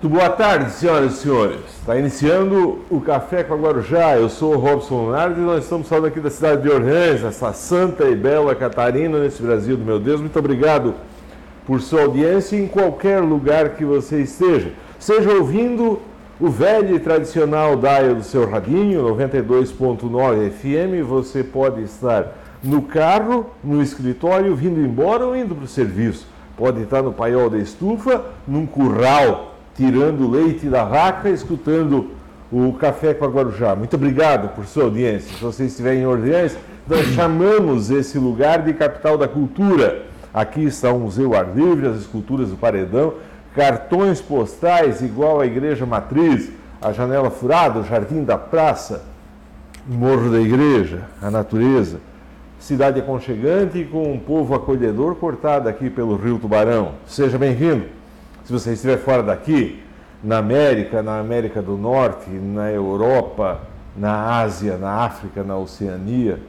[0.00, 1.58] Muito boa tarde, senhoras e senhores.
[1.80, 4.16] Está iniciando o Café com a Guarujá.
[4.16, 7.52] Eu sou o Robson Leonardo e nós estamos falando aqui da cidade de Orleans, essa
[7.52, 10.20] santa e bela Catarina, nesse Brasil do meu Deus.
[10.20, 10.94] Muito obrigado
[11.66, 14.70] por sua audiência em qualquer lugar que você esteja.
[15.00, 16.00] Seja ouvindo
[16.40, 23.50] o velho e tradicional dial do seu radinho, 92.9 FM, você pode estar no carro,
[23.64, 26.24] no escritório, vindo embora ou indo para o serviço.
[26.56, 29.47] Pode estar no paiol da estufa, num curral,
[29.78, 32.10] tirando leite da vaca, escutando
[32.50, 33.76] o Café com a Guarujá.
[33.76, 35.32] Muito obrigado por sua audiência.
[35.36, 40.02] Se você estiver em Orleans, nós chamamos esse lugar de capital da cultura.
[40.34, 43.14] Aqui está o Museu Ar Livre, as esculturas do Paredão,
[43.54, 46.50] cartões postais igual à Igreja Matriz,
[46.82, 49.04] a Janela Furada, o Jardim da Praça,
[49.88, 52.00] o Morro da Igreja, a natureza
[52.58, 56.94] cidade aconchegante com um povo acolhedor cortado aqui pelo Rio Tubarão.
[57.06, 57.97] Seja bem-vindo.
[58.48, 59.78] Se você estiver fora daqui,
[60.24, 63.60] na América, na América do Norte, na Europa,
[63.94, 66.40] na Ásia, na África, na Oceania,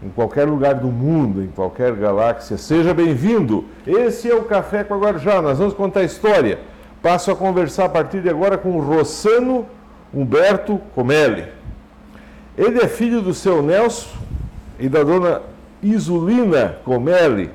[0.00, 3.64] em qualquer lugar do mundo, em qualquer galáxia, seja bem-vindo.
[3.84, 5.42] Esse é o Café com a Guarujá.
[5.42, 6.60] Nós vamos contar a história.
[7.02, 9.66] Passo a conversar a partir de agora com o Rossano
[10.14, 11.44] Humberto Comelli.
[12.56, 14.16] Ele é filho do seu Nelson
[14.78, 15.42] e da dona
[15.82, 17.50] Isulina Comelli,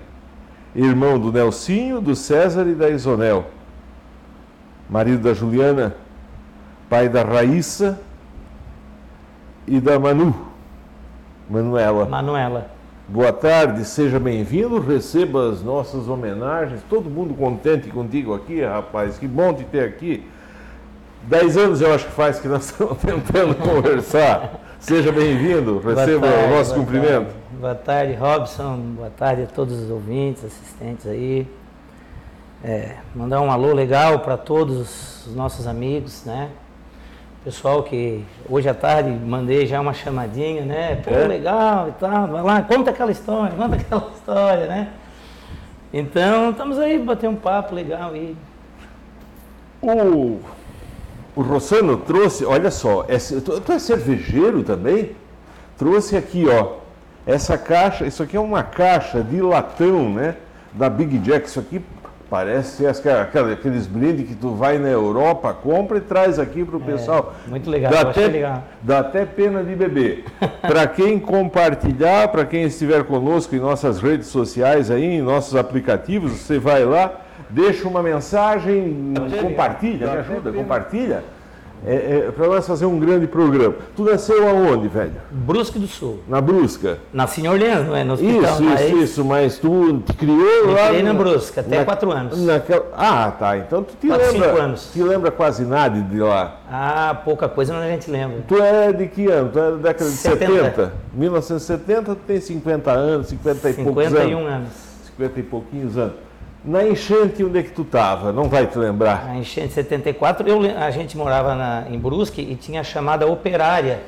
[0.75, 3.45] irmão do Nelsinho, do César e da Isonel.
[4.89, 5.95] Marido da Juliana,
[6.89, 7.99] pai da Raíssa
[9.67, 10.35] e da Manu,
[11.49, 12.05] Manuela.
[12.05, 12.71] Manuela.
[13.07, 16.81] Boa tarde, seja bem-vindo, receba as nossas homenagens.
[16.89, 19.17] Todo mundo contente contigo aqui, rapaz.
[19.17, 20.25] Que bom te ter aqui.
[21.23, 24.61] Dez anos eu acho que faz que nós estamos tentando conversar.
[24.79, 27.25] Seja bem-vindo, receba tarde, o nosso cumprimento.
[27.25, 27.59] Tarde.
[27.59, 28.77] Boa tarde, Robson.
[28.95, 31.47] Boa tarde a todos os ouvintes, assistentes aí.
[32.63, 36.49] É, mandar um alô legal para todos os nossos amigos, né?
[37.43, 40.95] Pessoal que hoje à tarde mandei já uma chamadinha, né?
[41.03, 41.27] Pô, é?
[41.27, 44.93] legal e tal, vai lá, conta aquela história, conta aquela história, né?
[45.91, 48.33] Então, estamos aí, bater um papo legal aí.
[49.81, 50.39] O,
[51.35, 55.17] o Rossano trouxe, olha só, é, tu, tu é cervejeiro também?
[55.77, 56.77] Trouxe aqui, ó,
[57.27, 60.37] essa caixa, isso aqui é uma caixa de latão, né?
[60.71, 61.47] Da Big Jack.
[61.47, 61.81] Isso aqui
[62.33, 66.83] parece aqueles brindes que tu vai na Europa, compra e traz aqui para o é,
[66.83, 67.35] pessoal.
[67.45, 68.63] Muito legal, dá até, legal.
[68.81, 70.25] Dá até pena de beber.
[70.61, 76.31] para quem compartilhar, para quem estiver conosco em nossas redes sociais aí, em nossos aplicativos,
[76.31, 77.21] você vai lá,
[77.51, 81.23] deixa uma mensagem, compartilha, me ajuda, compartilha
[81.85, 83.75] é, é, para nós fazer um grande programa.
[83.95, 85.13] Tu nasceu aonde, velho?
[85.31, 86.19] Brusque do Sul.
[86.27, 86.99] Na Brusca?
[87.11, 88.03] Nasci em Orleans, não é?
[88.03, 88.81] No hospital, isso, mas...
[88.81, 90.87] isso, isso, mas tu te criou Me lá...
[90.87, 92.39] criei na Brusca, até na, quatro anos.
[92.39, 92.85] Naquela...
[92.95, 94.47] Ah, tá, então tu te quatro, lembra...
[94.49, 94.91] Cinco anos.
[94.93, 96.59] Te lembra quase nada de lá?
[96.69, 98.43] Ah, pouca coisa, mas a gente lembra.
[98.47, 99.49] Tu é de que ano?
[99.49, 100.53] Tu é da década de 70?
[100.53, 100.93] 70.
[101.13, 104.19] 1970, tu tem 50 anos, 50 e 51 poucos anos.
[104.19, 104.69] 51 anos.
[105.17, 106.15] 50 e pouquinhos anos.
[106.65, 108.31] Na enchente, onde é que tu estava?
[108.31, 109.25] Não vai te lembrar?
[109.25, 113.99] Na enchente 74, eu, a gente morava na, em Brusque e tinha a chamada operária.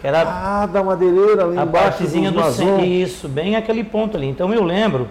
[0.00, 2.84] Que era ah, da madeireira ali a embaixo partezinha do centro.
[2.84, 4.28] Isso, bem aquele ponto ali.
[4.28, 5.08] Então eu lembro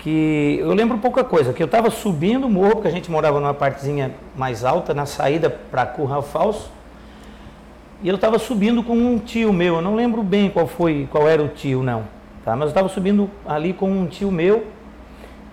[0.00, 0.58] que.
[0.60, 3.54] Eu lembro pouca coisa, que eu estava subindo o morro, porque a gente morava numa
[3.54, 6.68] partezinha mais alta, na saída para Curral Falso.
[8.02, 11.28] E eu estava subindo com um tio meu, eu não lembro bem qual foi, qual
[11.28, 12.02] era o tio, não.
[12.44, 12.56] Tá?
[12.56, 14.74] Mas eu estava subindo ali com um tio meu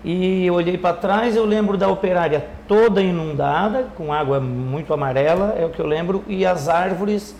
[0.04, 5.64] e olhei para trás, eu lembro da operária toda inundada, com água muito amarela, é
[5.64, 7.34] o que eu lembro, e as árvores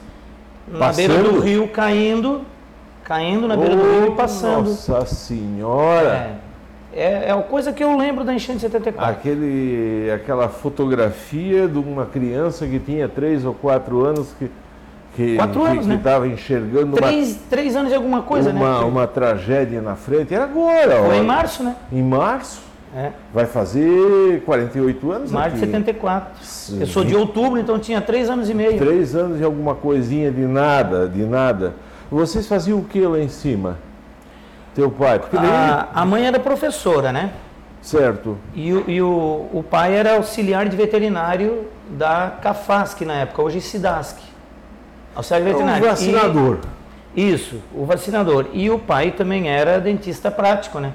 [0.67, 0.97] na passando.
[0.97, 2.41] beira do rio caindo,
[3.05, 4.71] caindo na beira oh, do rio e passando.
[4.71, 6.39] Nossa Senhora!
[6.95, 9.13] É, é, é a coisa que eu lembro da enchente de 74.
[9.13, 14.51] Aquele, aquela fotografia de uma criança que tinha 3 ou 4 anos que
[15.15, 16.33] que Quatro anos, que estava né?
[16.33, 18.85] enxergando três, uma, três anos de alguma coisa, uma, né?
[18.85, 20.35] Uma tragédia na frente.
[20.35, 21.03] Era agora.
[21.05, 21.77] Foi em março, né?
[21.93, 22.63] Em março.
[22.97, 23.11] É.
[23.33, 26.45] Vai fazer 48 anos Março de 74.
[26.45, 26.81] Sim.
[26.81, 28.79] Eu sou de outubro, então tinha três anos e meio.
[28.79, 31.75] Três anos e alguma coisinha de nada, de nada.
[32.09, 33.79] Vocês faziam o que lá em cima?
[34.77, 35.19] Teu pai?
[35.19, 37.33] Porque a, a mãe era professora, né?
[37.83, 38.39] Certo.
[38.55, 43.61] E, o, e o, o pai era auxiliar de veterinário da Cafasc na época, hoje
[43.61, 44.19] Cidasc.
[45.15, 45.85] Auxiliar veterinário.
[45.85, 46.59] O vacinador.
[47.15, 48.47] E, isso, o vacinador.
[48.53, 50.93] E o pai também era dentista prático, né?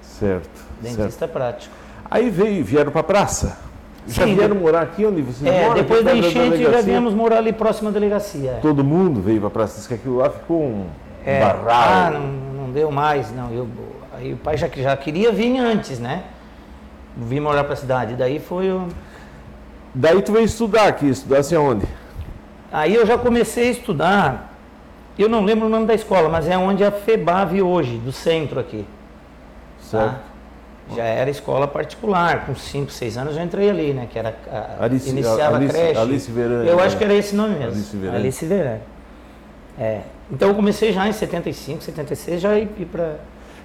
[0.00, 0.48] Certo.
[0.80, 1.32] Dentista certo.
[1.32, 1.74] prático.
[2.10, 3.58] Aí veio, vieram para a praça.
[4.06, 5.74] Já Sim, vieram morar aqui onde vocês é, moram?
[5.74, 8.52] Depois da enchente já viemos morar ali próximo à delegacia.
[8.52, 8.60] É.
[8.60, 10.86] Todo mundo veio para a praça, disse que aquilo lá ficou um
[11.24, 11.88] é, barral.
[11.88, 13.50] Ah, não, não deu mais, não.
[13.50, 13.66] Eu,
[14.16, 16.22] aí o pai já, já queria vir antes, né?
[17.16, 18.14] Vim morar para a cidade.
[18.14, 18.86] Daí foi o
[19.98, 21.86] Daí tu veio estudar aqui, estudasse aonde?
[22.72, 24.54] Aí eu já comecei a estudar,
[25.18, 28.58] eu não lembro o nome da escola, mas é onde a FEBAV hoje, do centro
[28.60, 28.84] aqui.
[29.80, 30.04] Certo.
[30.14, 30.18] Tá?
[30.94, 34.06] Já era escola particular, com 5, 6 anos eu já entrei ali, né?
[34.10, 35.98] Que era a, Alice- iniciava Alice- a creche.
[36.00, 36.82] Alice Verani, Eu né?
[36.84, 37.72] acho que era esse nome mesmo.
[37.72, 38.16] Alice Verani.
[38.18, 38.80] Alice Verani.
[39.78, 40.00] É.
[40.30, 43.16] Então eu comecei já em 75, 76, já ir, para.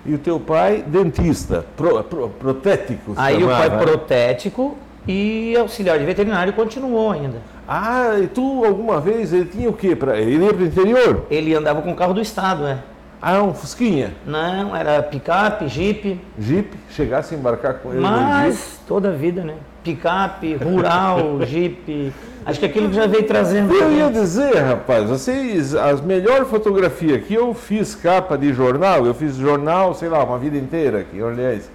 [0.03, 3.13] E o teu pai, dentista, pro, pro- protético.
[3.15, 3.77] Aí o chamava, pai né?
[3.83, 4.75] protético
[5.07, 7.38] e auxiliar de veterinário continuou ainda.
[7.68, 9.95] Ah, e tu alguma vez ele tinha o quê?
[9.95, 10.19] Pra...
[10.19, 11.25] Ele ia para o interior?
[11.30, 12.80] Ele andava com o carro do estado, né?
[13.21, 14.13] Ah, um Fusquinha.
[14.25, 19.53] Não, era picape, jipe, Jeep, chegasse a embarcar com ele mas toda a vida, né?
[19.83, 22.12] Picape, rural, jipe.
[22.44, 23.71] Acho que aquilo que já veio trazendo.
[23.74, 29.13] Eu ia dizer, rapaz, vocês, as melhores fotografias que eu fiz capa de jornal, eu
[29.13, 31.69] fiz jornal, sei lá, uma vida inteira aqui, aliás,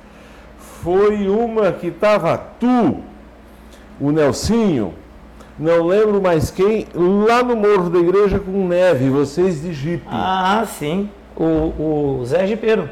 [0.83, 3.03] foi uma que tava tu,
[4.01, 4.95] o Nelsinho,
[5.59, 10.03] não lembro mais quem, lá no Morro da Igreja com neve, vocês de Jeep.
[10.11, 11.09] Ah, sim.
[11.37, 12.89] O, o Zé Gipeiro.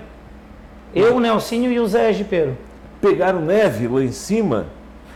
[0.95, 2.57] Eu, o Nelsinho e o Zé Gipeiro.
[3.01, 4.67] Pegaram neve lá em cima.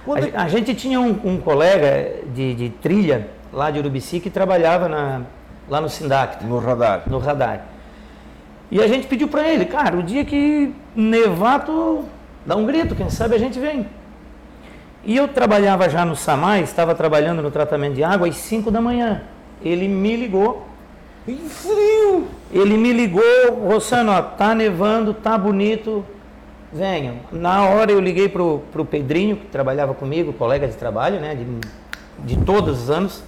[0.03, 4.21] A, Quando gen- a gente tinha um, um colega de, de trilha lá de Urubici
[4.21, 5.23] que trabalhava na-
[5.69, 7.03] lá no Sindacta, No radar.
[7.07, 7.65] no radar.
[8.71, 12.05] E a gente pediu para ele, cara, o dia que nevar, tu
[12.45, 13.87] dá um grito, quem sabe a gente vem.
[15.05, 18.81] E eu trabalhava já no Samai, estava trabalhando no tratamento de água às 5 da
[18.81, 19.23] manhã.
[19.63, 20.67] Ele me ligou,
[21.27, 22.27] E frio!
[22.53, 23.23] ele me ligou,
[23.67, 26.05] Rossano, ó, tá nevando, tá bonito,
[26.73, 27.17] venham.
[27.31, 32.35] Na hora eu liguei pro, pro Pedrinho, que trabalhava comigo, colega de trabalho, né, de,
[32.37, 33.23] de todos os anos.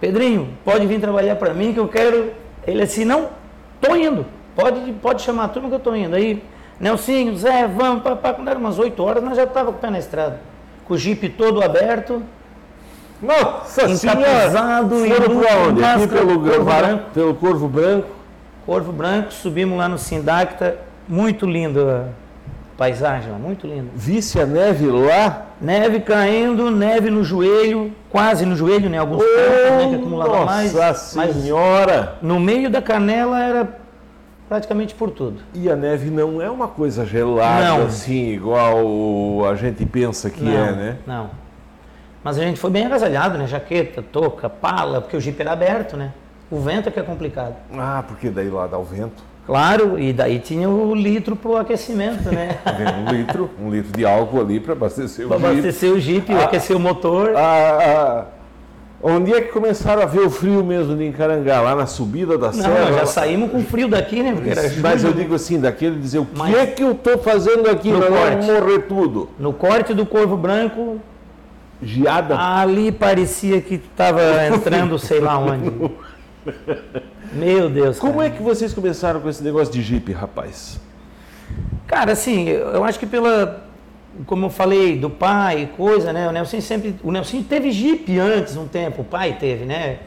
[0.00, 2.32] Pedrinho, pode vir trabalhar para mim que eu quero.
[2.66, 3.28] Ele assim, não,
[3.80, 4.24] tô indo,
[4.54, 6.14] pode, pode chamar a turma que eu tô indo.
[6.14, 6.42] Aí,
[6.78, 9.90] Nelsinho, Zé, vamos, papá, quando era umas 8 horas, nós já tava com o pé
[9.90, 10.47] na estrada.
[10.88, 12.22] Com o jipe todo aberto,
[13.20, 14.50] Nossa Senhora!
[14.50, 15.84] Foram pra onde?
[15.84, 17.10] Aqui pelo, corvo branco.
[17.12, 18.08] pelo Corvo Branco.
[18.64, 22.04] Corvo Branco, subimos lá no Sindacta, muito lindo a
[22.78, 23.90] paisagem, muito lindo.
[23.94, 25.46] Visse a neve lá.
[25.60, 28.98] Neve caindo, neve no joelho, quase no joelho, né?
[28.98, 30.72] Alguns pontos né, que acumulava mais.
[30.72, 32.14] Nossa Mas Senhora!
[32.22, 33.77] no meio da canela era
[34.48, 35.40] praticamente por tudo.
[35.54, 37.86] E a neve não é uma coisa gelada Não.
[37.86, 40.96] assim, igual a gente pensa que não, é, né?
[41.06, 41.30] Não.
[42.24, 43.46] Mas a gente foi bem agasalhado, né?
[43.46, 46.12] Jaqueta, touca, pala, porque o jipe era aberto, né?
[46.50, 47.54] O vento é que é complicado.
[47.76, 49.22] Ah, porque daí lá dá o vento.
[49.46, 52.58] Claro, e daí tinha o litro pro aquecimento, né?
[53.08, 56.44] Um litro, um litro de álcool ali para abastecer o Para abastecer o jipe, Ah.
[56.44, 57.34] aquecer o motor.
[57.34, 58.24] Ah, ah,
[59.02, 61.60] onde é que começaram a ver o frio mesmo de Encarangá?
[61.60, 62.92] Lá na subida da Não, serra?
[62.92, 64.34] já saímos com frio daqui, né?
[64.82, 67.90] Mas eu digo assim, daquele dizer, o que Mas- é que eu estou fazendo aqui?
[67.92, 68.46] Vamos corte.
[68.46, 69.30] morrer tudo.
[69.38, 71.00] No corte do Corvo Branco,
[71.82, 72.36] Geada.
[72.38, 74.20] ali parecia que estava
[74.52, 75.70] entrando sei lá onde.
[77.32, 77.98] Meu Deus.
[77.98, 78.26] Como cara.
[78.26, 80.80] é que vocês começaram com esse negócio de Jeep, rapaz?
[81.86, 83.67] Cara, assim, eu acho que pela.
[84.26, 86.28] Como eu falei, do pai e coisa, né?
[86.28, 86.96] O Nelson sempre.
[87.02, 89.98] O Nelson teve Jeep antes, um tempo, o pai teve, né?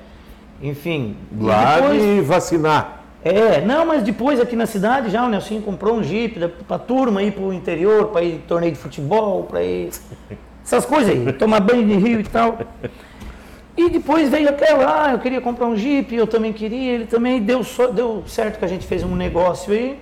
[0.61, 1.15] Enfim.
[1.31, 2.97] e Lá depois- de vacinar.
[3.23, 7.21] É, não, mas depois aqui na cidade já o Nelson comprou um Jeep pra turma
[7.21, 9.91] ir pro interior, pra ir torneio de futebol, pra ir.
[10.65, 12.57] Essas coisas aí, tomar banho de rio e tal.
[13.77, 17.41] E depois veio aquela, ah, eu queria comprar um Jeep, eu também queria, ele também
[17.41, 17.61] deu,
[17.93, 19.97] deu certo que a gente fez um negócio aí.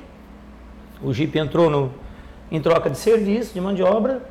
[1.02, 1.92] O Jeep entrou no,
[2.52, 4.22] em troca de serviço, de mão de obra,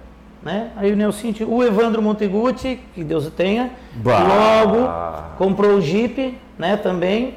[0.43, 0.71] né?
[0.77, 4.19] Aí o Nelson, o Evandro Monteguti, que Deus o tenha, Bah.
[4.21, 4.89] logo
[5.37, 7.35] comprou o Jeep, né, também.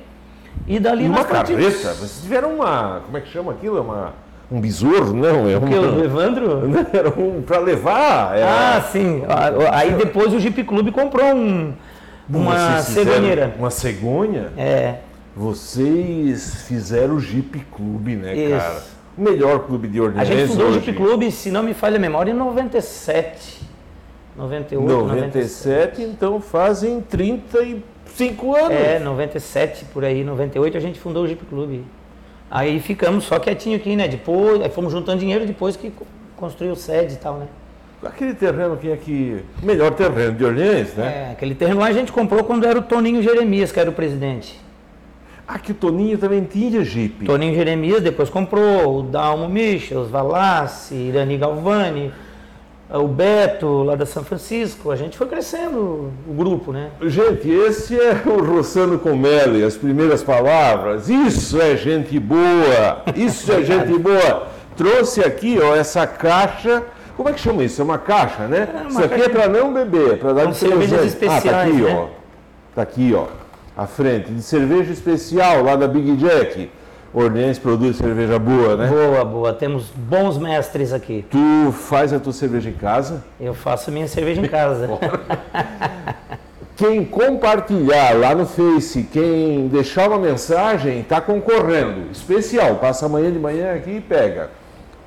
[0.68, 1.64] E dali E uma partimos.
[1.64, 1.94] carreta.
[1.96, 3.02] Vocês tiveram uma.
[3.06, 3.78] Como é que chama aquilo?
[3.78, 4.14] É Uma,
[4.52, 5.14] um besouro?
[5.14, 6.04] Não, é O que, o.
[6.04, 6.62] Evandro?
[6.94, 8.38] Era um para levar.
[8.38, 8.78] Era...
[8.78, 9.24] Ah, sim.
[9.72, 11.74] Aí depois o Jeep Clube comprou um,
[12.30, 13.56] uma cegonheira.
[13.58, 14.52] Uma cegonha?
[14.58, 14.96] É,
[15.36, 18.58] Vocês fizeram o Jeep Clube, né, Isso.
[18.58, 18.82] cara?
[19.22, 20.34] O melhor clube de a ordenança.
[20.34, 20.80] gente fundou o hoje.
[20.80, 23.62] Jeep Clube, se não me falha a memória, em 97.
[24.36, 28.72] 98, 97, então fazem 35 anos.
[28.72, 31.84] É, 97 por aí, 98 a gente fundou o Jeep Clube.
[32.50, 34.08] Aí ficamos só quietinho aqui, né?
[34.08, 37.46] Depois, aí fomos juntando dinheiro depois que co- construiu sede e tal, né?
[38.04, 38.98] Aquele terreno que é
[39.62, 41.28] o melhor terreno de Orleans, né?
[41.28, 43.94] É, aquele terreno lá a gente comprou quando era o Toninho Jeremias, que era o
[43.94, 44.60] presidente.
[45.54, 47.26] Aqui o Toninho também tinha Jeep.
[47.26, 52.14] Toninho Jeremias depois comprou, o Dalmo Michels, Valassi, Irani Galvani,
[52.90, 54.92] o Beto lá da São Francisco.
[54.92, 56.92] A gente foi crescendo o grupo, né?
[57.02, 61.10] Gente, esse é o Rossano Comelli, as primeiras palavras.
[61.10, 64.48] Isso é gente boa, isso é gente boa.
[64.78, 66.82] Trouxe aqui, ó, essa caixa
[67.18, 67.82] Como é que chama isso?
[67.82, 68.70] É uma caixa, né?
[68.74, 71.48] É uma isso aqui caixa- é para não beber, para dar de cervejas presente.
[71.50, 71.94] Ah, tá aqui, né?
[72.00, 72.08] ó.
[72.74, 73.41] Tá aqui, ó.
[73.76, 74.32] À frente.
[74.32, 76.70] De cerveja especial lá da Big Jack.
[77.14, 78.88] Orleans produz cerveja boa, né?
[78.88, 79.54] Boa, boa.
[79.54, 81.26] Temos bons mestres aqui.
[81.30, 83.24] Tu faz a tua cerveja em casa.
[83.40, 84.88] Eu faço minha cerveja em casa.
[86.82, 92.10] Quem compartilhar lá no Face, quem deixar uma mensagem, está concorrendo.
[92.12, 94.50] Especial, passa amanhã de manhã aqui e pega.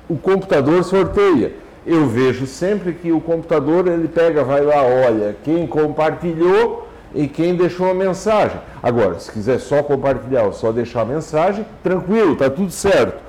[0.07, 1.51] O computador sorteia.
[1.85, 6.84] Eu vejo sempre que o computador ele pega, vai lá, olha, quem compartilhou
[7.15, 8.57] e quem deixou a mensagem.
[8.83, 13.23] Agora, se quiser só compartilhar ou só deixar a mensagem, tranquilo, tá tudo certo.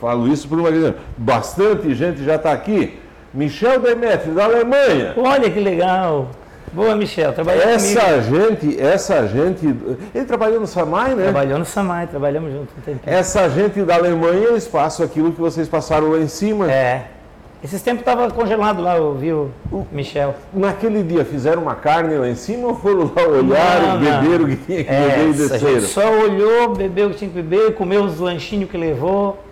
[0.00, 0.94] Falo isso por uma questão.
[1.16, 2.98] Bastante gente já está aqui.
[3.34, 5.14] Michel Demetri, da Alemanha.
[5.16, 6.30] Olha que legal.
[6.72, 7.32] Boa, Michel.
[7.32, 7.76] Trabalhou comigo.
[7.76, 9.66] Essa gente, essa gente,
[10.14, 11.24] ele trabalhou no Samai, né?
[11.24, 12.96] Trabalhou no Samai, trabalhamos junto um.
[13.06, 16.70] Essa gente da Alemanha, eles passam aquilo que vocês passaram lá em cima.
[16.70, 17.15] É.
[17.64, 19.50] Esses tempos estava congelado lá, eu vi o
[19.90, 20.34] Michel.
[20.52, 24.48] Naquele dia fizeram uma carne lá em cima ou foram lá olhar, Não, beberam o
[24.48, 25.80] que tinha que É, beber e gente desceram?
[25.80, 29.42] só olhou, bebeu o que tinha que beber, comeu os lanchinhos que levou.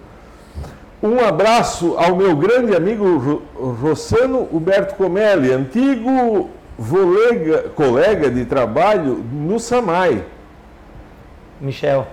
[1.03, 3.43] Um abraço ao meu grande amigo Ro-
[3.81, 10.23] Rossano Huberto Comelli, antigo volega- colega de trabalho no Samai,
[11.61, 12.07] Michel.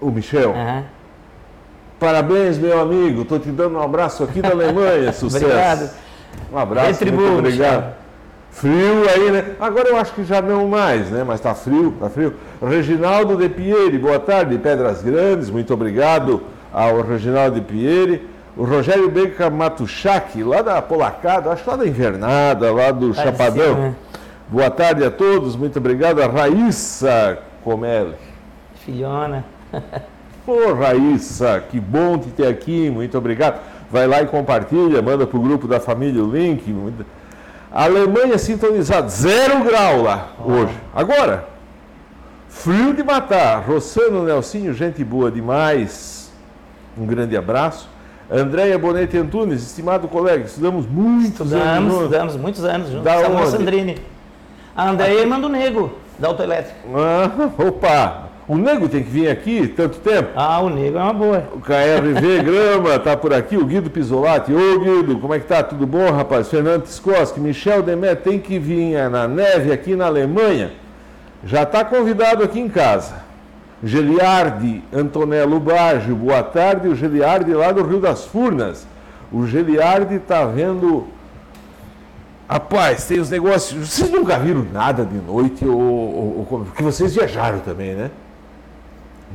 [0.00, 0.50] o Michel.
[0.50, 0.84] Aham.
[1.98, 3.22] Parabéns, meu amigo.
[3.22, 5.10] Estou te dando um abraço aqui da Alemanha.
[5.12, 5.44] Sucesso.
[5.44, 5.90] Obrigado.
[6.52, 7.94] Um abraço, muito obrigado.
[8.50, 9.44] Frio aí, né?
[9.60, 11.22] Agora eu acho que já não mais, né?
[11.26, 12.34] Mas tá frio, tá frio.
[12.62, 18.28] Reginaldo de Pieri, boa tarde, Pedras Grandes, muito obrigado ao Reginaldo de Pieri.
[18.56, 23.16] O Rogério Beca Matuchak, lá da Polacada, acho que lá da Invernada, lá do de
[23.16, 23.74] Chapadão.
[23.74, 23.94] cima, né?
[24.48, 26.20] Boa tarde a todos, muito obrigado.
[26.20, 28.16] A Raíssa Comelli.
[28.84, 29.44] Filhona.
[30.48, 33.60] Pô, Raíssa, que bom te ter aqui, muito obrigado.
[33.90, 36.74] Vai lá e compartilha, manda pro grupo da família o link.
[37.70, 40.72] Alemanha sintonizada, zero grau lá hoje.
[40.94, 41.44] Agora,
[42.48, 43.58] frio de matar.
[43.60, 46.32] Rossano Nelsinho, gente boa demais.
[46.96, 47.86] Um grande abraço.
[48.30, 52.04] Andréia Bonetti Antunes, estimado colega, estudamos muitos anos Estudamos, juntos.
[52.04, 53.04] estudamos muitos anos juntos.
[53.04, 53.50] Da Samuel onde?
[53.50, 53.98] Sandrini.
[54.74, 56.74] A Andréia é irmã do Nego, da Autoelétrica.
[56.94, 60.30] Ah, opa, o nego tem que vir aqui tanto tempo.
[60.34, 61.44] Ah, o Nego é uma boa.
[61.52, 64.54] O KRV Grama tá por aqui, o Guido Pisolati.
[64.54, 65.62] Ô Guido, como é que tá?
[65.62, 66.48] Tudo bom, rapaz?
[66.48, 70.72] Fernando Skoski, Michel Demet tem que vir é, na neve aqui na Alemanha.
[71.44, 73.16] Já está convidado aqui em casa.
[73.84, 76.88] Geliardi Antonello Baggio, boa tarde.
[76.88, 78.86] O Geliardi lá do Rio das Furnas.
[79.30, 81.06] O Geliardi está vendo.
[82.48, 83.90] Rapaz, tem os negócios.
[83.90, 85.66] Vocês nunca viram nada de noite?
[85.66, 88.10] Ou, ou, ou porque vocês viajaram também, né?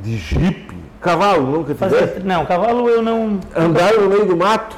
[0.01, 0.75] De jipe.
[1.01, 1.75] Cavalo, nunca?
[1.75, 3.39] Fazer, não, cavalo eu não.
[3.55, 4.75] Andaram no meio do mato?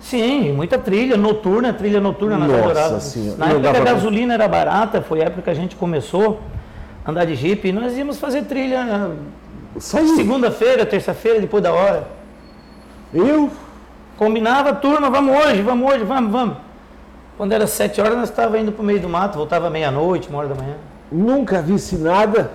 [0.00, 3.00] Sim, muita trilha noturna, trilha noturna nas Nossa.
[3.00, 3.36] Senhora.
[3.36, 6.40] Na época a gasolina era barata, foi a época que a gente começou
[7.04, 9.10] a andar de jipe e nós íamos fazer trilha
[9.78, 12.06] segunda-feira, terça-feira, depois da hora.
[13.12, 13.50] Eu?
[14.16, 16.56] Combinava, turma, vamos hoje, vamos hoje, vamos, vamos.
[17.36, 20.38] Quando era sete horas, nós estávamos indo para o meio do mato, voltava meia-noite, uma
[20.38, 20.74] hora da manhã.
[21.10, 22.50] Nunca vi nada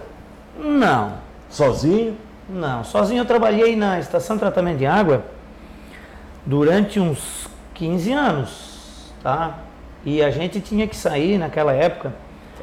[0.59, 1.13] Não,
[1.53, 2.17] sozinho.
[2.49, 2.83] não.
[2.83, 5.23] Sozinho eu trabalhei na estação de tratamento de água
[6.45, 9.59] durante uns 15 anos, tá?
[10.05, 12.13] E a gente tinha que sair naquela época.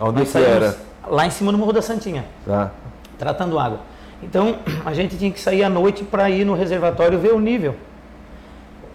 [0.01, 0.77] Onde nós que era?
[1.09, 2.71] Lá em cima do Morro da Santinha, Tá.
[3.19, 3.81] tratando água.
[4.23, 7.75] Então, a gente tinha que sair à noite para ir no reservatório ver o nível.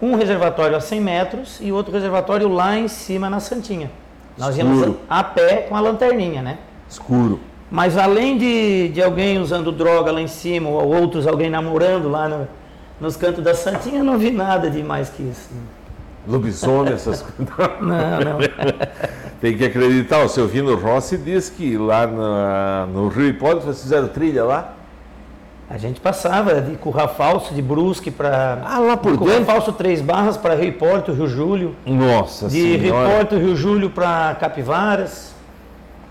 [0.00, 3.90] Um reservatório a 100 metros e outro reservatório lá em cima na Santinha.
[4.36, 5.00] Nós íamos Escuro.
[5.08, 6.58] a pé com a lanterninha, né?
[6.88, 7.40] Escuro.
[7.70, 12.28] Mas além de, de alguém usando droga lá em cima, ou outros alguém namorando lá
[12.28, 12.48] no-
[13.00, 15.50] nos cantos da Santinha, eu não vi nada de mais que isso.
[16.28, 17.54] Lobisomem, essas coisas.
[17.80, 17.88] Não,
[18.20, 18.38] não.
[19.40, 20.24] Tem que acreditar.
[20.24, 24.72] O seu Vino Rossi diz que lá na- no Rio Hipólito vocês fizeram trilha lá.
[25.68, 28.58] A gente passava de Curral Falso, de Brusque para.
[28.64, 29.44] Ah, lá por de dentro?
[29.44, 31.76] Falso, Três Barras para Rio Porto, Rio Júlio.
[31.84, 33.10] Nossa De Rio Senhora.
[33.10, 35.34] Porto, Rio Júlio para Capivaras.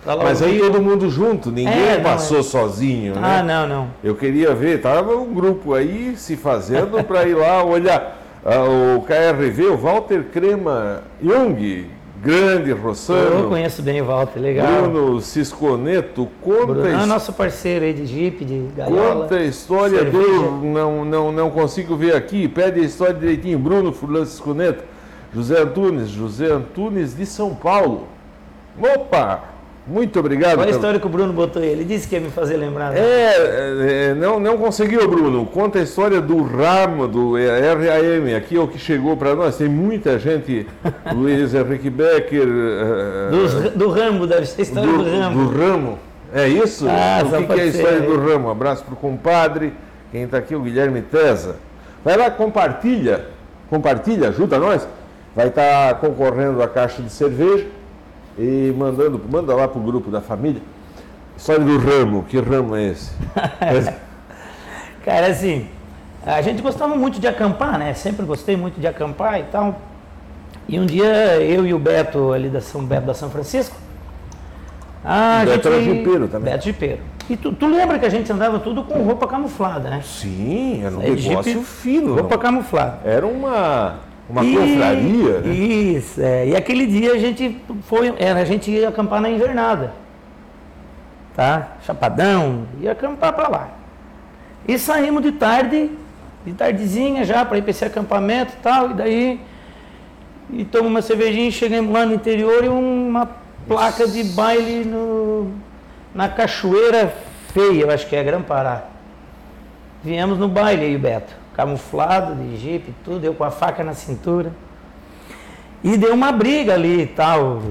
[0.06, 2.44] Pra lá Mas o aí todo mundo junto, ninguém É, não, passou é.
[2.44, 3.44] sozinho, Ah, né?
[3.44, 3.88] não, não.
[4.02, 8.22] Eu queria ver, tava um grupo aí se fazendo para ir lá olhar.
[8.46, 11.88] Ah, o KRV, o Walter Crema Jung,
[12.22, 14.68] grande Eu Rossano, conheço bem o Walter, legal.
[14.84, 19.24] Bruno Cisconeto, conta, Bruno, a é nosso parceiro aí de Jeep, de gaiola.
[19.24, 20.28] Conta a história cerveja.
[20.28, 22.48] dele, não, não, não consigo ver aqui.
[22.48, 23.58] Pede a história direitinho.
[23.58, 24.84] Bruno Furlan Cisconeto,
[25.34, 28.08] José Antunes, José Antunes de São Paulo.
[28.80, 29.55] Opa!
[29.88, 30.56] Muito obrigado.
[30.56, 31.68] Qual a história que o Bruno botou aí?
[31.70, 32.92] Ele disse que ia me fazer lembrar.
[32.92, 33.00] né?
[33.00, 35.46] É, é, é, não, não conseguiu, Bruno.
[35.46, 38.36] Conta a história do RAM, do RAM.
[38.36, 39.58] Aqui é o que chegou para nós.
[39.58, 40.66] Tem muita gente.
[41.14, 42.48] Luiz Henrique Becker.
[43.30, 45.40] Dos- do Rambo, deve ser a história do, Rambo.
[45.46, 46.00] do ramo.
[46.34, 46.88] É isso?
[46.90, 48.50] Ah, o que, que é a história do ramo?
[48.50, 49.72] Abraço pro compadre.
[50.12, 51.58] Quem está aqui é o Guilherme Tesa.
[52.04, 53.26] Vai lá, compartilha.
[53.70, 54.88] Compartilha, ajuda nós.
[55.36, 57.68] Vai estar concorrendo a caixa de cerveja
[58.38, 60.62] e mandando, manda lá pro grupo da família.
[61.38, 62.24] História do ramo.
[62.24, 63.12] Que ramo é esse?
[65.04, 65.68] Cara, assim,
[66.26, 67.94] a gente gostava muito de acampar, né?
[67.94, 69.80] Sempre gostei muito de acampar e tal.
[70.68, 73.76] E um dia eu e o Beto ali da São Beto da São Francisco.
[75.04, 75.68] A O Beto gente...
[75.68, 76.52] era jipeiro também.
[76.52, 77.02] Beto jipeiro.
[77.30, 80.02] E tu, tu lembra que a gente andava tudo com roupa camuflada, né?
[80.04, 82.14] Sim, era um Aí, negócio fino.
[82.16, 82.42] Roupa não?
[82.42, 83.00] camuflada.
[83.04, 84.00] Era uma,
[84.30, 85.40] uma E- confraria.
[85.42, 85.54] né?
[85.54, 86.48] Isso, é.
[86.48, 89.94] E aquele dia a gente foi, a gente ia acampar na invernada.
[91.36, 91.74] Tá?
[91.86, 93.70] Chapadão, ia acampar para lá.
[94.68, 95.92] E saímos de tarde,
[96.46, 99.40] de tardezinha já, para ir para esse acampamento e tal, e daí
[100.50, 103.28] e tomamos uma cervejinha, chegamos lá no interior e uma
[103.68, 105.52] placa de baile no,
[106.14, 107.14] na Cachoeira
[107.52, 108.84] Feia, eu acho que é Grã-Pará.
[110.04, 113.84] Viemos no baile aí, o Beto, camuflado de jipe, e tudo, eu com a faca
[113.84, 114.52] na cintura.
[115.84, 117.62] E deu uma briga ali e tal,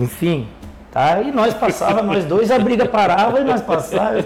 [0.00, 0.48] enfim.
[0.92, 1.20] Tá?
[1.20, 4.24] E nós passava, nós dois, a briga parava e nós passava.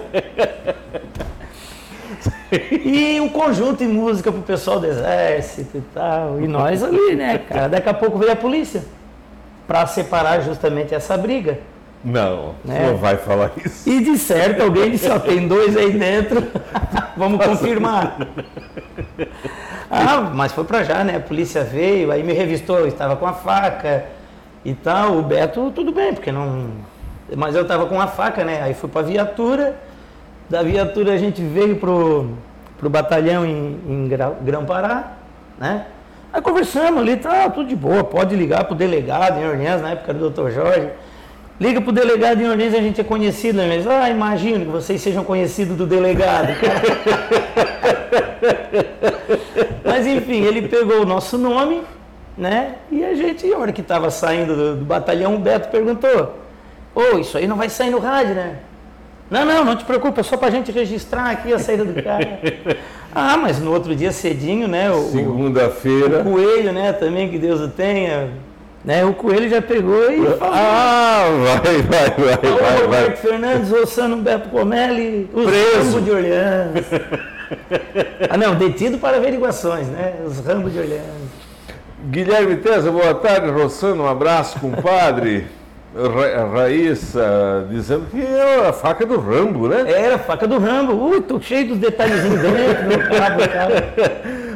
[2.84, 6.40] E um conjunto de música pro pessoal do exército e tal.
[6.40, 7.68] E nós ali, né, cara?
[7.68, 8.84] Daqui a pouco veio a polícia
[9.66, 11.58] para separar justamente essa briga.
[12.04, 12.86] Não, É.
[12.86, 13.88] não vai falar isso.
[13.88, 16.46] E de certo alguém disse, ó, tem dois aí dentro,
[17.16, 18.16] vamos confirmar.
[19.90, 21.16] Ah, mas foi pra já, né?
[21.16, 24.04] A polícia veio, aí me revistou, estava com a faca
[24.62, 25.16] e tal.
[25.16, 26.66] O Beto, tudo bem, porque não.
[27.34, 28.60] Mas eu estava com a faca, né?
[28.62, 29.76] Aí fui pra viatura,
[30.48, 32.34] da viatura a gente veio pro,
[32.76, 34.08] pro batalhão em, em
[34.42, 35.12] Grão-Pará,
[35.58, 35.86] né?
[36.32, 40.12] Aí conversamos ali, tá tudo de boa, pode ligar pro delegado em Orleans, na época
[40.12, 40.50] do Dr.
[40.50, 40.90] Jorge.
[41.60, 43.66] Liga pro delegado em Orleans, a gente é conhecido, né?
[43.66, 46.52] Mas, ah, imagino que vocês sejam conhecidos do delegado.
[49.84, 51.82] Mas enfim, ele pegou o nosso nome,
[52.36, 52.76] né?
[52.92, 56.36] E a gente, a hora que estava saindo do, do batalhão, o Beto perguntou:
[56.94, 58.58] Ô, isso aí não vai sair no rádio, né?
[59.28, 62.40] Não, não, não te preocupa, é só pra gente registrar aqui a saída do cara.
[63.12, 64.90] ah, mas no outro dia cedinho, né?
[64.92, 66.22] O, o Segunda-feira.
[66.22, 66.92] coelho, né?
[66.92, 68.30] Também que Deus o tenha.
[68.84, 69.04] Né?
[69.04, 70.26] O coelho já pegou e.
[70.40, 72.82] Ah, vai, vai, vai, vai, vai.
[72.82, 75.78] Roberto Fernandes, Rossano Beto Comelli, os Preso.
[75.78, 76.86] Rambo de Orleans.
[78.30, 80.14] ah, não, detido para averiguações, né?
[80.24, 81.02] Os Rambo de Orleans.
[82.10, 83.50] Guilherme Tesa, boa tarde.
[83.50, 85.46] Rossano, um abraço, compadre.
[85.94, 89.84] Ra Raíssa dizendo que é a faca do Rambo, né?
[89.90, 90.92] Era a faca do Rambo.
[90.92, 93.92] Ui, tô cheio dos detalhezinhos dentro do cabo, cara.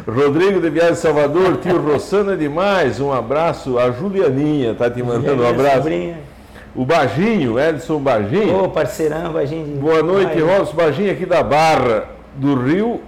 [0.06, 3.00] Rodrigo de Viagem Salvador, tio Rossano é demais.
[3.00, 3.78] Um abraço.
[3.78, 5.76] A Julianinha tá te mandando um abraço.
[5.76, 6.18] sobrinha.
[6.74, 8.64] O Baginho, Edson Baginho.
[8.64, 9.78] Ô, parceirão, gente.
[9.78, 10.40] Boa noite.
[10.40, 13.00] Robson Baginho aqui da Barra do Rio.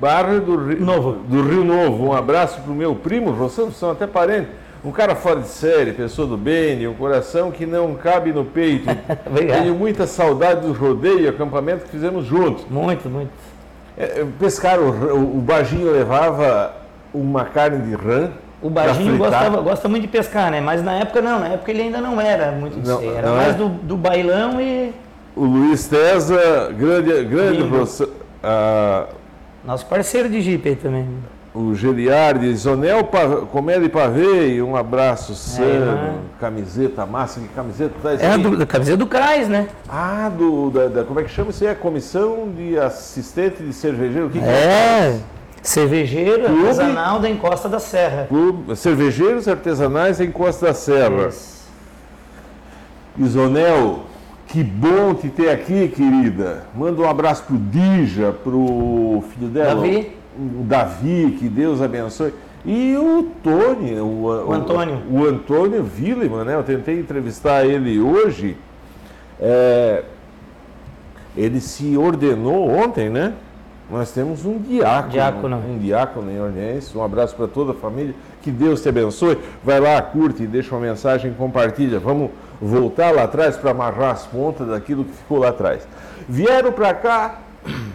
[0.00, 1.12] Barra do Rio Novo.
[1.12, 2.06] Do Rio Novo.
[2.06, 4.50] Um abraço pro meu primo, Rossano, são até parentes.
[4.84, 8.86] Um cara fora de série, pessoa do bem, um coração que não cabe no peito.
[9.24, 9.62] Obrigado.
[9.62, 12.66] Tenho muita saudade do rodeio e acampamento que fizemos juntos.
[12.68, 13.30] Muito, muito.
[13.96, 16.74] É, pescar, o, o, Baginho levava
[17.12, 18.30] uma carne de rã.
[18.60, 19.30] O Baginho fritar.
[19.30, 20.60] gostava, gosta muito de pescar, né?
[20.60, 23.06] Mas na época não, na época ele ainda não era muito de Não, ser.
[23.06, 23.58] Era não mais é?
[23.58, 24.92] do, do bailão e
[25.36, 27.62] O Luiz Tesa, grande, grande.
[27.62, 28.12] Rossano.
[28.42, 29.06] ah,
[29.64, 31.08] nosso parceiro de Jeep aí também.
[31.54, 36.14] O Geliardi, Zonel Pa- Comédia e Pavei, um abraço, Sano, irmã.
[36.40, 39.68] camiseta massa, que camiseta tá É a do, da camiseta do Crais, né?
[39.88, 41.70] Ah, do, da, da- como é que chama isso aí?
[41.70, 44.26] A comissão de assistente de cervejeiro?
[44.26, 45.20] O que que É.
[45.62, 46.60] Cervejeiro Clube.
[46.66, 48.26] artesanal da Encosta da Serra.
[48.28, 51.30] Clube- Cervejeiros Artesanais em Costa da Serra.
[53.16, 54.00] Isonel,
[54.48, 56.64] que bom te ter aqui, querida.
[56.74, 59.76] Manda um abraço pro Dija, pro filho dela.
[59.76, 60.16] Davi.
[60.36, 62.32] O Davi, que Deus abençoe.
[62.64, 65.02] E o Tony, o, O Antônio.
[65.10, 66.54] O, Antônio Willeman, né?
[66.54, 68.56] Eu tentei entrevistar ele hoje.
[69.40, 70.02] É,
[71.36, 73.34] ele se ordenou ontem, né?
[73.90, 75.12] Nós temos um diácono.
[75.12, 75.56] Diácono.
[75.58, 76.96] Um diácono em Ornense.
[76.96, 78.14] Um abraço para toda a família.
[78.40, 79.38] Que Deus te abençoe.
[79.62, 81.98] Vai lá, curte, deixa uma mensagem, compartilha.
[81.98, 85.86] Vamos voltar lá atrás para amarrar as pontas daquilo que ficou lá atrás.
[86.28, 87.40] Vieram para cá.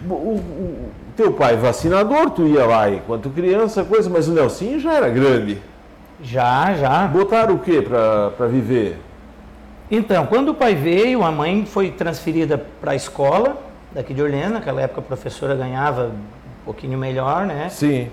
[0.08, 0.88] O- o
[1.20, 5.58] teu pai vacinador, tu ia lá enquanto criança, coisa, mas o Nelsinho já era grande.
[6.22, 7.06] Já, já.
[7.06, 8.98] Botaram o que para viver?
[9.90, 13.58] Então, quando o pai veio, a mãe foi transferida para a escola
[13.92, 14.54] daqui de Orlando.
[14.54, 17.68] Naquela época a professora ganhava um pouquinho melhor, né?
[17.68, 18.08] Sim.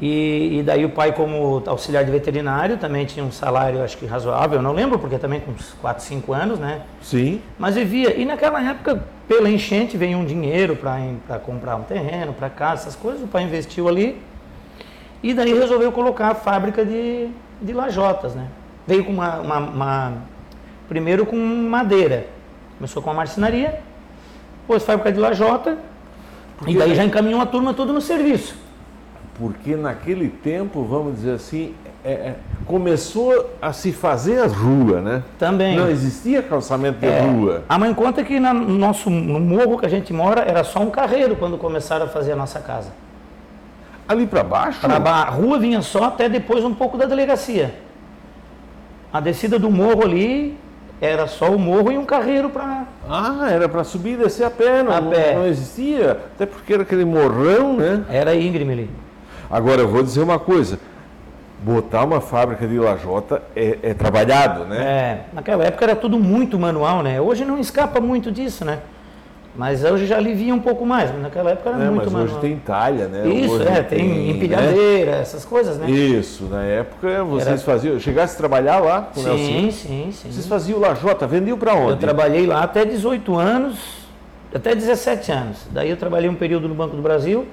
[0.00, 4.06] E, e, daí o pai, como auxiliar de veterinário, também tinha um salário, acho que
[4.06, 6.82] razoável, eu não lembro, porque também com uns 4, 5 anos, né?
[7.02, 7.40] Sim.
[7.58, 8.18] Mas vivia.
[8.18, 12.96] E naquela época, pela enchente, veio um dinheiro para comprar um terreno, para casa, essas
[12.96, 13.22] coisas.
[13.22, 14.20] O pai investiu ali.
[15.22, 17.28] E daí resolveu colocar a fábrica de,
[17.60, 18.46] de lajotas, né?
[18.86, 20.12] Veio com uma, uma, uma
[20.88, 22.26] Primeiro com madeira.
[22.76, 23.80] Começou com a marcenaria,
[24.62, 25.78] depois fábrica de lajota.
[26.56, 28.61] Porque e daí já encaminhou a turma toda no serviço
[29.42, 31.74] porque naquele tempo, vamos dizer assim,
[32.04, 35.24] é, é, começou a se fazer as ruas, né?
[35.36, 35.76] Também.
[35.76, 37.64] Não existia calçamento de é, rua.
[37.68, 40.90] A mãe conta que no nosso no morro que a gente mora era só um
[40.90, 42.90] carreiro quando começaram a fazer a nossa casa.
[44.06, 44.78] Ali para baixo?
[44.78, 45.22] Pra ba...
[45.22, 47.74] A rua vinha só até depois um pouco da delegacia.
[49.12, 50.56] A descida do morro ali
[51.00, 52.84] era só o morro e um carreiro para.
[53.10, 55.34] Ah, era para subir e descer a pé, não, a pé.
[55.34, 56.12] não existia.
[56.12, 58.04] Até porque era aquele morrão, né?
[58.08, 59.01] Era íngreme ali.
[59.52, 60.78] Agora, eu vou dizer uma coisa.
[61.62, 64.82] Botar uma fábrica de lajota é, é trabalhado, né?
[64.82, 67.20] É, naquela época era tudo muito manual, né?
[67.20, 68.80] Hoje não escapa muito disso, né?
[69.54, 72.32] Mas hoje já alivia um pouco mais, mas naquela época era é, muito mas manual.
[72.32, 73.28] hoje tem talha, né?
[73.28, 75.20] Isso, hoje é, tem, tem empilhadeira, né?
[75.20, 75.88] essas coisas, né?
[75.88, 77.58] Isso, na época vocês era...
[77.58, 78.00] faziam.
[78.00, 80.32] Chegasse a trabalhar lá com sim, o Sim, sim, sim.
[80.32, 81.90] Vocês faziam lajota, vendiam para onde?
[81.90, 83.78] Eu trabalhei lá até 18 anos,
[84.52, 85.58] até 17 anos.
[85.70, 87.46] Daí eu trabalhei um período no Banco do Brasil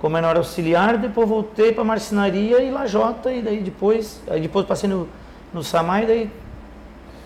[0.00, 4.88] como menor auxiliar, depois voltei para marcenaria e lajota, e daí depois, aí depois passei
[4.88, 5.06] no,
[5.52, 6.30] no Samai, daí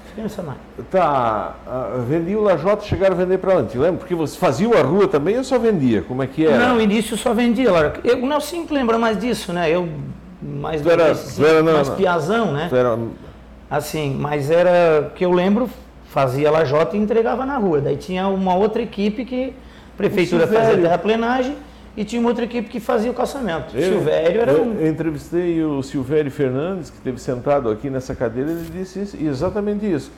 [0.08, 0.56] fiquei no Samai.
[0.90, 3.78] Tá, uh, vendia o lajota, chegaram a vender para onde?
[3.78, 3.98] Lembra?
[3.98, 6.02] Porque você fazia a rua também ou só vendia?
[6.02, 6.58] Como é que era?
[6.58, 7.70] Não, no início só vendia.
[8.02, 9.70] Eu, o Nelson lembra mais disso, né?
[9.70, 9.88] Eu
[10.42, 12.68] mais do era, assim, era, mais não, piazão, né?
[12.72, 12.98] Era...
[13.70, 15.70] Assim, mas era que eu lembro,
[16.06, 17.80] fazia lajota e entregava na rua.
[17.80, 19.54] Daí tinha uma outra equipe que
[19.94, 21.56] a prefeitura fazia terraplenagem
[21.96, 23.76] e tinha uma outra equipe que fazia o calçamento.
[23.76, 24.74] Eu, Silvério era um.
[24.74, 29.90] Eu entrevistei o Silvério Fernandes, que esteve sentado aqui nessa cadeira, ele disse isso, exatamente
[29.90, 30.10] isso.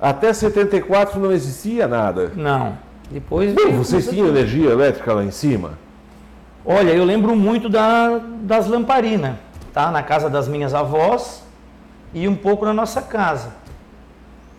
[0.00, 2.32] Até 74 não existia nada.
[2.34, 2.76] Não.
[3.10, 3.54] Depois.
[3.54, 5.78] Bem, vocês tinham energia elétrica lá em cima?
[6.64, 9.36] Olha, eu lembro muito da, das lamparinas,
[9.72, 9.90] tá?
[9.90, 11.42] Na casa das minhas avós
[12.14, 13.50] e um pouco na nossa casa.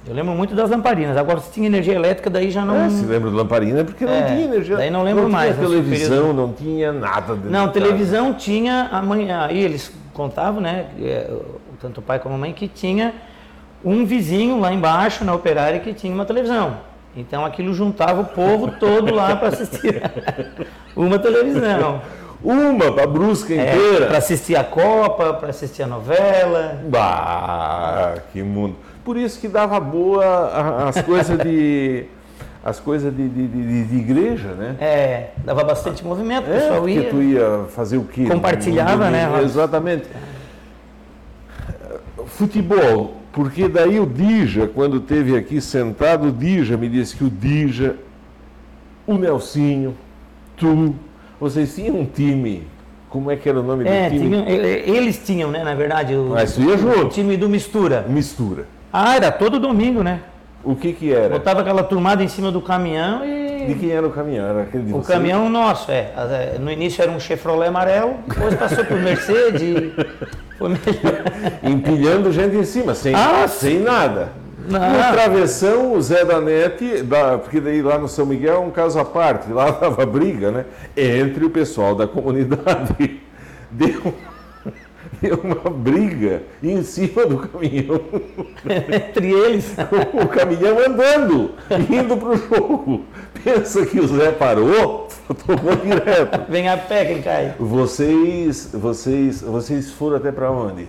[0.05, 1.15] Eu lembro muito das lamparinas.
[1.15, 2.75] Agora, se tinha energia elétrica, daí já não.
[2.75, 4.75] É, se lembra de lamparina porque não é, tinha energia.
[4.75, 5.55] Daí não lembro não mais.
[5.55, 7.35] Tinha televisão, não tinha nada.
[7.35, 9.45] Não, televisão tinha amanhã.
[9.45, 10.87] Aí eles contavam, né?
[10.99, 11.31] É,
[11.79, 13.13] tanto o pai como a mãe, que tinha
[13.83, 16.77] um vizinho lá embaixo na operária que tinha uma televisão.
[17.15, 20.01] Então aquilo juntava o povo todo lá para assistir
[20.95, 22.01] uma televisão.
[22.43, 24.07] Uma para brusca é, inteira.
[24.07, 26.81] Para assistir a Copa, para assistir a novela.
[26.89, 28.75] Bah, que mundo.
[29.03, 32.05] Por isso que dava boa as coisas de.
[32.63, 34.77] as coisas de, de, de, de, igreja, né?
[34.79, 37.09] É, dava bastante movimento, o é, pessoal ia.
[37.09, 38.25] tu ia fazer o quê?
[38.25, 39.29] Compartilhava, né?
[39.43, 40.05] Exatamente.
[42.25, 47.29] Futebol, porque daí o Dija, quando teve aqui sentado, o Dija me disse que o
[47.29, 47.97] Dija,
[49.05, 49.93] o Nelsinho,
[50.55, 50.95] tu,
[51.39, 52.65] vocês tinham um time
[53.13, 54.37] como é que era o nome é, do time?
[54.47, 56.99] Eles tinham, né, na verdade, o, Mas tu ia junto.
[56.99, 58.03] o time do Mistura.
[58.09, 58.65] Mistura.
[58.93, 60.21] Ah, era todo domingo, né?
[60.63, 61.29] O que que era?
[61.29, 63.65] Botava aquela turmada em cima do caminhão e...
[63.65, 64.47] De quem era o caminhão?
[64.47, 65.12] Era aquele de O você?
[65.12, 66.12] caminhão nosso, é.
[66.15, 66.58] é.
[66.60, 69.93] No início era um Chevrolet amarelo, depois passou por Mercedes
[70.58, 71.23] foi melhor.
[71.63, 74.29] Empilhando gente em cima, sem, ah, sem nada.
[74.67, 74.79] Não.
[74.79, 77.03] No travessão, o Zé da Nete,
[77.41, 80.65] porque daí lá no São Miguel é um caso à parte, lá dava briga, né?
[80.95, 83.21] Entre o pessoal da comunidade.
[83.69, 84.13] Deu
[85.31, 88.01] uma briga em cima do caminhão.
[88.91, 89.75] Entre eles?
[90.13, 91.51] o caminhão andando,
[91.89, 93.05] indo para o jogo.
[93.43, 95.07] Pensa que o Zé parou,
[95.45, 96.49] tomou direto.
[96.49, 97.55] Vem a pé quem cai.
[97.59, 100.88] Vocês, vocês, vocês foram até para onde?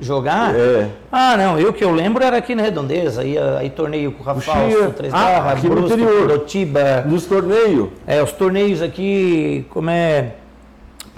[0.00, 0.54] Jogar?
[0.54, 0.88] É.
[1.12, 4.26] Ah, não, eu que eu lembro era aqui na Redondeza, aí, aí torneio com o
[4.26, 6.26] Rafael, Três ah, Barras, Brusco.
[6.26, 7.02] Dotiba.
[7.02, 7.90] Nos torneios?
[8.06, 10.36] É, os torneios aqui, como é...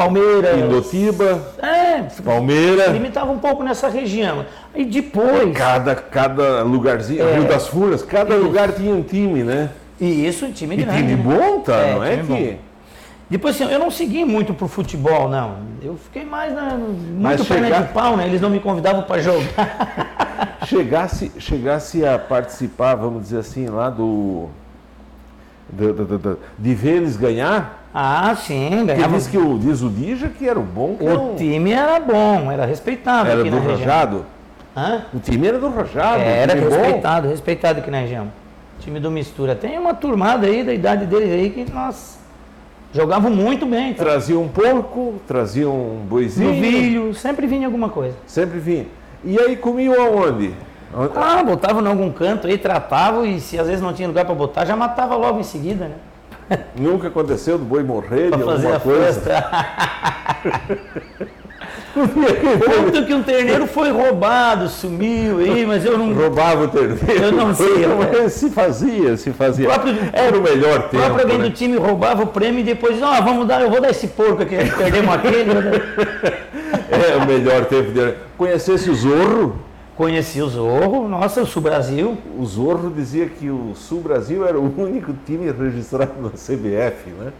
[0.03, 0.59] Palmeiras.
[0.59, 1.43] Indotiba.
[1.59, 2.93] É, Palmeiras.
[2.93, 4.45] Limitava um pouco nessa região.
[4.75, 5.57] E depois.
[5.57, 8.45] Cada, cada lugarzinho, é, Rio das Furas, cada isso.
[8.45, 9.71] lugar tinha um time, né?
[10.01, 10.99] E isso, um time e grande.
[10.99, 11.23] time né?
[11.23, 11.77] bom, tá?
[11.77, 12.23] É, não é que.
[12.23, 12.59] Bom.
[13.31, 15.57] Depois, assim, eu não segui muito pro futebol, não.
[15.83, 17.83] Eu fiquei mais na, muito perna chegar...
[17.85, 18.27] de pau, né?
[18.27, 20.59] Eles não me convidavam para jogar.
[20.67, 24.49] chegasse, chegasse a participar, vamos dizer assim, lá do.
[25.71, 25.87] de,
[26.59, 27.82] de ver eles ganhar?
[27.95, 29.17] Ah, sim, ganhava.
[29.17, 30.97] diz que o, diz o Dija que era o bom.
[30.99, 31.37] o um...
[31.37, 33.33] time era bom, era respeitável.
[33.33, 34.25] Era do Rajado?
[34.75, 35.03] Hã?
[35.13, 36.23] O time era do Rajado.
[36.23, 36.77] É, era time bom.
[36.77, 38.29] respeitado, respeitado aqui na região.
[38.81, 39.55] Time do Mistura.
[39.55, 42.19] Tem uma turmada aí da idade deles aí que, nós
[42.95, 43.93] jogavam muito bem.
[43.93, 44.05] Tá?
[44.05, 46.49] Trazia um porco, trazia um boizinho.
[46.49, 48.17] Novilho, sempre vinha alguma coisa.
[48.27, 48.87] Sempre vinha.
[49.23, 50.55] E aí comiam aonde?
[50.95, 54.25] Onde- Ah, botavam em algum canto aí, tratavam e se às vezes não tinha lugar
[54.25, 55.95] para botar, já matava logo em seguida, né?
[56.77, 59.21] Nunca aconteceu do boi morrer Pra de fazer alguma a coisa.
[59.21, 59.49] festa.
[61.95, 66.13] Conta que um terneiro foi roubado, sumiu aí, mas eu não.
[66.15, 67.05] Roubava o terneiro.
[67.23, 69.69] Eu não sei, eu- se fazia, se fazia.
[69.69, 71.05] Próprio- Era o melhor O tempo.
[71.05, 71.45] próprio alguém né?
[71.45, 74.43] do time roubava o prêmio e depois, ó, vamos dar, eu vou dar esse porco
[74.43, 75.53] aqui, perdemos aquele.
[76.93, 78.17] É o melhor tempo dele.
[78.37, 79.57] Conhecesse o Zorro?
[80.07, 82.19] Conheci o Zorro, nossa, o Sul Brasil.
[82.37, 87.33] O Zorro dizia que o Sul Brasil era o único time registrado na CBF, né?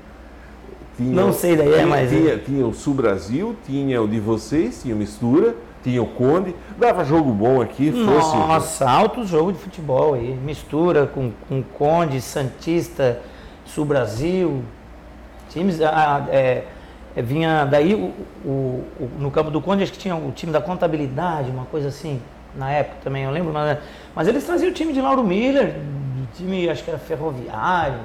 [0.97, 4.81] Tinha- Não sei daí, é, mas- Tinha, tinha o Sul Brasil, tinha o de vocês,
[4.81, 6.55] tinha o Mistura, tinha o Conde.
[6.79, 8.37] Dava jogo bom aqui, fosse.
[8.37, 10.33] Nossa, alto jogo de futebol aí.
[10.45, 13.19] Mistura com, com Conde, Santista,
[13.67, 14.63] Sul Brasil.
[15.51, 15.81] Times.
[15.83, 16.63] ah, é,
[17.17, 18.13] é, vinha daí o,
[18.49, 21.89] o- o- no campo do Conde, acho que tinha o time da contabilidade, uma coisa
[21.89, 22.21] assim,
[22.57, 23.53] na época também, eu lembro.
[23.53, 23.79] Mas,
[24.15, 27.99] mas eles traziam o time de Lauro Miller, do time, acho que era ferroviário.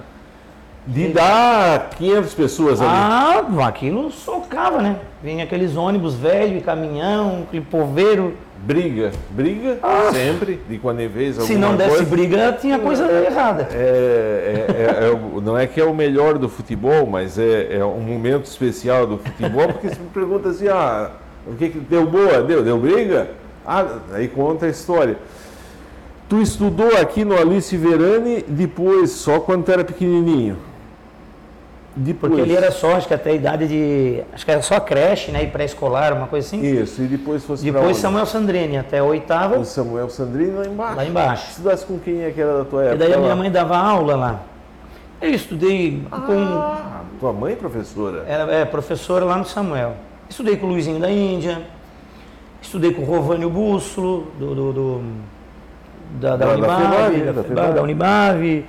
[0.86, 2.90] De dar 500 pessoas ali.
[2.90, 4.96] Ah, aquilo socava, né?
[5.22, 8.36] Vinha aqueles ônibus velho caminhão, aquele poveiro.
[8.60, 9.78] Briga, briga,
[10.12, 11.42] sempre, de quando em vez Ah.
[11.42, 12.06] Se não desse coisa.
[12.06, 13.68] briga, tinha coisa errada.
[13.72, 17.86] É, é- é- é não é que é o melhor do futebol, mas é, é
[17.86, 21.12] um momento especial do futebol, porque você me pergunta assim, ah,
[21.46, 22.42] o que, que deu boa?
[22.42, 23.30] Deu, deu briga?
[23.68, 25.18] Ah, aí conta a história.
[26.30, 30.58] Tu estudou aqui no Alice Verani depois, só quando tu era pequenininho.
[31.96, 32.32] Depois.
[32.32, 34.22] Porque ele era só, acho que até a idade de.
[34.32, 35.44] Acho que era só creche, né?
[35.44, 36.62] E pré-escolar, uma coisa assim.
[36.62, 37.98] Isso, e depois fosse Depois?
[37.98, 40.96] Samuel Sandrini, até a oitava, O Samuel Sandrino lá embaixo.
[40.96, 41.50] lá embaixo.
[41.50, 43.00] Estudasse com quem é que era da tua E época?
[43.00, 43.36] daí a minha lá?
[43.36, 44.40] mãe dava aula lá.
[45.20, 46.44] Eu estudei com.
[46.44, 48.24] Ah, tua mãe, professora?
[48.28, 49.96] Era é, professora lá no Samuel.
[50.30, 51.64] Estudei com o Luizinho da Índia.
[52.68, 55.02] Estudei com o Rovânio Bússolo, do, do- do-
[56.20, 58.64] da, da, Da- da da.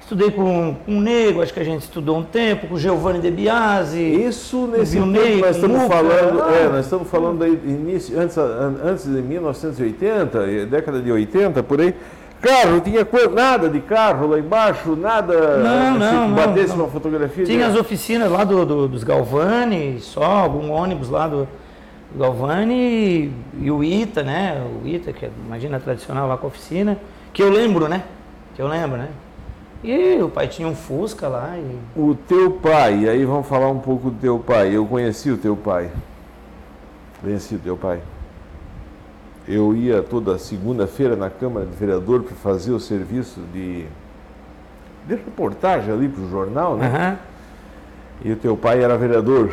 [0.00, 3.20] Estudei com, com o Nego, acho que a gente estudou um tempo, com o Giovanni
[3.20, 4.00] De Biasi.
[4.02, 6.52] Isso nesse tempo Ney, nós estamos Muca, falando, ah.
[6.52, 11.62] é, nós estamos falando aí início, antes, an- antes de 1980, eh, década de 80,
[11.62, 11.94] por aí.
[12.42, 15.58] Carro, tinha nada de carro lá embaixo, nada.
[15.58, 16.84] Não, se não, não, batesse não.
[16.84, 17.44] uma fotografia.
[17.44, 21.46] Tinha as oficinas lá do, do- dos Galvani, só algum ônibus lá do
[22.16, 24.64] Galvani e, o Ita, né?
[24.82, 26.98] O Ita, que é, imagina tradicional lá com a oficina,
[27.32, 28.04] que eu lembro, né?
[28.54, 29.08] Que eu lembro, né?
[29.82, 32.00] E o pai tinha um Fusca lá e.
[32.00, 34.74] O teu pai, aí vamos falar um pouco do teu pai.
[34.74, 35.90] Eu conheci o teu pai.
[37.20, 38.00] Conheci o teu pai.
[39.46, 43.84] Eu ia toda segunda-feira na Câmara de Vereador para fazer o serviço de,
[45.06, 46.86] de reportagem ali para o jornal, né?
[46.86, 47.18] Aham.
[48.24, 49.52] E o teu pai era vereador.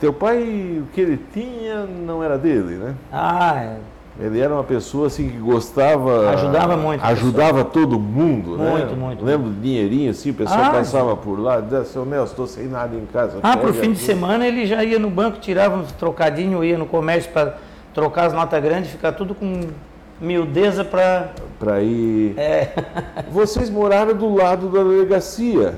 [0.00, 2.94] Teu pai, o que ele tinha não era dele, né?
[3.12, 3.76] Ah, é.
[4.18, 6.30] Ele era uma pessoa assim que gostava.
[6.30, 8.70] Ajudava muito Ajudava todo mundo, né?
[8.70, 12.30] Muito, muito, Lembro do dinheirinho assim, o pessoal Ah, passava por lá, dizia, seu Nelson,
[12.30, 13.38] estou sem nada em casa.
[13.42, 16.64] ah pro pega fim de aqui." semana ele já ia no banco, tirava uns trocadinhos,
[16.64, 17.56] ia no comércio para
[17.92, 19.60] trocar as notas grandes, ficar tudo com
[20.18, 21.32] miudeza para.
[21.58, 22.38] Para ir.
[22.38, 22.70] É.
[23.30, 25.74] Vocês moraram do lado da delegacia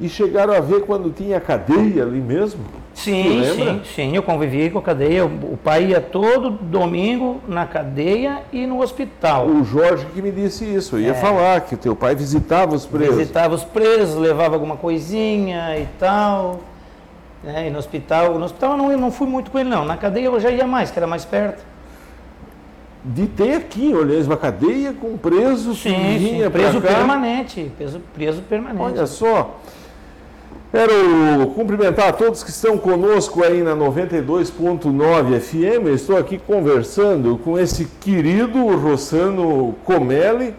[0.00, 2.60] e chegaram a ver quando tinha cadeia ali mesmo?
[2.96, 5.26] Sim, sim, sim, eu convivi com a cadeia.
[5.26, 9.46] O pai ia todo domingo na cadeia e no hospital.
[9.46, 10.96] O Jorge que me disse isso.
[10.96, 11.14] Eu ia É.
[11.14, 13.16] falar que o teu pai visitava os presos.
[13.18, 16.60] Visitava os presos, levava alguma coisinha e tal.
[17.44, 19.84] né, e no hospital, no hospital eu não, eu não fui muito com ele não.
[19.84, 21.62] Na cadeia eu já ia mais, que era mais perto.
[23.04, 28.82] De ter aqui, olha, uma cadeia com preso Sim, sim, preso permanente, preso, preso permanente.
[28.82, 29.60] Olha só.
[30.76, 35.86] Quero cumprimentar a todos que estão conosco aí na 92.9 FM.
[35.86, 40.54] Eu estou aqui conversando com esse querido Rossano Comelli.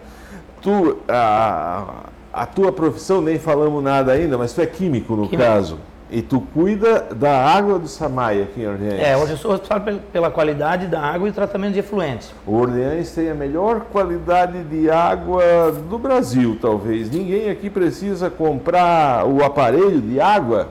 [0.60, 5.48] Tu, a, a tua profissão, nem falamos nada ainda, mas tu é químico no Químico.
[5.48, 5.78] caso.
[6.10, 8.98] E tu cuida da água do Samay aqui em Orleans.
[8.98, 12.32] É, hoje eu sou responsável pel- pela qualidade da água e tratamento de efluentes.
[12.46, 17.10] O Orleans tem a melhor qualidade de água do Brasil, talvez.
[17.10, 20.68] Ninguém aqui precisa comprar o aparelho de água,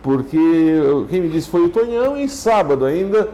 [0.00, 0.38] porque
[1.08, 3.28] quem me disse foi o Tonhão e sábado ainda,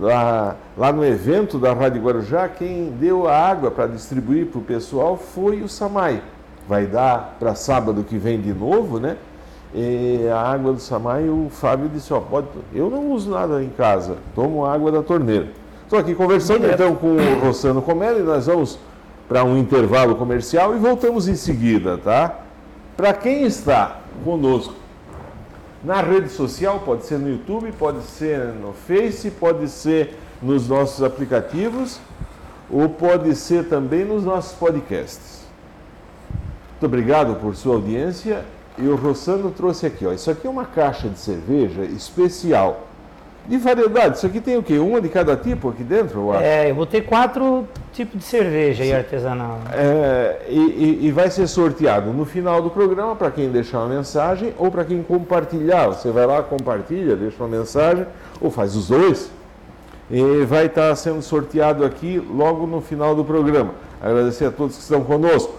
[0.00, 4.62] lá, lá no evento da Rádio Guarujá, quem deu a água para distribuir para o
[4.62, 6.22] pessoal foi o Samai.
[6.66, 9.18] Vai dar para sábado que vem de novo, né?
[9.74, 13.68] E a água do Samai, o Fábio disse, ó, pode, eu não uso nada em
[13.68, 15.48] casa, tomo água da torneira.
[15.84, 16.82] Estou aqui conversando Direto.
[16.82, 18.78] então com o Rossano Comelli, nós vamos
[19.28, 22.40] para um intervalo comercial e voltamos em seguida, tá?
[22.96, 24.74] Para quem está conosco
[25.84, 31.02] na rede social, pode ser no YouTube, pode ser no Face, pode ser nos nossos
[31.02, 32.00] aplicativos
[32.70, 35.46] ou pode ser também nos nossos podcasts.
[36.72, 38.44] Muito obrigado por sua audiência.
[38.80, 40.12] E o Rossano trouxe aqui, ó.
[40.12, 42.84] Isso aqui é uma caixa de cerveja especial.
[43.46, 44.18] De variedade.
[44.18, 44.78] Isso aqui tem o quê?
[44.78, 46.42] Uma de cada tipo aqui dentro, eu acho?
[46.42, 49.58] É, eu vou ter quatro tipos de cerveja aí artesanal.
[49.72, 50.58] É, e,
[51.02, 54.70] e- e vai ser sorteado no final do programa para quem deixar uma mensagem ou
[54.70, 55.86] para quem compartilhar.
[55.88, 58.06] Você vai lá, compartilha, deixa uma mensagem
[58.38, 59.30] ou faz os dois.
[60.10, 63.70] E vai estar sendo sorteado aqui logo no final do programa.
[64.00, 65.54] Agradecer a todos que estão conosco.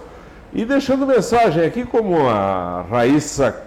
[0.52, 3.64] E deixando mensagem aqui como a Raíssa,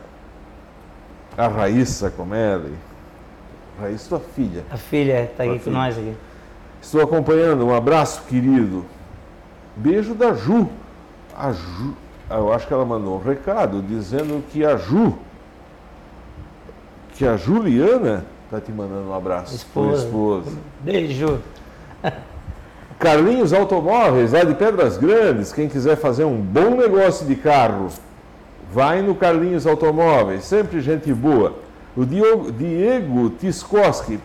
[1.37, 2.75] a Raíssa Comelli,
[3.81, 4.64] Raíssa, tua filha.
[4.71, 6.14] A filha está aqui com nós aqui.
[6.81, 7.66] Estou acompanhando.
[7.66, 8.85] Um abraço, querido.
[9.77, 10.68] Beijo da Ju.
[11.37, 11.95] A Ju.
[12.29, 15.16] Eu acho que ela mandou um recado dizendo que a Ju.
[17.14, 19.55] Que a Juliana está te mandando um abraço.
[19.55, 20.05] Esposa.
[20.05, 20.59] esposa.
[20.81, 21.40] Beijo.
[23.03, 25.53] Carlinhos Automóveis, lá de Pedras Grandes.
[25.53, 27.88] Quem quiser fazer um bom negócio de carro,
[28.73, 30.45] vai no Carlinhos Automóveis.
[30.45, 31.55] Sempre gente boa.
[31.97, 34.21] O Diogo- Diego Tiskoski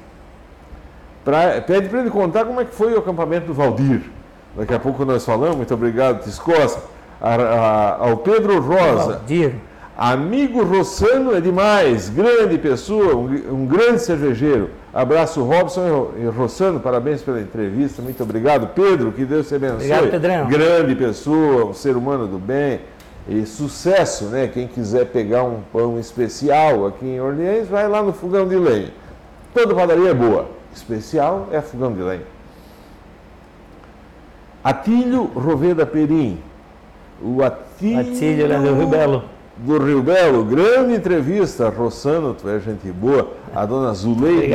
[1.25, 4.01] pra- pede para ele contar como é que foi o acampamento do Valdir.
[4.55, 5.55] Daqui a pouco nós falamos.
[5.57, 6.79] Muito obrigado, Tiskoski.
[7.19, 9.13] A- a- ao Pedro Rosa.
[9.17, 9.55] Valdir.
[9.97, 13.31] Amigo Rossano é demais, grande pessoa, um,
[13.63, 14.69] um grande cervejeiro.
[14.93, 18.67] Abraço Robson e Ro- Rossano, parabéns pela entrevista, muito obrigado.
[18.75, 19.75] Pedro, que Deus te abençoe.
[19.77, 20.47] Obrigado, Pedrão.
[20.47, 22.79] Grande pessoa, um ser humano do bem
[23.27, 24.47] e sucesso, né?
[24.47, 28.91] Quem quiser pegar um pão especial aqui em Orleans, vai lá no Fogão de Lenha.
[29.51, 32.21] Toda padaria é boa, especial é Fogão de Lenha.
[34.63, 36.37] Atílio Roveda Perim.
[37.19, 39.23] O Atílio, Atílio, né, do Rio Belo.
[39.59, 44.53] Do Rio Belo, grande entrevista, Rossano, tu é gente boa, a dona Zuleide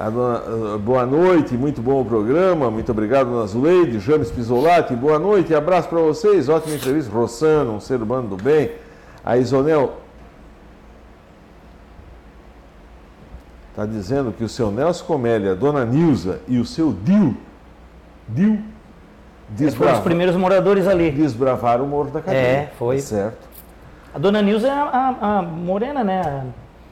[0.00, 0.42] a dona,
[0.74, 5.52] ah, boa noite, muito bom o programa, muito obrigado, dona Zuleide, James Pisolati, boa noite,
[5.54, 8.70] abraço para vocês, ótima entrevista, Rossano, um ser humano do bem,
[9.24, 9.94] a Isonel
[13.70, 17.36] está dizendo que o seu Nelson Comélia, a dona Nilza e o seu Dil,
[18.28, 18.68] Dil, Eles foram
[19.48, 21.10] os desbrava- primeiros moradores ali.
[21.10, 22.40] desbravaram o Morro da Cadeia.
[22.40, 22.98] É, foi.
[23.00, 23.47] Certo.
[24.14, 24.82] A dona Nilza é a,
[25.20, 26.44] a- a morena, né?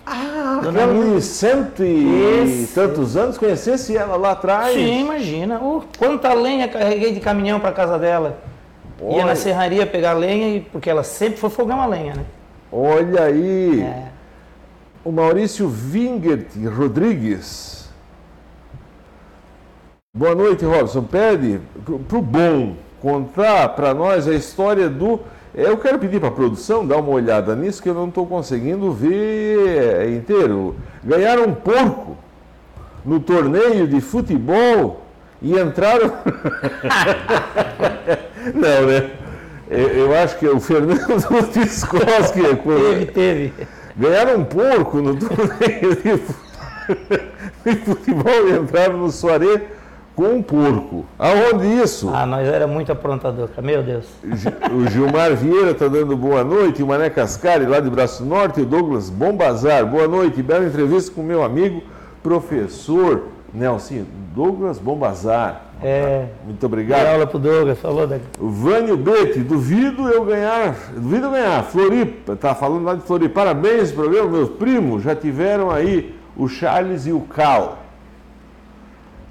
[0.05, 1.16] Ah, Dona aquela Nilza.
[1.16, 2.74] de cento e Esse.
[2.74, 4.74] tantos anos, conhecesse ela lá atrás.
[4.74, 5.59] Sim, imagina.
[5.59, 8.38] Uh, quanta lenha carreguei de caminhão para casa dela.
[9.00, 9.24] Ia Olha.
[9.26, 12.24] na serraria pegar lenha, e- porque ela sempre foi fogão a lenha, né?
[12.70, 14.05] Olha aí, É.
[15.05, 17.88] o Maurício Vingert Rodrigues.
[20.16, 21.02] Boa noite, Robson.
[21.02, 25.20] Pede pro, pro bom contar para nós a história do.
[25.56, 28.92] Eu quero pedir para a produção dar uma olhada nisso, que eu não estou conseguindo
[28.92, 30.76] ver inteiro.
[31.02, 32.16] Ganharam um porco
[33.04, 35.00] no torneio de futebol
[35.40, 36.12] e entraram.
[38.54, 39.10] não, né?
[39.68, 41.00] Eu, acho que é o Fernando
[41.52, 42.40] Tiscoski.
[42.62, 43.52] Teve, teve.
[43.96, 46.34] Ganharam um porco no torneio de fu-
[47.64, 49.66] de futebol e entraram no soirée
[50.16, 51.05] com um porco.
[51.18, 52.11] Aonde isso?
[52.12, 53.50] Ah, nós era muito aprontador.
[53.62, 54.07] Meu Deus.
[54.72, 58.64] O Gilmar Vieira está dando boa noite, o Mané Cascari, lá de Braço Norte, o
[58.64, 59.85] Douglas Bombazar.
[59.85, 61.83] Boa noite, bela entrevista com meu amigo,
[62.22, 65.66] professor Nelson Douglas Bombazar.
[65.83, 66.24] É.
[66.44, 67.07] Muito Dei obrigado.
[67.07, 68.18] aula pro Douglas, falou da.
[68.40, 73.35] O Vânio Bete, duvido eu ganhar, duvido eu ganhar, Floripa, tá falando lá de Floripa,
[73.35, 77.86] parabéns pro programa, meus primos já tiveram aí o Charles e o Cal.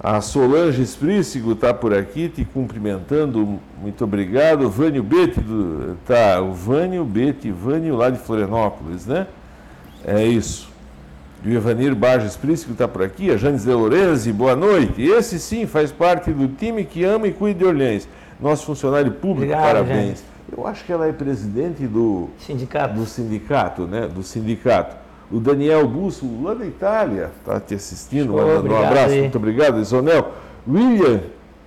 [0.08, 4.70] A Solange Esprícigo está por aqui te cumprimentando, muito obrigado.
[4.70, 9.26] Vânio Bete, do, tá, o Vânio Bete, Vânio lá de Florianópolis, né?
[10.04, 10.68] É isso.
[11.44, 15.02] E o Evanir Barges Príncipe está por aqui, a Janes de Lorenzi, boa noite.
[15.02, 18.08] Esse sim faz parte do time que ama e cuida de Orleans.
[18.40, 20.04] Nosso funcionário público, Obrigado, parabéns.
[20.04, 20.24] Janes.
[20.56, 22.94] Eu acho que ela é presidente do, Sindicato.
[22.94, 24.06] do sindicato, né?
[24.06, 25.05] Do sindicato.
[25.30, 29.12] O Daniel Busso, lá da Itália, está te assistindo, Show, mandando um abraço.
[29.14, 29.20] aí.
[29.22, 30.32] Muito obrigado, Isonel.
[30.68, 31.20] William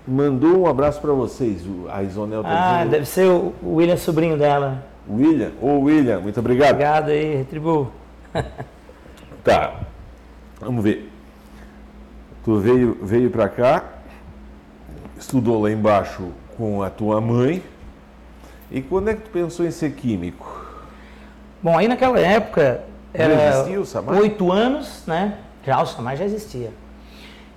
[0.08, 1.62] mandou um abraço para vocês.
[1.92, 2.92] A Isonel está Ah, dizendo.
[2.92, 4.84] deve ser o William, sobrinho dela.
[5.10, 6.72] William, ô William, muito obrigado.
[6.72, 7.88] Obrigado aí, retribuo.
[9.44, 9.74] Tá.
[10.60, 11.10] Vamos ver.
[12.44, 13.84] Tu veio, veio para cá,
[15.18, 16.24] estudou lá embaixo
[16.58, 17.64] com a tua mãe.
[18.70, 20.66] E quando é que tu pensou em ser químico?
[21.64, 22.82] Bom, aí naquela época
[23.14, 24.18] era existia o Samar?
[24.18, 25.36] oito anos, né?
[25.66, 26.72] Já o Samar já existia.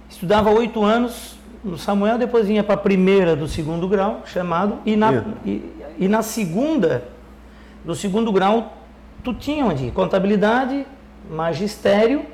[0.09, 4.96] Estudava oito anos no Samuel, depois vinha para a primeira do segundo grau, chamado, e
[4.96, 7.05] na, e, e na segunda
[7.84, 8.76] do segundo grau,
[9.22, 9.90] tu tinha onde?
[9.90, 10.86] Contabilidade,
[11.30, 12.24] magistério,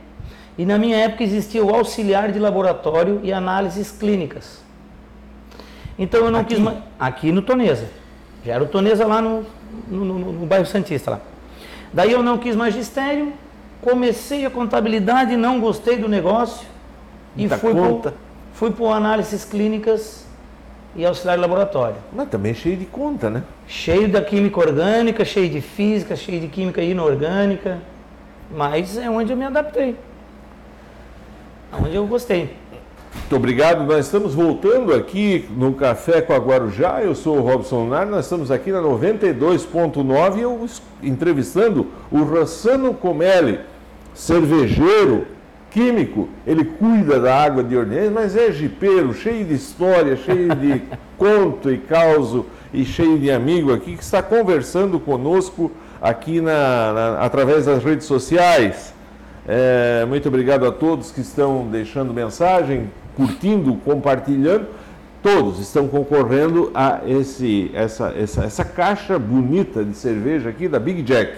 [0.57, 4.63] e na minha época existia o auxiliar de laboratório e análises clínicas.
[5.99, 6.57] Então eu não aqui?
[6.57, 6.75] quis.
[6.99, 7.89] Aqui no Tonesa.
[8.45, 9.45] Já era o Tonesa lá no,
[9.89, 11.21] no, no, no bairro Santista lá.
[11.93, 13.33] Daí eu não quis magistério,
[13.81, 16.67] comecei a contabilidade, não gostei do negócio
[17.37, 18.11] e fui conta.
[18.11, 18.21] Pro,
[18.53, 20.27] fui para análises clínicas
[20.95, 21.97] e auxiliar de laboratório.
[22.13, 23.43] Mas também cheio de conta, né?
[23.67, 27.79] Cheio da química orgânica, cheio de física, cheio de química inorgânica,
[28.51, 29.97] mas é onde eu me adaptei.
[31.73, 32.57] Onde eu gostei.
[33.19, 33.85] Muito obrigado.
[33.85, 37.03] Nós estamos voltando aqui no Café com a Guarujá.
[37.03, 38.07] Eu sou o Robson Nar.
[38.07, 40.67] Nós estamos aqui na 92.9 eu
[41.03, 43.61] entrevistando o Rossano Comelli,
[44.15, 45.27] cervejeiro,
[45.71, 46.29] químico.
[46.47, 50.83] Ele cuida da água de Ornês, mas é jipeiro, cheio de história, cheio de
[51.19, 57.19] conto e causo e cheio de amigo aqui que está conversando conosco aqui na, na
[57.21, 58.95] através das redes sociais.
[59.47, 64.69] É, muito obrigado a todos que estão deixando mensagem, curtindo, compartilhando.
[65.21, 71.03] Todos estão concorrendo a esse, essa, essa, essa caixa bonita de cerveja aqui da Big
[71.03, 71.33] Jack.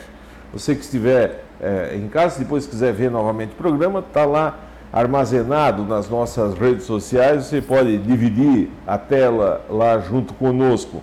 [0.53, 4.59] Você que estiver é, em casa, depois quiser ver novamente o programa, está lá
[4.93, 7.47] armazenado nas nossas redes sociais.
[7.47, 11.03] Você pode dividir a tela lá junto conosco.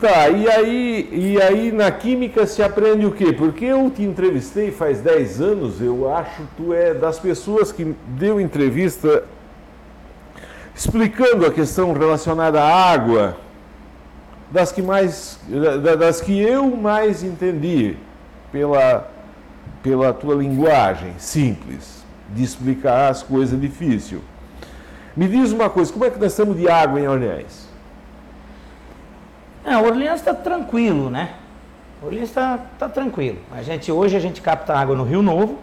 [0.00, 3.34] Tá, e aí, e aí na química se aprende o quê?
[3.34, 7.94] Porque eu te entrevistei faz 10 anos, eu acho que tu é das pessoas que
[8.08, 9.24] deu entrevista
[10.74, 13.36] explicando a questão relacionada à água,
[14.50, 15.38] das que mais
[15.98, 17.94] das que eu mais entendi
[18.50, 19.06] pela
[19.82, 22.02] pela tua linguagem simples
[22.34, 24.22] de explicar as coisas difíceis.
[25.14, 27.69] Me diz uma coisa, como é que nós estamos de água em Orleans?
[29.64, 31.30] É, Orleans está tranquilo, né?
[32.02, 33.38] Orleans está tá tranquilo.
[33.52, 35.58] A gente, hoje a gente capta água no Rio Novo.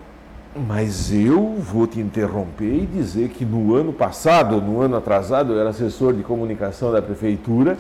[0.56, 5.60] Mas eu vou te interromper e dizer que no ano passado, no ano atrasado, eu
[5.60, 7.78] era assessor de comunicação da prefeitura.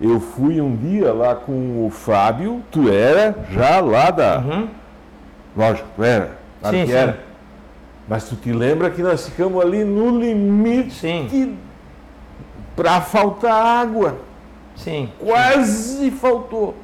[0.00, 4.38] Eu fui um dia lá com o Fábio, tu era já lá da.
[4.38, 4.68] Uhum.
[5.56, 6.38] Lógico, tu era.
[6.60, 6.96] Claro Sim, que sim.
[6.96, 7.20] era.
[8.08, 11.56] Mas tu te lembra que nós ficamos ali no limite
[12.74, 14.27] para faltar água.
[14.78, 15.10] Sim.
[15.18, 16.74] Quase faltou.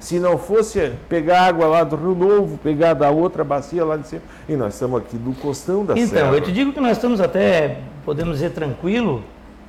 [0.00, 4.06] Se não fosse pegar água lá do Rio Novo, pegar da outra bacia lá de
[4.06, 4.22] cima.
[4.46, 6.32] E nós estamos aqui do Costão da Então, Serra.
[6.32, 9.24] eu te digo que nós estamos até, podemos dizer, tranquilo,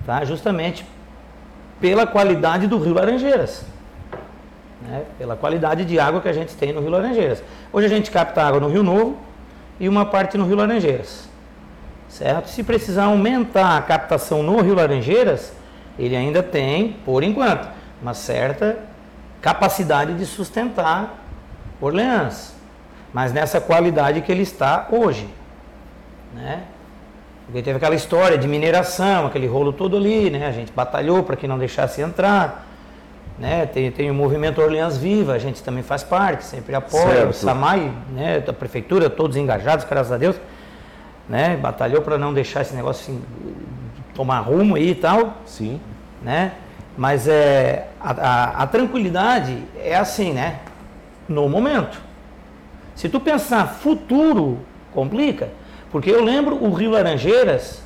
[0.05, 0.25] tá?
[0.25, 0.85] justamente
[1.79, 3.63] pela qualidade do Rio Laranjeiras.
[4.85, 5.03] Né?
[5.17, 7.41] Pela qualidade de água que a gente tem no Rio Laranjeiras.
[7.71, 9.15] Hoje a gente capta água no Rio Novo
[9.79, 11.29] e uma parte no Rio Laranjeiras.
[12.09, 12.49] Certo?
[12.49, 15.53] Se precisar aumentar a captação no Rio Laranjeiras,
[15.97, 17.67] ele ainda tem, por enquanto,
[18.01, 18.77] uma certa
[19.41, 21.19] capacidade de sustentar
[21.79, 22.53] Orleans,
[23.13, 25.29] mas nessa qualidade que ele está hoje,
[26.33, 26.63] né?
[27.45, 30.47] Porque teve aquela história de mineração, aquele rolo todo ali, né?
[30.47, 32.65] A gente batalhou para que não deixasse entrar,
[33.37, 33.65] né?
[33.67, 37.29] Tem, tem o movimento Orleans Viva, a gente também faz parte, sempre apoia, Certo.
[37.29, 38.39] o SAMAI, né?
[38.39, 40.35] Da prefeitura, todos engajados, graças a Deus,
[41.29, 41.55] né?
[41.55, 43.21] Batalhou para não deixar esse negócio assim,
[44.15, 45.79] tomar rumo aí e tal Sim.
[46.21, 46.53] né?
[46.97, 50.59] Mas é, a, a- a tranquilidade é assim, né?
[51.27, 51.99] No momento.
[52.95, 54.59] Se tu pensar futuro,
[54.93, 55.49] complica.
[55.91, 57.81] Porque eu lembro o Rio Laranjeiras,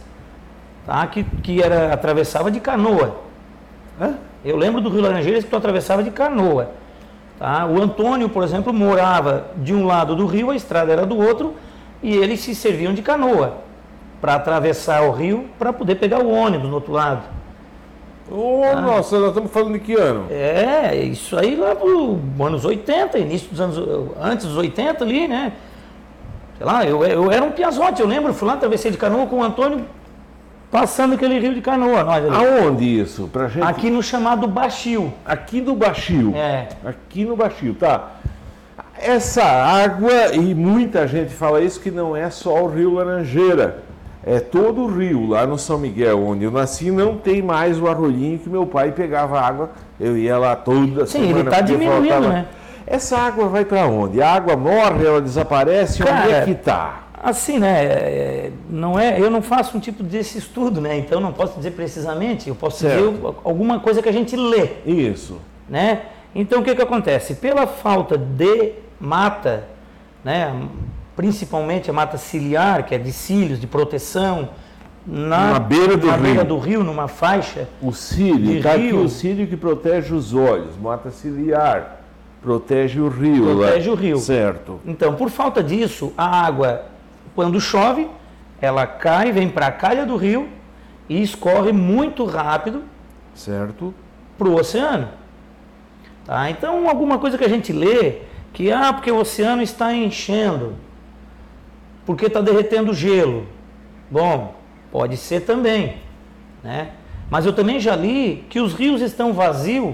[0.86, 1.06] tá?
[1.08, 3.20] que, que era, atravessava de canoa.
[4.00, 4.16] Hã?
[4.46, 6.72] Eu lembro do Rio Laranjeiras que tu atravessava de canoa.
[7.40, 7.66] Tá?
[7.66, 11.56] O Antônio, por exemplo, morava de um lado do rio, a estrada era do outro,
[12.04, 13.58] e eles se serviam de canoa
[14.22, 17.24] para atravessar o rio para poder pegar o ônibus no outro lado.
[18.32, 18.82] Ô, Ah.
[18.82, 20.28] nossa, nós estamos falando de que ano?
[20.30, 24.12] É, isso aí lá pro anos 80, início dos anos.
[24.22, 25.54] Antes dos 80 ali, né?
[26.58, 29.38] Sei lá, eu, eu era um piazote, eu lembro, fui lá, atravessei de canoa com
[29.38, 29.86] o Antônio,
[30.70, 32.36] passando aquele rio de canoa, nós ali.
[32.60, 33.30] Aonde isso?
[33.32, 33.64] Pra gente...
[33.66, 35.14] Aqui no chamado Baixio.
[35.26, 36.36] Aqui no Baixio.
[36.36, 36.68] É.
[36.86, 38.10] Aqui no Baixio, tá.
[39.02, 43.84] Essa água, e muita gente fala isso, que não é só o Rio Laranjeira.
[44.26, 47.88] É todo o rio, lá no São Miguel, onde eu nasci, não tem mais o
[47.88, 49.72] arrolinho que meu pai pegava água.
[50.00, 51.40] Eu ia lá toda Sim, semana.
[51.40, 52.46] ele tá porque diminuindo, né?
[52.86, 54.22] Essa água vai para onde?
[54.22, 57.04] A água morre, ela desaparece, onde é Cara, que tá?
[57.22, 57.84] Assim, né?
[57.86, 60.98] é, Não é, eu não faço um tipo desse estudo, né?
[60.98, 63.12] Então não posso dizer precisamente, eu posso Certo.
[63.12, 64.70] dizer alguma coisa que a gente lê.
[64.86, 65.38] Isso.
[65.68, 66.02] né?
[66.36, 67.36] Então o que, que acontece?
[67.36, 69.64] Pela falta de mata,
[70.24, 70.54] né?
[71.20, 74.52] Principalmente a mata ciliar, que é de cílios, de proteção,
[75.06, 76.24] na, Na beira do na rio.
[76.24, 77.68] beira do rio, numa faixa.
[77.82, 82.04] O cílio, está aqui o cílio que protege os olhos, mata ciliar,
[82.42, 83.44] protege o rio.
[83.58, 83.94] Protege lá.
[83.94, 84.18] o rio.
[84.18, 84.80] Certo.
[84.86, 86.86] Então, por falta disso, a água,
[87.36, 88.08] quando chove,
[88.62, 90.48] ela cai, vem para a calha do rio
[91.10, 92.84] e escorre muito rápido
[93.36, 93.94] Certo.
[94.38, 95.10] para o oceano.
[96.24, 96.50] Tá?
[96.50, 98.20] Então, alguma coisa que a gente lê,
[98.54, 100.76] que ah, porque o oceano está enchendo,
[102.10, 103.46] porque está derretendo gelo.
[104.10, 104.56] Bom,
[104.92, 105.98] pode ser também.
[106.64, 106.90] Né?
[107.30, 109.94] Mas eu também já li que os rios estão vazios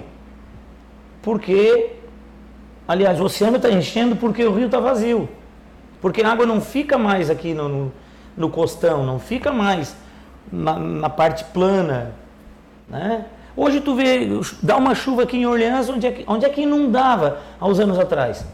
[1.22, 1.92] porque,
[2.88, 5.28] aliás, o oceano está enchendo porque o rio está vazio.
[6.00, 7.94] Porque a água não fica mais aqui no, no,
[8.38, 9.94] no costão, não fica mais
[10.50, 12.14] na, na parte plana.
[12.88, 13.26] Né?
[13.58, 14.30] Hoje tu vê,
[14.64, 17.78] dá uma chuva aqui em Orleans, onde é, que, onde é que inundava há uns
[17.78, 18.46] anos atrás?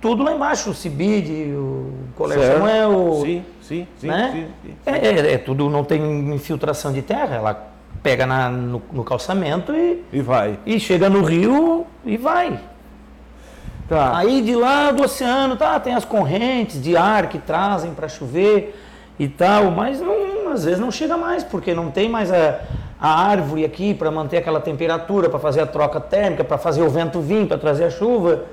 [0.00, 2.56] Tudo lá embaixo, o Cibide, o Colégio Certo.
[2.58, 3.20] Samuel.
[3.22, 4.30] Sim, sim, sim, né?
[4.32, 4.74] sim, sim.
[4.86, 6.00] É, é- é tudo, não tem
[6.34, 7.68] infiltração de terra, ela
[8.02, 10.58] pega na- no, no calçamento e, E vai.
[10.64, 12.58] e chega no rio e vai.
[13.88, 14.16] Tá.
[14.16, 18.80] Aí de lá do oceano, tá, tem as correntes de ar que trazem para chover
[19.18, 22.60] e tal, mas não, às vezes não chega mais, porque não tem mais a,
[22.98, 26.88] a árvore aqui para manter aquela temperatura, para fazer a troca térmica, para fazer o
[26.88, 28.44] vento vir, para trazer a chuva.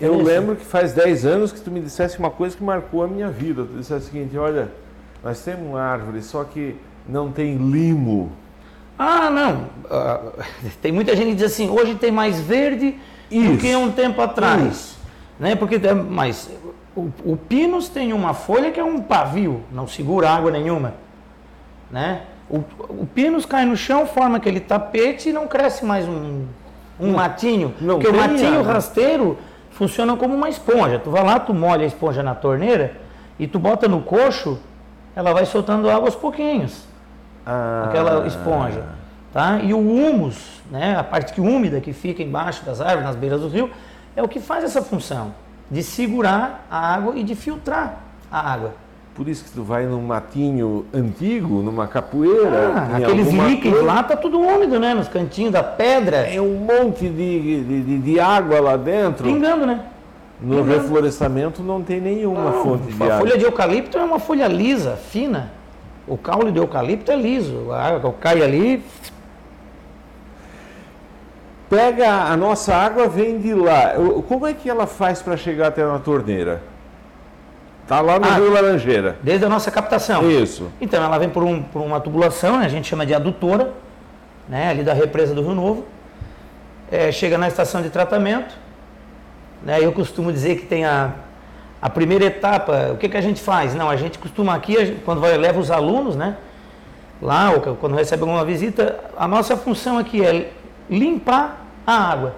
[0.00, 3.08] Eu lembro que faz 10 anos que tu me dissesse uma coisa que marcou a
[3.08, 3.64] minha vida.
[3.64, 4.70] Tu dissesse o seguinte, olha,
[5.24, 6.76] nós temos uma árvore, só que
[7.08, 8.30] não tem limo.
[8.98, 9.66] Ah, não.
[9.90, 10.20] ah,
[10.80, 12.92] tem muita gente que diz assim, hoje tem mais verde
[13.30, 13.58] do Isso.
[13.58, 14.62] que um tempo atrás.
[14.72, 14.98] Isso.
[15.38, 15.54] Né?
[15.56, 16.50] Porque tem- mas
[16.96, 20.94] o, o pinus tem uma folha que é um pavio, não segura água nenhuma.
[21.90, 22.22] Né?
[22.50, 26.44] O, o pinus cai no chão, forma aquele tapete e não cresce mais um,
[26.98, 27.74] um matinho.
[27.80, 28.72] não porque o matinho água.
[28.72, 29.38] rasteiro
[29.78, 30.98] funciona como uma esponja.
[30.98, 32.96] Tu vai lá, tu molha a esponja na torneira
[33.38, 34.58] e tu bota no coxo,
[35.14, 36.84] ela vai soltando água aos pouquinhos
[37.46, 38.82] Ah, aquela esponja,
[39.32, 39.60] tá?
[39.60, 43.40] E o humus, né, a parte que úmida que fica embaixo das árvores, nas beiras
[43.40, 43.70] do rio,
[44.16, 45.32] é o que faz essa função
[45.70, 47.98] de segurar a água e de filtrar
[48.30, 48.74] a água.
[49.18, 52.72] Por isso que tu vai num matinho antigo, numa capoeira.
[52.74, 57.08] Ah, aqueles líquidos lá tá tudo úmido, né, nos cantinhos da pedra, É um monte
[57.08, 59.24] de, de, de- de água lá dentro.
[59.24, 59.80] pingando, né?
[60.40, 63.18] No reflorestamento não tem nenhuma fonte de a água.
[63.18, 65.50] folha de eucalipto é uma folha lisa, fina.
[66.06, 68.84] O caule de eucalipto é liso, a água cai ali,
[71.68, 73.92] Pega a nossa água, vem de lá.
[74.26, 76.62] Como é que ela faz para chegar até na torneira?
[77.88, 78.34] Tá lá no Ah.
[78.34, 79.16] Rio Laranjeira.
[79.22, 80.30] desde a nossa captação.
[80.30, 80.70] Isso.
[80.80, 83.72] Então ela vem por, um- por uma tubulação, né, a gente chama de adutora,
[84.48, 85.84] né, ali da represa do Rio Novo.
[86.92, 88.54] É, chega na estação de tratamento.
[89.64, 91.12] Né, eu costumo dizer que tem a,
[91.82, 92.90] a primeira etapa.
[92.92, 93.74] O que, que a gente faz?
[93.74, 96.36] Não, a gente costuma aqui, gente- quando vai, leva os alunos, né?
[97.20, 100.52] Lá, ou quando recebe alguma visita, a nossa função aqui é
[100.90, 102.34] limpar a água.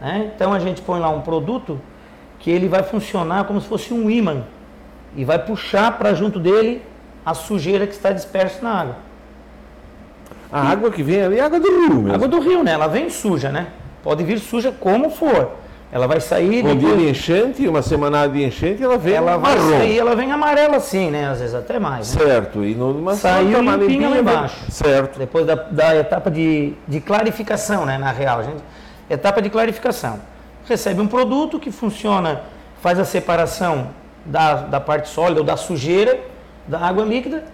[0.00, 0.30] né?
[0.34, 1.78] Então a gente põe lá um produto
[2.38, 4.44] que ele vai funcionar como se fosse um ímã
[5.16, 6.82] e vai puxar para junto dele
[7.24, 8.96] a sujeira que está dispersa na água.
[10.52, 12.14] A água que vem ali é água do rio mesmo.
[12.14, 12.72] Água do rio, né?
[12.72, 13.68] Ela vem suja, né?
[14.02, 15.52] Pode vir suja como for.
[15.92, 19.56] Ela vai sair Um dia de enchente, uma semana de enchente, ela vem ela vai
[19.56, 19.70] marrom.
[19.70, 21.28] sair, ela vem amarela assim, né?
[21.28, 22.14] Às vezes até mais.
[22.14, 22.24] né?
[22.24, 22.64] Certo.
[22.64, 24.70] E numa Saiu uma limpinha lá limpinha, embaixo.
[24.70, 25.18] Certo.
[25.18, 27.98] Depois da, da etapa de, de clarificação, né?
[27.98, 28.62] Na real, gente.
[29.08, 30.20] Etapa de clarificação.
[30.68, 32.42] Recebe um produto que funciona,
[32.80, 33.88] faz a separação
[34.24, 36.18] da, da parte sólida ou da sujeira
[36.66, 37.44] da água líquida.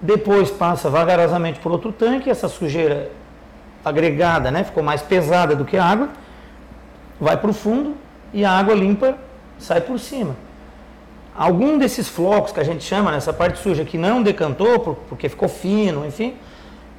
[0.00, 3.10] Depois passa vagarosamente por outro tanque, essa sujeira
[3.84, 4.64] agregada, né?
[4.64, 6.08] Ficou mais pesada do que a água,
[7.20, 7.96] vai para o fundo
[8.32, 9.16] e a água limpa
[9.58, 10.36] sai por cima.
[11.36, 15.28] Algum desses flocos que a gente chama nessa parte suja que não decantou por- porque
[15.28, 16.34] ficou fino, enfim,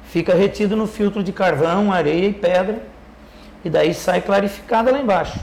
[0.04, 2.82] fica retido no filtro de carvão, areia e pedra
[3.64, 5.38] e daí sai clarificada lá embaixo.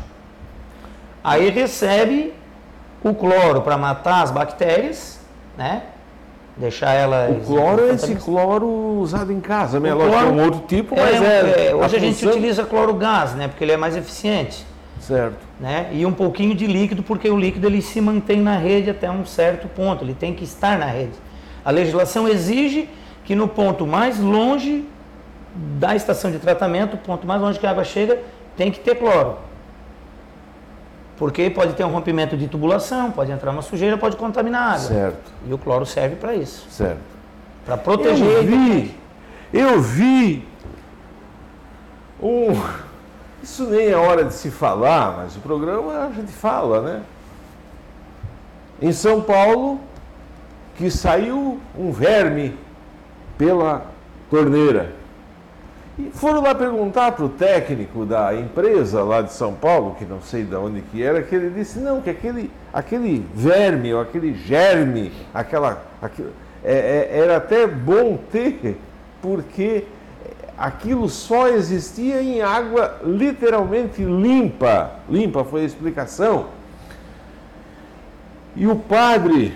[1.23, 2.33] Aí recebe
[3.03, 5.19] o cloro para matar as bactérias,
[5.57, 5.83] né?
[6.55, 7.37] Deixar elas.
[7.37, 8.67] O cloro é esse cloro
[8.99, 9.93] usado em casa, né?
[9.93, 11.67] Lógico que é um cloro outro tipo, É, mas é.
[11.69, 13.47] é, hoje a gente função- utiliza cloro gás, né?
[13.47, 14.65] Porque ele é mais eficiente.
[14.99, 15.37] Certo.
[15.59, 15.87] né?
[15.93, 19.23] E um pouquinho de líquido, porque o líquido ele se mantém na rede até um
[19.25, 21.13] certo ponto, ele tem que estar na rede.
[21.63, 22.89] A legislação exige
[23.23, 24.83] que no ponto mais longe
[25.55, 28.19] da estação de tratamento, o ponto mais longe que a água chega,
[28.57, 29.37] tem que ter cloro.
[31.17, 34.79] Porque pode ter um rompimento de tubulação, pode entrar uma sujeira, pode contaminar a água.
[34.79, 35.31] Certo.
[35.47, 36.99] E o cloro serve para isso, Certo.
[37.65, 38.27] para proteger.
[38.27, 38.95] Eu vi,
[39.51, 40.47] eu vi
[42.21, 42.53] um.
[43.41, 47.01] Isso nem é hora de se falar, mas o programa a gente fala, né?
[48.79, 49.79] Em São Paulo,
[50.75, 52.55] que saiu um verme
[53.37, 53.85] pela
[54.29, 54.93] torneira.
[55.99, 60.21] E foram lá perguntar para o técnico da empresa lá de São Paulo, que não
[60.21, 64.35] sei de onde que era, que ele disse, não, que aquele, aquele verme, ou aquele
[64.35, 66.31] germe, aquela, aquilo,
[66.63, 68.77] é, é, era até bom ter,
[69.21, 69.85] porque
[70.55, 74.91] aquilo só existia em água literalmente limpa.
[75.09, 76.47] Limpa foi a explicação.
[78.55, 79.55] E o padre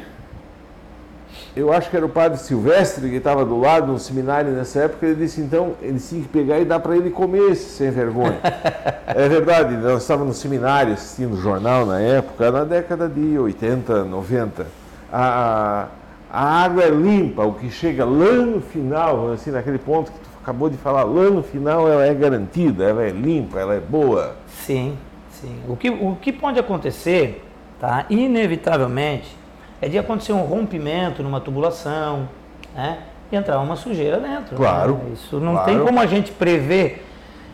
[1.55, 5.05] eu acho que era o padre Silvestre que estava do lado no seminário nessa época,
[5.05, 8.39] ele disse então, ele tinha que pegar e dar para ele comer esse sem vergonha.
[9.07, 14.05] é verdade, nós estávamos no seminário assistindo o jornal na época, na década de 80,
[14.05, 14.65] 90.
[15.11, 15.87] A,
[16.31, 20.29] a água é limpa, o que chega lá no final, assim, naquele ponto que tu
[20.41, 24.37] acabou de falar, lá no final ela é garantida, ela é limpa, ela é boa.
[24.47, 24.97] Sim,
[25.29, 25.59] sim.
[25.67, 27.43] O que, o que pode acontecer,
[27.77, 28.05] tá?
[28.09, 29.40] Inevitavelmente,
[29.82, 32.29] é de acontecer um rompimento numa tubulação,
[32.75, 32.99] né?
[33.32, 34.55] E entrar uma sujeira dentro.
[34.55, 34.95] Claro.
[34.95, 35.11] Né?
[35.13, 35.65] Isso não claro.
[35.65, 37.05] tem como a gente prever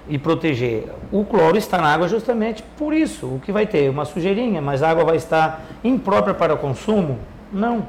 [0.10, 0.86] e proteger.
[1.12, 3.28] O cloro está na água justamente por isso.
[3.28, 3.90] O que vai ter?
[3.90, 7.20] Uma sujeirinha, mas a água vai estar imprópria para consumo?
[7.52, 7.88] Não,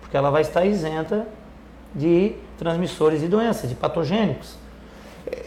[0.00, 1.26] porque ela vai estar isenta
[1.94, 4.56] de transmissores de doenças, de patogênicos.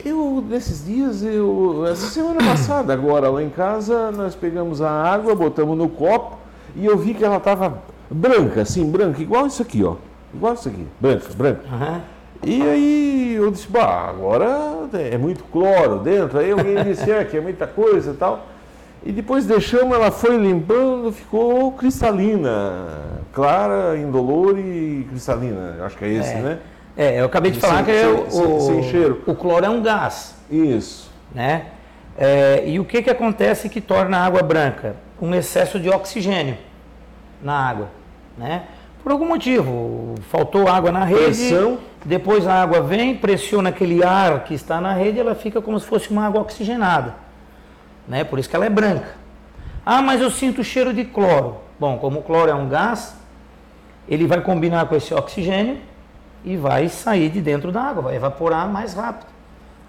[0.04, 5.36] Eu, nesses dias, eu, essa semana passada, agora lá em casa, nós pegamos a água,
[5.36, 6.38] botamos no copo
[6.76, 9.96] e eu vi que ela estava branca, assim, branca, igual isso aqui, ó.
[10.34, 11.62] Igual isso aqui, branca, branca.
[11.72, 12.02] Uhum.
[12.44, 16.40] E aí eu disse, bah, agora é muito cloro dentro.
[16.40, 18.46] Aí alguém disse, é, que é muita coisa e tal.
[19.06, 25.78] E depois deixamos, ela foi limpando, ficou cristalina, clara, indolor e cristalina.
[25.84, 26.42] Acho que é esse, é.
[26.42, 26.60] né?
[26.96, 29.22] É, eu acabei de falar sem, que é o, sem, sem, cheiro.
[29.26, 30.36] o cloro é um gás.
[30.50, 31.12] Isso.
[31.34, 31.66] Né?
[32.18, 34.96] É, e o que, que acontece que torna a água branca?
[35.22, 36.58] Um excesso de oxigênio
[37.42, 37.97] na água
[38.38, 38.64] né?
[39.04, 41.78] Por algum motivo, faltou água na rede, Pressão.
[42.04, 45.86] depois a água vem, pressiona aquele ar que está na rede, ela fica como se
[45.86, 47.16] fosse uma água oxigenada,
[48.08, 48.24] né?
[48.24, 49.16] Por isso que ela é branca.
[49.86, 51.58] Ah, mas eu sinto cheiro de cloro.
[51.80, 53.16] Bom, como o cloro é um gás,
[54.10, 55.78] ele vai combinar com esse oxigênio
[56.44, 59.28] e vai sair de dentro da água, vai evaporar mais rápido.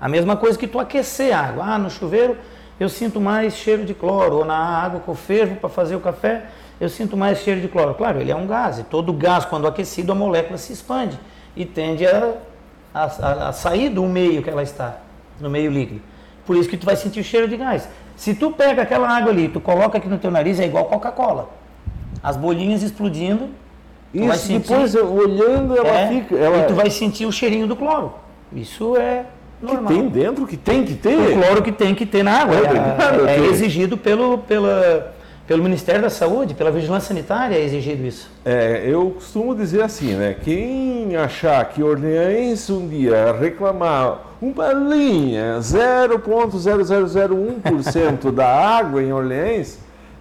[0.01, 1.65] A mesma coisa que tu aquecer a água.
[1.65, 2.37] Ah, no chuveiro
[2.79, 6.01] eu sinto mais cheiro de cloro, ou na água que eu fervo para fazer o
[6.01, 6.47] café,
[6.81, 7.95] eu sinto mais cheiro de cloro.
[7.95, 11.19] Claro, ele é um gás, e todo gás, quando aquecido, a molécula se expande
[11.57, 12.35] e tende a,
[12.95, 14.99] a, a sair do meio que ela está,
[15.41, 16.01] no meio líquido.
[16.47, 17.89] Por isso que tu vai sentir o cheiro de gás.
[18.17, 21.51] Se tu pega aquela água ali, tu coloca aqui no teu nariz, é igual Coca-Cola.
[22.23, 23.51] As bolinhas explodindo.
[24.13, 26.35] Isso, sentir, depois olhando ela é, fica.
[26.35, 26.59] Ela...
[26.59, 28.15] E tu vai sentir o cheirinho do cloro.
[28.53, 29.27] Isso é
[29.61, 29.87] normal.
[29.87, 31.17] Que tem dentro, que tem que ter.
[31.17, 32.57] O cloro que tem que ter na água.
[32.57, 35.15] É, é, é exigido pelo, pela,
[35.49, 38.31] pelo Ministério da Saúde, pela Vigilância Sanitária é exigido isso.
[38.45, 40.37] É, eu costumo dizer assim, né?
[40.45, 49.79] Quem achar que Orleans um dia reclamar uma linha 0,0001% da água em Orleans,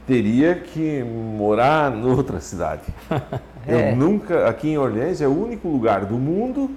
[0.08, 2.84] teria que morar em outra cidade.
[3.68, 3.92] é.
[3.92, 6.72] Eu nunca, aqui em Orleans é o único lugar do mundo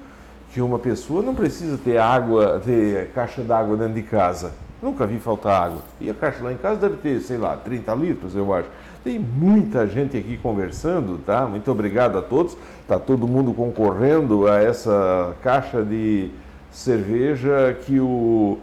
[0.53, 4.51] que uma pessoa não precisa ter água, ter caixa d'água dentro de casa.
[4.83, 5.83] Nunca vi faltar água.
[6.01, 8.69] E a caixa lá em casa deve ter, sei lá, 30 litros, eu acho.
[9.05, 11.47] Tem muita gente aqui conversando, tá?
[11.47, 12.57] Muito obrigado a todos.
[12.89, 16.31] Tá todo mundo concorrendo a essa caixa de
[16.71, 18.59] cerveja que o,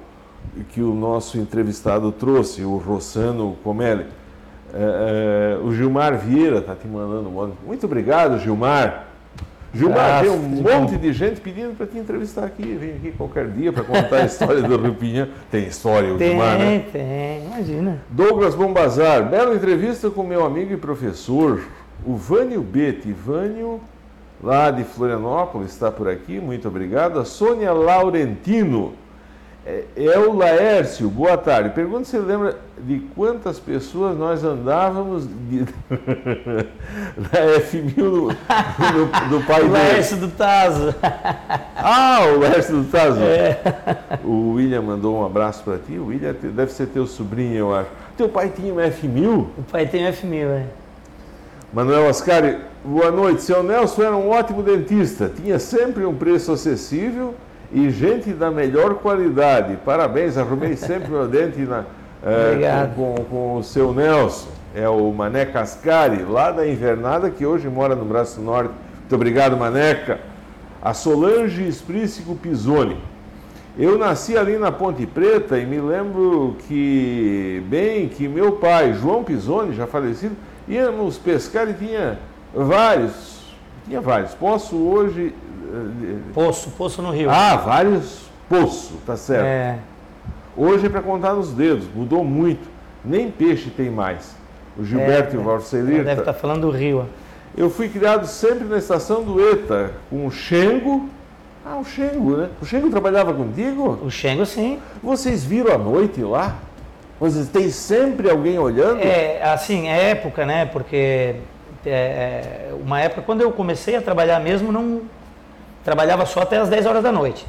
[0.69, 4.05] que o nosso entrevistado trouxe, o Rossano Comelli.
[4.73, 9.06] É, é, o Gilmar Vieira está te mandando um Muito obrigado, Gilmar.
[9.73, 12.63] Gilmar, tem um monte de gente pedindo para te entrevistar aqui.
[12.63, 15.27] Vem aqui qualquer dia para contar a história do Rio Pinhão.
[15.51, 16.85] Tem história, o tem, Gilmar, né?
[16.91, 18.01] Tem, imagina.
[18.09, 21.61] Douglas Bombazar, bela entrevista com meu amigo e professor,
[22.05, 23.11] o Vânio Bete.
[23.11, 23.81] Vânio,
[24.41, 27.19] lá de Florianópolis, está por aqui, muito obrigado.
[27.19, 28.93] A Sônia Laurentino.
[29.69, 31.71] É, é o Laércio, boa tarde.
[31.71, 35.65] Pergunta se lembra de quantas pessoas nós andávamos de...
[37.19, 37.93] na F1000
[39.29, 39.69] do, pai dele.
[39.69, 40.95] O Laércio do Tazo.
[41.79, 43.21] Ah, o Laércio do Tazo.
[43.21, 43.61] É.
[44.23, 45.97] O William mandou um abraço para ti.
[45.97, 47.89] O William deve ser teu sobrinho, eu acho.
[48.17, 49.47] Teu pai tinha um F1000?
[49.57, 50.65] O pai tem um F1000, é.
[51.71, 53.43] Manuel Ascari, boa noite.
[53.43, 55.31] Seu Nelson era um ótimo dentista.
[55.33, 57.35] Tinha sempre um preço acessível
[57.71, 59.77] e gente da melhor qualidade.
[59.83, 61.83] Parabéns, arrumei sempre meu dente na,
[62.23, 64.49] é, com, com, com, o seu Nelson.
[64.75, 68.73] É o Mané Cascari, lá da Invernada, que hoje mora no Braço Norte.
[68.99, 70.19] Muito obrigado, Maneca.
[70.81, 72.97] A Solange Esprícico Pisoni.
[73.77, 79.23] Eu nasci ali na Ponte Preta e me lembro que, bem, que meu pai, João
[79.23, 80.35] Pisoni, já falecido,
[80.67, 82.17] íamos pescar e tinha
[82.53, 83.55] vários,
[83.85, 84.33] tinha vários.
[84.33, 85.33] Posso hoje
[86.33, 87.29] Poço, poço no rio.
[87.29, 89.45] Ah, vários poços, tá certo.
[89.45, 89.79] É,
[90.55, 92.67] Hoje é para contar nos dedos, mudou muito.
[93.05, 94.35] Nem peixe tem mais.
[94.75, 96.03] O Gilberto e o ela Valcelir.
[96.03, 97.05] deve estar falando do rio.
[97.55, 101.07] Eu fui criado sempre na estação do ETA, com o Xengo.
[101.63, 102.49] Ah, o Xengo, né?
[102.61, 103.99] O Xengo trabalhava contigo?
[104.03, 104.79] O Xengo, sim.
[105.03, 106.55] Vocês viram à noite lá?
[107.19, 108.99] Vocês têm sempre alguém olhando?
[109.01, 110.65] É, assim, é época, né?
[110.65, 111.35] Porque
[111.85, 115.01] é, é, uma época, quando eu comecei a trabalhar mesmo, não
[115.87, 117.47] trabalhava só até as 10 horas da noite.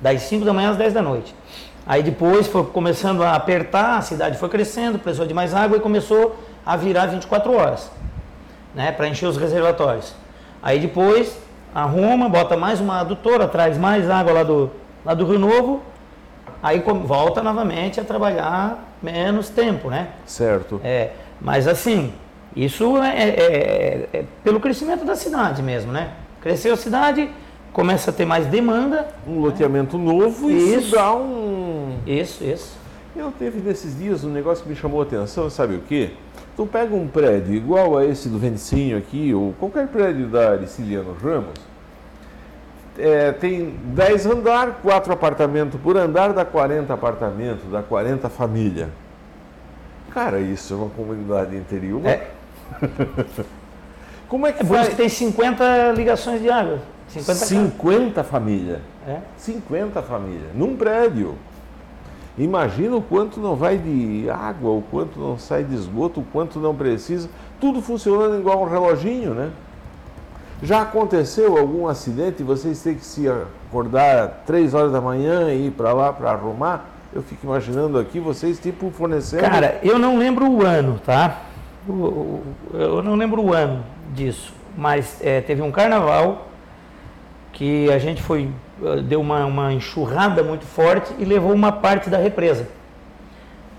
[0.00, 1.34] Das 5 da manhã às 10 da noite.
[1.86, 5.80] Aí depois foi começando a apertar, a cidade foi crescendo, precisou de mais água e
[5.80, 7.90] começou a virar 24 horas,
[8.74, 8.90] né?
[8.90, 10.14] Para encher os reservatórios.
[10.62, 11.38] Aí depois
[11.74, 14.70] arruma, bota mais uma adutora, traz mais água lá do,
[15.04, 15.82] lá do Rio Novo,
[16.62, 20.08] aí volta novamente a trabalhar menos tempo, né?
[20.24, 20.80] Certo.
[20.82, 22.14] É, mas assim,
[22.56, 26.12] isso é, é- é- é pelo crescimento da cidade mesmo, né?
[26.40, 27.30] Cresceu a cidade,
[27.74, 29.08] começa a ter mais demanda.
[29.26, 31.98] Um loteamento novo e isso dá um.
[32.06, 32.78] Isso, isso.
[33.14, 36.12] Eu teve nesses dias um negócio que me chamou a atenção, sabe o quê?
[36.56, 41.16] Tu pega um prédio igual a esse do Venicinho aqui, ou qualquer prédio da Ariciliano
[41.22, 41.54] Ramos,
[42.96, 48.88] é, tem 10 andar, 4 apartamentos por andar, dá 40 apartamentos, dá 40 famílias.
[50.12, 52.04] Cara, isso é uma comunidade interior.
[52.06, 52.28] É.
[54.28, 54.88] Como é que É por isso faz?
[54.88, 56.78] que tem 50 ligações de água.
[57.20, 57.48] 50 casas.
[57.48, 58.78] 50 famílias.
[59.06, 59.18] É.
[59.36, 61.34] 50 famílias, num prédio.
[62.36, 66.58] Imagina o quanto não vai de água, o quanto não sai de esgoto, o quanto
[66.58, 67.28] não precisa.
[67.60, 69.50] Tudo funcionando igual um reloginho, né?
[70.62, 75.66] Já aconteceu algum acidente e vocês têm que se acordar três horas da manhã e
[75.66, 76.86] ir para lá para arrumar?
[77.12, 79.42] Eu fico imaginando aqui vocês tipo fornecendo.
[79.42, 81.38] Cara, eu não lembro o ano, tá?
[81.86, 82.42] O- o-
[82.72, 86.48] Eu não lembro o ano disso, mas é, teve um carnaval
[87.54, 88.50] que a gente foi
[88.82, 92.68] eh, deu uma, uma enxurrada muito forte e levou uma parte da represa,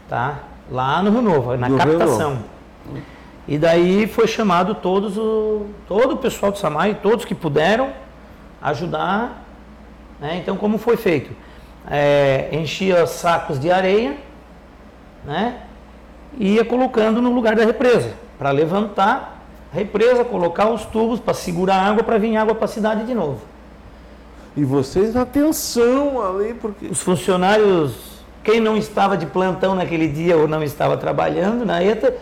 [0.10, 0.40] tá?
[0.72, 2.40] Lá no Rio Novo, na Rio captação.
[3.48, 7.92] E daí foi chamado todos o todo o pessoal do Samai, todos que puderam
[8.62, 9.44] ajudar.
[10.20, 10.38] né?
[10.38, 11.32] Então como foi feito?
[11.88, 14.18] É, enchia sacos de areia,
[15.24, 15.62] né?
[16.38, 21.34] E ia colocando no lugar da represa para levantar a represa, colocar os tubos para
[21.34, 23.55] segurar a água para vir água para a cidade de novo.
[24.56, 26.88] E vocês na tensão ali, porque.
[26.88, 27.94] Os funcionários,
[28.44, 32.16] quem não estava de plantão naquele dia ou não estava trabalhando na ETA,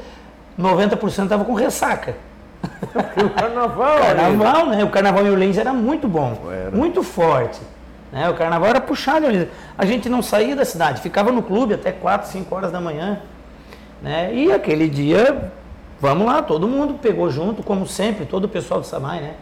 [0.59, 2.15] 90% estava com ressaca.
[2.93, 3.99] O carnaval.
[3.99, 4.83] Carnaval, né?
[4.83, 6.71] O carnaval em Orleans era muito bom, Era.
[6.71, 7.59] muito forte.
[8.11, 8.29] Né?
[8.29, 9.25] O carnaval era puxado.
[9.77, 13.19] A gente não saía da cidade, ficava no clube até 4, 5 horas da manhã.
[14.01, 14.33] Né?
[14.33, 15.51] E aquele dia,
[15.99, 19.33] vamos lá, todo mundo pegou junto, como sempre, todo o pessoal do Samai, né?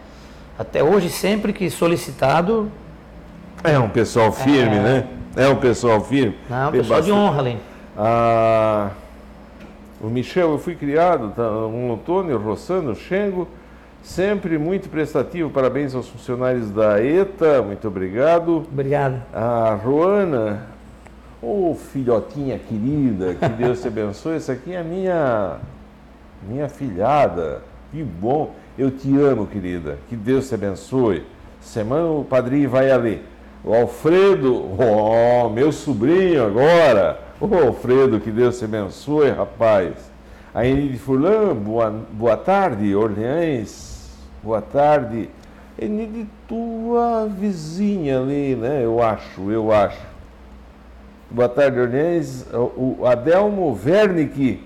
[0.62, 2.70] Até hoje, sempre que solicitado,
[3.64, 4.80] É um pessoal firme, É.
[4.82, 5.07] né?
[5.36, 6.36] É um pessoal firme.
[6.49, 7.57] não, Tem pessoal de bastante- honra ali.
[7.97, 8.89] Ah,
[9.99, 13.47] o Michel, eu fui criado, tá, um Antônio Rossano Xengo,
[14.03, 15.49] sempre muito prestativo.
[15.51, 18.66] Parabéns aos funcionários da ETA, muito obrigado.
[18.72, 19.22] Obrigado.
[19.34, 20.64] A Roana,
[21.41, 24.36] ô filhotinha querida, que Deus te abençoe.
[24.38, 25.57] Essa aqui é a minha,
[26.47, 27.62] minha filhada.
[27.91, 28.55] Que bom.
[28.78, 29.98] Eu te amo, querida.
[30.08, 31.24] Que Deus te abençoe.
[31.60, 33.22] Semana o padrinho vai ali.
[33.64, 37.20] O Alfredo, oh, meu sobrinho agora.
[37.40, 39.94] Ô Alfredo, que Deus te abençoe, rapaz.
[40.54, 44.10] A Enide Furlan, boa, boa tarde, Orleans.
[44.42, 45.30] Boa tarde.
[45.80, 48.84] Enide, tua vizinha ali, né?
[48.84, 50.02] Eu acho, eu acho.
[51.30, 52.46] Boa tarde, Orleans.
[52.54, 54.62] O o Adelmo Wernick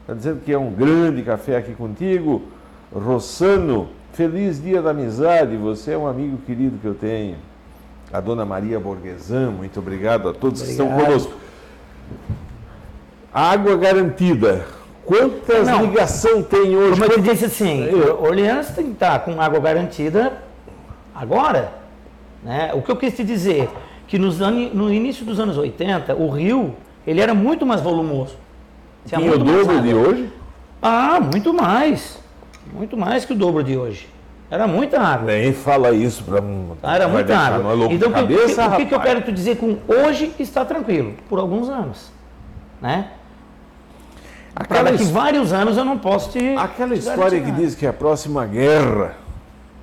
[0.00, 2.42] está dizendo que é um grande café aqui contigo.
[2.92, 5.56] Rossano, feliz dia da amizade.
[5.56, 7.36] Você é um amigo querido que eu tenho.
[8.12, 11.06] A dona Maria Borgesan, muito obrigado a todos que estão Obrigado.
[11.08, 11.32] conosco.
[13.32, 14.66] Água garantida.
[15.06, 15.84] Quantas Não.
[15.86, 17.00] ligação tem hoje?
[17.00, 20.38] Como eu te disse assim, Eu- Orleans tem que estar com água garantida
[21.14, 21.72] agora.
[22.42, 22.72] Né?
[22.74, 23.68] O que eu quis te dizer,
[24.08, 26.74] que nos no início dos anos 80, o rio
[27.06, 28.34] ele era muito mais volumoso.
[29.06, 30.32] Tinha Tinha o dobro de hoje?
[30.82, 32.18] Ah, muito mais.
[32.72, 34.08] Muito mais que o dobro de hoje.
[34.50, 35.26] Era muita água.
[35.26, 36.42] Nem fala isso para
[36.82, 37.72] Ah, Era muita água.
[37.72, 40.32] Louco então, de o que- cabeça, o que, que eu quero te dizer com hoje
[40.40, 41.14] está tranquilo?
[41.28, 42.10] Por alguns anos.
[42.82, 43.10] Né?
[44.54, 46.56] Para Aquela daqui his- vários anos eu não posso te.
[46.56, 49.14] Aquela te história que diz que a próxima guerra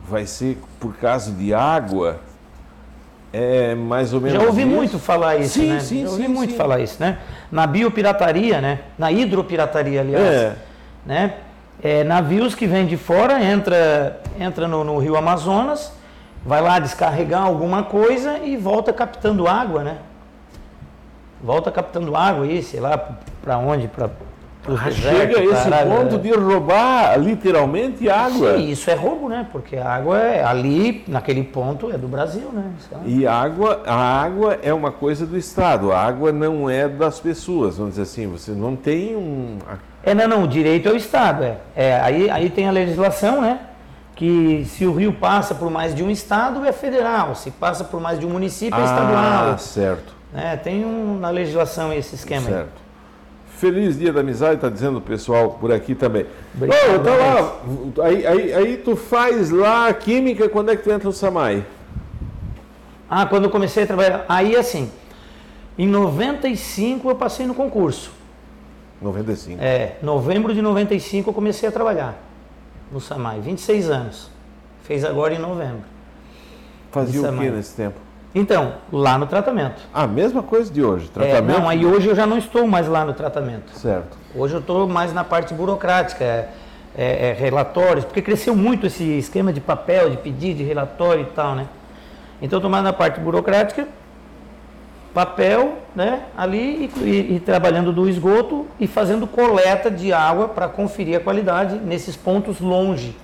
[0.07, 2.19] vai ser por causa de água
[3.31, 4.69] é mais ou menos Já ouvi isso?
[4.71, 5.79] muito falar isso, Sim, né?
[5.79, 6.57] sim, Já ouvi sim, muito sim.
[6.57, 7.19] falar isso, né?
[7.51, 8.79] Na biopirataria, né?
[8.97, 10.25] Na hidropirataria, aliás.
[10.25, 10.55] É.
[11.05, 11.33] Né?
[11.81, 15.91] É, navios que vêm de fora, entra, entra no, no rio Amazonas,
[16.45, 19.97] vai lá descarregar alguma coisa e volta captando água, né?
[21.41, 22.97] Volta captando água aí, sei lá,
[23.41, 24.09] para onde, para
[24.75, 28.57] ah, chega a esse ponto de roubar literalmente água.
[28.57, 29.47] Sim, isso é roubo, né?
[29.49, 32.69] Porque a água é ali, naquele ponto, é do Brasil, né?
[33.05, 37.77] E água, a água é uma coisa do Estado, a água não é das pessoas,
[37.77, 39.57] vamos dizer assim, você não tem um.
[40.07, 41.57] É, não, não, o direito é o Estado, é.
[41.75, 43.59] é aí, aí tem a legislação, né?
[44.15, 47.99] Que se o rio passa por mais de um estado, é federal, se passa por
[47.99, 49.51] mais de um município, é estadual.
[49.51, 50.15] Ah, certo.
[50.33, 52.69] É, tem um, na legislação esse esquema certo.
[52.73, 53.57] aí.
[53.57, 56.25] Feliz Dia da Amizade, está dizendo o pessoal por aqui também.
[56.55, 61.05] Obrigado, tá lá, aí, aí, aí, tu faz lá química, quando é que tu entra
[61.05, 61.65] no SAMAI?
[63.09, 64.89] Ah, quando eu comecei a trabalhar, aí assim,
[65.77, 68.15] em 95 eu passei no concurso.
[69.01, 69.61] 95?
[69.61, 72.15] É, novembro de 95 eu comecei a trabalhar
[72.91, 74.29] no SAMAI, 26 anos.
[74.83, 75.83] Fez agora em novembro.
[76.91, 78.07] Fazia o que nesse tempo?
[78.33, 79.81] Então, lá no tratamento.
[79.93, 81.57] A mesma coisa de hoje, tratamento?
[81.57, 83.71] É, não, aí hoje eu já não estou mais lá no tratamento.
[83.77, 84.17] Certo.
[84.35, 86.49] Hoje eu estou mais na parte burocrática, é,
[86.95, 91.31] é, é, relatórios, porque cresceu muito esse esquema de papel, de pedir, de relatório e
[91.33, 91.67] tal, né?
[92.41, 93.87] Então eu estou mais na parte burocrática,
[95.13, 100.67] papel, né, ali e, e, e trabalhando do esgoto e fazendo coleta de água para
[100.67, 103.15] conferir a qualidade nesses pontos longe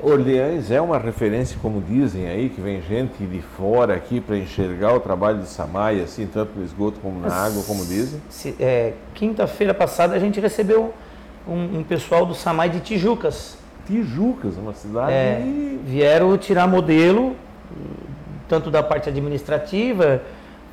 [0.00, 4.94] Orleans é uma referência, como dizem aí, que vem gente de fora aqui para enxergar
[4.94, 8.20] o trabalho de Samai, assim, tanto no esgoto como na água, como dizem?
[8.60, 10.92] É, Quinta-feira passada a gente recebeu
[11.48, 13.56] um, um, pessoal do Samai de Tijucas.
[13.86, 15.12] Tijucas, uma cidade.
[15.12, 15.42] É,
[15.84, 17.34] vieram tirar modelo,
[18.48, 20.20] tanto da parte administrativa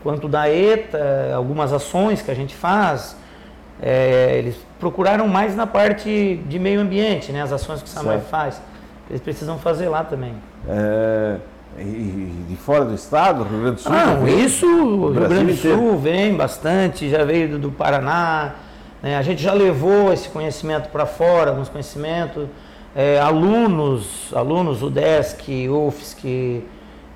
[0.03, 3.15] quanto da ETA, algumas ações que a gente faz.
[3.81, 8.19] É, eles procuraram mais na parte de meio ambiente, né, as ações que o Samai
[8.19, 8.61] faz
[9.09, 10.33] eles precisam fazer lá também.
[10.67, 11.35] É,
[11.77, 13.91] e de fora do estado, Rio Grande do Sul?
[13.91, 18.53] Não, isso, o Rio Grande do Sul vem bastante, já veio do, do Paraná.
[19.01, 19.17] Né?
[19.17, 22.47] A gente já levou esse conhecimento para fora, alguns conhecimentos.
[22.95, 26.63] É, alunos, alunos UDESC, UFSC,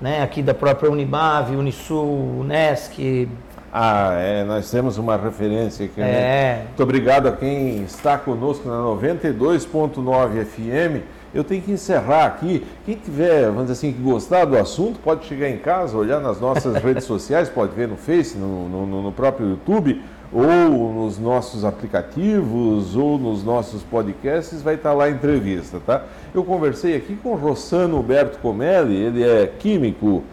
[0.01, 3.27] né, aqui da própria Unibave, Unisul, Unesc.
[3.71, 5.99] Ah, é, nós temos uma referência aqui.
[5.99, 6.09] Né?
[6.09, 6.13] É.
[6.13, 6.63] Né?
[6.67, 12.65] Muito obrigado a quem está conosco na 92.9 FM eu tenho que encerrar aqui.
[12.85, 16.39] Quem tiver, vamos dizer assim, que gostar do assunto, pode chegar em casa, olhar nas
[16.39, 20.01] nossas redes sociais, pode ver no Face, no, no, no, próprio YouTube,
[20.32, 26.03] ou nos nossos aplicativos, ou nos nossos podcasts, vai estar lá a entrevista, tá?
[26.34, 30.23] Eu conversei aqui com Rossano Huberto Comelli, ele é químico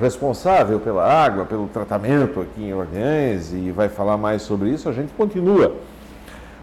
[0.00, 4.88] responsável pela água, pelo tratamento aqui em Orleans e vai falar mais sobre isso.
[4.88, 5.74] A gente continua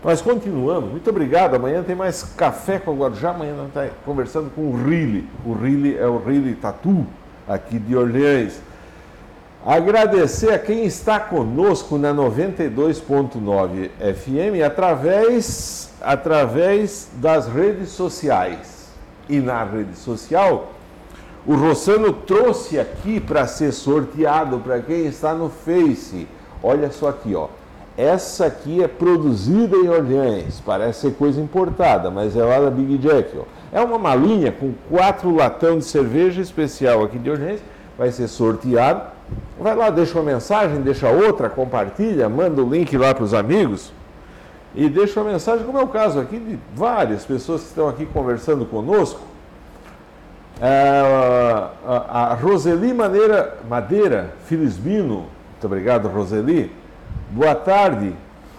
[0.03, 0.91] nós continuamos.
[0.91, 1.55] Muito obrigado.
[1.55, 3.31] Amanhã tem mais Café com a Guarujá.
[3.31, 5.27] Amanhã nós estamos conversando com o Rile.
[5.45, 7.05] O Rile é o Rile Tatu,
[7.47, 8.61] aqui de Orleans.
[9.67, 18.87] Agradecer a quem está conosco na 92.9 FM através, através das redes sociais.
[19.27, 20.71] E na rede social,
[21.45, 26.29] o Rossano trouxe aqui para ser sorteado para quem está no Face.
[26.63, 27.49] Olha só aqui, ó.
[27.97, 32.97] Essa aqui é produzida em Orleans, parece ser coisa importada, mas é lá da Big
[32.99, 33.37] Jack.
[33.37, 33.43] Ó.
[33.73, 37.59] É uma malinha com quatro latão de cerveja especial aqui de Orleans,
[37.97, 39.16] vai ser sorteado.
[39.59, 43.91] Vai lá, deixa uma mensagem, deixa outra, compartilha, manda o link lá para os amigos
[44.75, 48.05] e deixa uma mensagem, como é o caso aqui de várias pessoas que estão aqui
[48.05, 49.19] conversando conosco.
[50.61, 51.01] É,
[51.85, 56.71] a, Roseli Madeira, Madeira Filisbino, muito obrigado, Roseli
[57.29, 58.13] Boa tarde.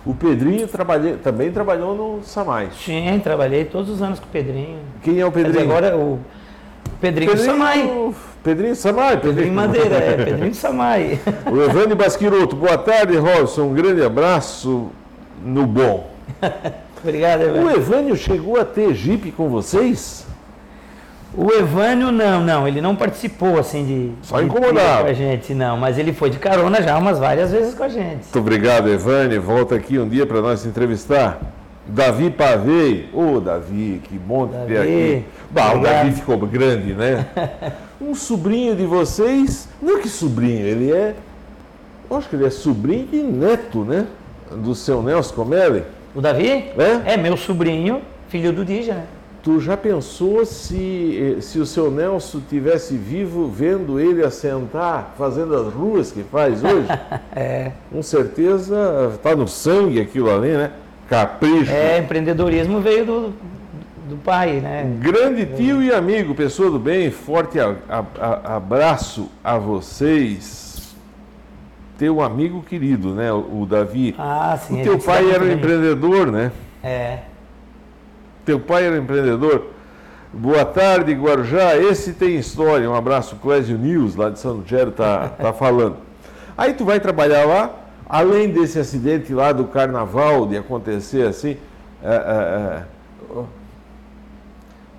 [0.05, 2.69] O Pedrinho trabalhei, também trabalhou no Samai.
[2.73, 4.79] Sim, trabalhei todos os anos com o Pedrinho.
[5.03, 5.65] Quem é o Pedrinho?
[5.65, 6.19] agora é o
[7.01, 8.15] Pedrinho, Pedrinho Samai.
[8.43, 9.17] Pedrinho Samai.
[9.17, 11.21] Pedrinho, Pedrinho Madeira, é, Pedrinho Samai.
[11.51, 13.63] O Evandro Basquiroto, boa tarde, Robson.
[13.63, 14.89] Um grande abraço
[15.45, 16.11] no bom.
[17.03, 17.67] Obrigado, Evandro.
[17.67, 20.27] O Evânio chegou a ter Jeep com vocês?
[21.37, 24.13] O Evânio não, não, ele não participou assim de.
[24.23, 25.03] Só incomodar.
[25.03, 27.89] Com a gente, não, mas ele foi de carona já umas várias vezes com a
[27.89, 28.23] gente.
[28.23, 29.41] Muito obrigado, Evânio.
[29.41, 31.39] Volta aqui um dia para nós entrevistar.
[31.89, 33.09] Davi Pavei.
[33.13, 35.25] Ô, oh, Davi, que bom Davi, ter aqui.
[35.51, 37.27] Bah, o Davi ficou grande, né?
[38.01, 39.69] um sobrinho de vocês.
[39.81, 41.15] Não que sobrinho, ele é.
[42.11, 44.07] Acho que ele é sobrinho e neto, né?
[44.51, 45.83] Do seu Nelson Comelli.
[46.15, 46.49] O Davi?
[46.49, 47.15] É?
[47.15, 49.07] É meu sobrinho, filho do Dija, né?
[49.43, 55.55] Tu já pensou se, eh, se o seu Nelson tivesse vivo vendo ele assentar, fazendo
[55.55, 56.89] as ruas que faz hoje?
[57.35, 57.73] é.
[57.91, 60.73] Com certeza está no sangue aquilo ali, né?
[61.09, 61.73] Capricho.
[61.73, 63.35] É, empreendedorismo veio do,
[64.09, 64.91] do pai, né?
[65.01, 70.95] Grande tio e amigo, pessoa do bem, forte a, a, a, abraço a vocês.
[71.99, 73.33] Teu amigo querido, né?
[73.33, 74.15] O, o Davi.
[74.19, 74.81] Ah, sim.
[74.81, 76.53] O teu pai era um empreendedor, né?
[76.83, 77.21] É.
[78.45, 79.69] Teu pai era um empreendedor.
[80.33, 81.77] Boa tarde, Guarujá.
[81.77, 82.89] Esse tem história.
[82.89, 85.97] Um abraço, Clésio News, lá de São Lugero, tá, tá falando.
[86.57, 87.71] Aí tu vai trabalhar lá,
[88.09, 91.57] além desse acidente lá do carnaval, de acontecer assim.
[92.03, 93.45] É, é, é,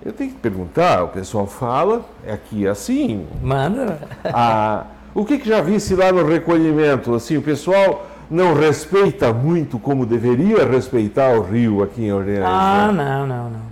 [0.04, 3.26] eu tenho que perguntar, o pessoal fala, é aqui assim.
[3.42, 3.98] Manda.
[4.24, 4.84] A,
[5.14, 7.14] o que, que já visse lá no recolhimento?
[7.14, 12.46] Assim, o pessoal não respeita muito como deveria respeitar o rio aqui em Orleans.
[12.46, 13.04] Ah, né?
[13.04, 13.70] não, não, não.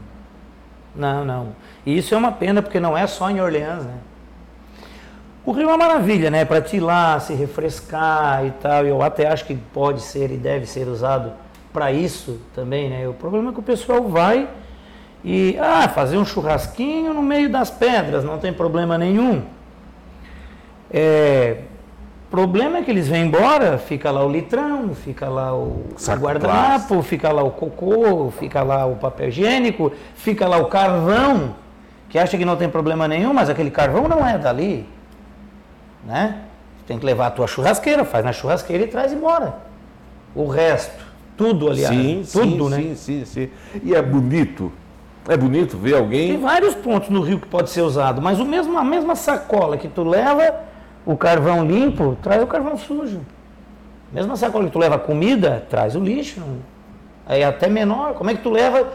[0.96, 1.48] Não, não.
[1.86, 3.94] E isso é uma pena porque não é só em Orleans, né?
[5.48, 6.44] O rio é uma maravilha, né?
[6.44, 8.84] Para te ir lá, se refrescar e tal.
[8.84, 11.32] Eu até acho que pode ser e deve ser usado
[11.72, 13.08] para isso também, né?
[13.08, 14.46] O problema é que o pessoal vai
[15.24, 19.40] e ah, fazer um churrasquinho no meio das pedras, não tem problema nenhum.
[20.92, 21.62] É,
[22.30, 27.00] problema é que eles vêm embora, fica lá o litrão, fica lá o, o guardanapo,
[27.00, 31.54] fica lá o cocô, fica lá o papel higiênico, fica lá o carvão,
[32.10, 34.97] que acha que não tem problema nenhum, mas aquele carvão não é dali.
[36.08, 36.36] Né?
[36.86, 39.56] Tem que levar a tua churrasqueira, faz na churrasqueira e traz embora.
[40.34, 41.04] O resto,
[41.36, 42.76] tudo aliás, sim, tudo, sim, né?
[42.76, 43.50] Sim, sim, sim.
[43.84, 44.72] E é bonito.
[45.28, 46.30] É bonito ver alguém.
[46.30, 49.76] Tem vários pontos no rio que pode ser usado, mas o mesmo, a mesma sacola
[49.76, 50.60] que tu leva
[51.04, 53.20] o carvão limpo, traz o carvão sujo.
[54.10, 56.42] Mesma sacola que tu leva comida, traz o lixo.
[57.26, 58.14] Aí é até menor.
[58.14, 58.90] Como é que tu leva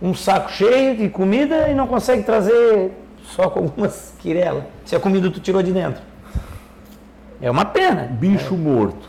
[0.00, 2.92] um saco cheio de comida e não consegue trazer
[3.22, 4.64] só com algumas quirelas?
[4.86, 6.15] Se a comida tu tirou de dentro.
[7.40, 8.08] É uma pena.
[8.10, 8.56] Bicho é.
[8.56, 9.08] morto.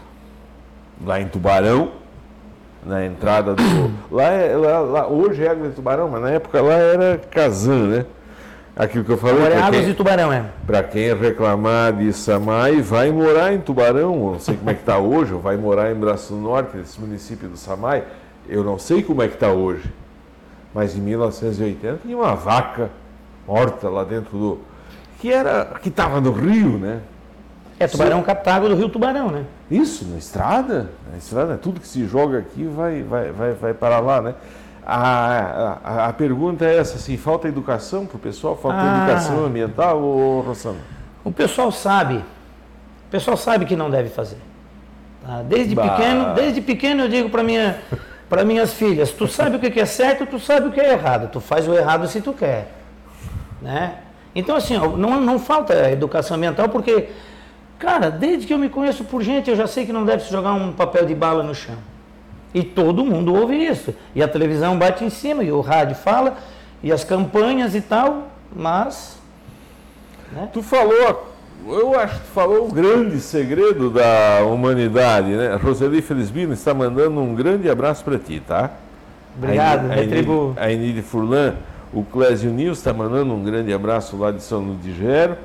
[1.06, 1.92] Lá em Tubarão,
[2.86, 3.64] na entrada do.
[4.12, 7.88] lá, é, lá, lá, hoje é água de tubarão, mas na época lá era Kazan,
[7.88, 8.06] né?
[8.76, 9.38] Aquilo que eu falei.
[9.38, 10.46] Agora é águas quem, de tubarão, é.
[10.66, 14.14] Para quem reclamar de Samai, vai morar em Tubarão.
[14.14, 16.78] Eu não sei como é que está hoje, ou vai morar em Braço do Norte,
[16.78, 18.04] esse município do Samai.
[18.48, 19.92] Eu não sei como é que está hoje.
[20.74, 22.92] Mas em 1980 tinha uma vaca
[23.48, 24.60] morta lá dentro do.
[25.20, 25.66] que era.
[25.82, 27.02] que estava no rio, né?
[27.80, 29.44] É, Tubarão captável do rio Tubarão, né?
[29.70, 30.90] Isso, na estrada.
[31.12, 34.36] Na estrada, tudo que se joga aqui vai, vai, vai, vai para lá, né?
[34.90, 38.56] A, a, a, pergunta é essa, assim, falta educação para o pessoal?
[38.56, 40.80] Falta ah, educação ambiental, ou Rossano?
[41.26, 44.38] O pessoal sabe, o pessoal sabe que não deve fazer.
[45.26, 45.42] Tá?
[45.42, 47.78] Desde, pequeno, desde pequeno eu digo para minha,
[48.30, 51.30] para minhas filhas, tu sabe o que é certo, tu sabe o que é errado,
[51.30, 52.72] tu faz o errado se tu quer.
[53.62, 53.96] Né?
[54.34, 57.10] Então assim, não, não falta educação ambiental porque,
[57.80, 60.32] cara, desde que eu me conheço por gente, eu já sei que não deve se
[60.32, 61.76] jogar um papel de bala no chão.
[62.54, 63.94] E todo mundo ouve isso.
[64.16, 66.38] E a televisão bate em cima, e o rádio fala,
[66.82, 69.18] e as campanhas e tal, mas.
[70.32, 70.50] Né?
[70.52, 71.28] Tu falou,
[71.68, 75.54] eu acho que tu falou o grande segredo da humanidade, né?
[75.54, 78.72] A Roseli Felizbino está mandando um grande abraço para ti, tá?
[79.38, 81.56] Obrigado, a Enide, a Enide Furlan,
[81.94, 85.38] o Clésio Nils está mandando um grande abraço lá de São Ludigero.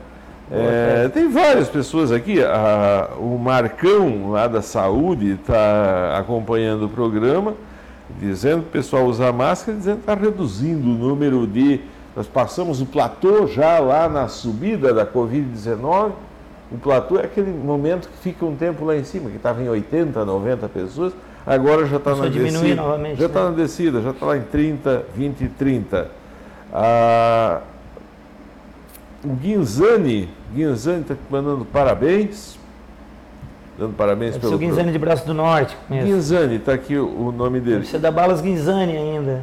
[0.51, 2.43] É, tem várias pessoas aqui.
[2.43, 7.55] A, o Marcão, lá da Saúde, está acompanhando o programa,
[8.19, 11.81] dizendo que o pessoal usa máscara, dizendo que está reduzindo o número de.
[12.15, 16.13] Nós passamos o platô já lá na subida da Covid-19.
[16.71, 19.69] O platô é aquele momento que fica um tempo lá em cima, que estava em
[19.69, 21.13] 80, 90 pessoas,
[21.47, 22.75] agora já está na descida.
[22.75, 23.51] Novamente, já está né?
[23.51, 26.11] na descida, já está lá em 30, 20 e 30.
[26.73, 27.61] Ah,
[29.25, 32.59] o Guinzani, Guinzani está te mandando parabéns.
[33.79, 34.55] Dando parabéns pelo.
[34.55, 35.77] O Guinzani de Braço do Norte.
[35.89, 37.87] Guinzani, está aqui o, o, nome dele.
[37.87, 39.43] Você da Balas Guinzani ainda.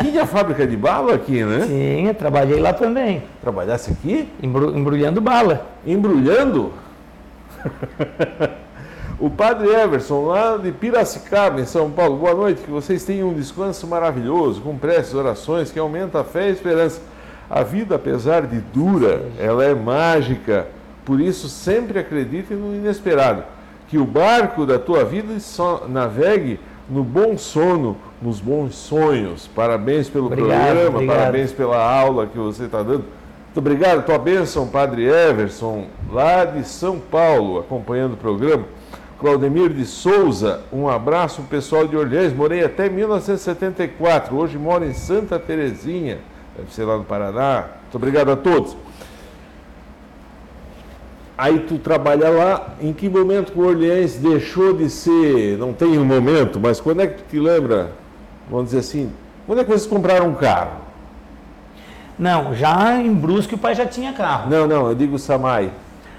[0.00, 1.66] Tinha fábrica de bala aqui, né?
[1.66, 3.22] Sim, eu trabalhei lá também.
[3.42, 4.28] Trabalhasse aqui?
[4.42, 5.66] Embru, embrulhando bala.
[5.86, 6.72] Embrulhando?
[9.20, 12.16] o padre Everson, lá de Piracicaba, em São Paulo.
[12.16, 16.46] Boa noite, que vocês tenham um descanso maravilhoso, com preces, orações, que aumenta a fé
[16.46, 17.00] e a esperança.
[17.48, 20.66] A vida, apesar de dura, ela é mágica.
[21.04, 23.44] Por isso, sempre acredite no inesperado.
[23.88, 26.58] Que o barco da tua vida só navegue
[26.90, 29.46] no bom sono, nos bons sonhos.
[29.46, 31.16] Parabéns pelo obrigado, programa, obrigado.
[31.16, 33.04] parabéns pela aula que você está dando.
[33.44, 34.04] Muito obrigado.
[34.04, 38.64] Tua bênção, Padre Everson, lá de São Paulo, acompanhando o programa.
[39.20, 42.34] Claudemir de Souza, um abraço pessoal de Orleans.
[42.34, 46.18] Morei até 1974, hoje moro em Santa Terezinha
[46.56, 47.64] deve ser lá no Paraná.
[47.82, 48.76] Muito obrigado a todos.
[51.38, 55.98] Aí tu trabalha lá, em que momento que o Orleans deixou de ser, não tem
[55.98, 57.90] um momento, mas quando é que tu te lembra,
[58.48, 59.12] vamos dizer assim,
[59.46, 60.80] quando é que vocês compraram um carro?
[62.18, 64.48] Não, já em Brusque o pai já tinha carro.
[64.48, 65.70] Não, não, eu digo Samai.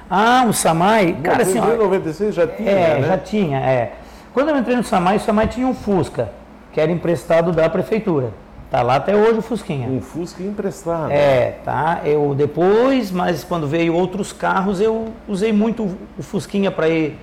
[0.07, 3.07] Ah, o Samai, cara, assim, ó, em 96 já tinha, é, né?
[3.07, 3.93] já tinha, é.
[4.35, 6.29] Quando eu entrei no Samai, o Samai tinha um Fusca,
[6.71, 8.31] que era emprestado da prefeitura.
[8.70, 9.88] Tá lá até hoje o Fusquinha.
[9.88, 11.09] Um Fusca emprestado.
[11.11, 12.01] É, tá.
[12.03, 15.84] Eu depois, mas quando veio outros carros, eu usei muito
[16.18, 17.18] o Fusquinha para ir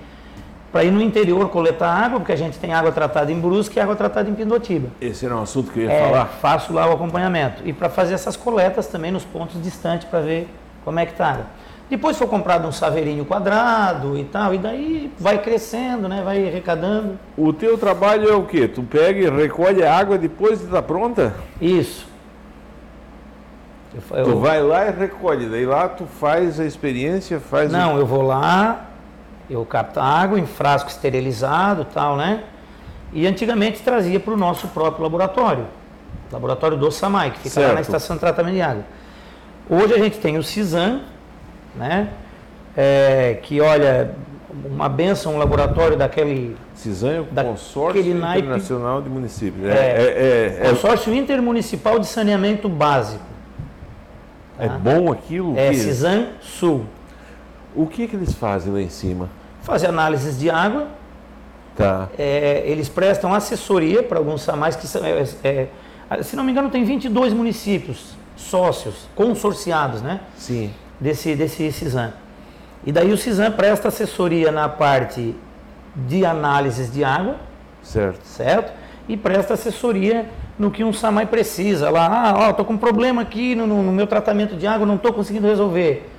[0.71, 3.81] para ir no interior coletar água, porque a gente tem água tratada em Brusque e
[3.81, 4.89] água tratada em Pindotiba.
[4.99, 6.25] Esse era um assunto que eu ia É, falar.
[6.25, 7.61] faço lá o acompanhamento.
[7.65, 10.49] E para fazer essas coletas também nos pontos distantes para ver
[10.83, 11.41] como é que tá.
[11.89, 16.21] Depois foi comprado um saveirinho quadrado e tal, e daí vai crescendo, né?
[16.25, 17.19] Vai arrecadando.
[17.37, 18.67] O teu trabalho é o quê?
[18.67, 21.35] Tu pega e recolhe a água depois de estar pronta?
[21.61, 22.07] Isso.
[24.11, 25.45] Eu eu- Tu vai lá e recolhe.
[25.47, 28.85] Daí lá tu faz a experiência, faz o- Não, eu vou lá,
[29.49, 32.43] eu capto água em frasco esterilizado e tal, né?
[33.13, 35.65] E antigamente trazia para o nosso próprio laboratório,
[36.31, 37.75] laboratório do SAMAI, que fica lá Certo.
[37.75, 38.83] na estação de tratamento de água.
[39.69, 41.01] Hoje a gente tem o CISAM,
[41.77, 42.09] né?
[42.75, 44.11] É, que olha,
[44.69, 49.65] uma benção, um laboratório daquele CISAM o Da- Consórcio Internacional de Municípios.
[49.65, 49.73] É, É.
[49.73, 53.23] é, é, é- consórcio intermunicipal de saneamento básico.
[54.57, 55.57] é bom aquilo?
[55.57, 56.85] É que- CISAM Sul.
[57.75, 59.29] O que, que eles fazem lá em cima?
[59.61, 60.87] Fazer análises de água,
[61.75, 62.07] Tá.
[62.17, 65.01] Eles prestam assessoria para alguns SAMAIs que são,
[66.23, 70.21] se não me engano, tem 22 municípios sócios, consorciados, né?
[70.37, 70.71] Sim.
[70.99, 72.13] Desse, desse CISAM.
[72.85, 75.35] E daí o CISAM presta assessoria na parte
[75.95, 77.35] de análises de água,
[77.81, 78.19] Certo.
[78.25, 78.71] certo?
[79.07, 80.25] E presta assessoria
[80.57, 81.89] no que um SAMAI precisa.
[81.89, 84.95] Lá, ah, ó, tô com um problema aqui no, no meu tratamento de água, não
[84.95, 86.09] estou conseguindo resolver.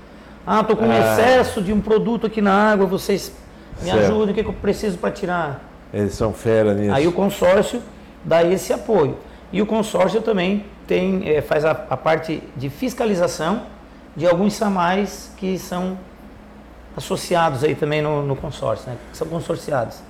[0.47, 0.99] Ah, tô com um Ah.
[0.99, 3.33] excesso de um produto aqui na água, vocês
[3.81, 4.05] me Certo.
[4.05, 5.61] ajudem, o que, que eu preciso para tirar?
[5.93, 6.95] Eles são fera nisso.
[6.95, 7.81] Aí o consórcio
[8.25, 9.17] dá esse apoio.
[9.53, 13.63] E o consórcio também tem, eh, faz a, a parte de fiscalização
[14.17, 15.99] de alguns SAMAIs que são
[16.97, 18.97] associados aí também no, no consórcio, né?
[19.11, 20.01] Que são consorciados.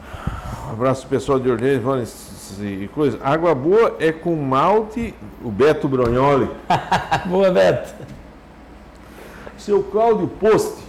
[0.69, 3.19] Um abraço pessoal de Orleans, Vanes e coisa.
[3.23, 6.49] Água boa é com malte, o Beto Brognoli.
[7.27, 7.93] Boa, Beto.
[9.59, 10.83] Seu Cláudio Poste,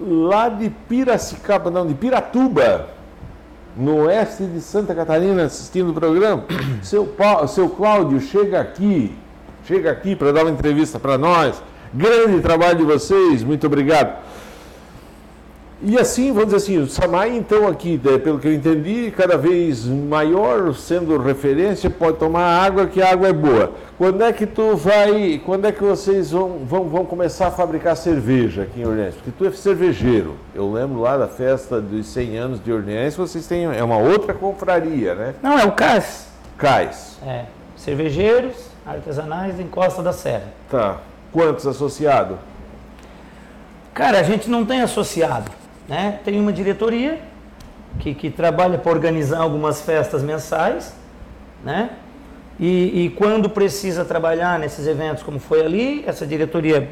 [0.00, 2.88] lá de Piracicaba, não, de Piratuba,
[3.76, 6.44] no oeste de Santa Catarina, assistindo o programa.
[6.82, 7.14] Seu,
[7.48, 9.16] seu Cláudio, chega aqui,
[9.64, 11.62] chega aqui para dar uma entrevista para nós.
[11.92, 14.16] Grande trabalho de vocês, muito obrigado.
[15.82, 19.86] E assim, vamos dizer assim, o Samai, então, aqui, pelo que eu entendi, cada vez
[19.86, 23.72] maior, sendo referência, pode tomar água, que a água é boa.
[23.96, 27.96] Quando é que tu vai, quando é que vocês vão, vão, vão começar a fabricar
[27.96, 29.14] cerveja aqui em Orleans?
[29.14, 30.36] Porque tu é cervejeiro.
[30.54, 34.34] Eu lembro lá da festa dos 100 anos de Orleans, vocês têm, é uma outra
[34.34, 35.34] confraria, né?
[35.42, 36.28] Não, é o CAS.
[36.58, 37.18] Cais.
[37.26, 40.48] É, cervejeiros artesanais da Encosta da Serra.
[40.70, 40.98] Tá.
[41.32, 42.36] Quantos associados?
[43.94, 45.50] Cara, a gente não tem associado,
[45.88, 46.20] né?
[46.24, 47.20] Tem uma diretoria
[47.98, 50.94] que, que trabalha para organizar algumas festas mensais,
[51.64, 51.90] né?
[52.58, 56.90] E, e quando precisa trabalhar nesses eventos como foi ali, essa diretoria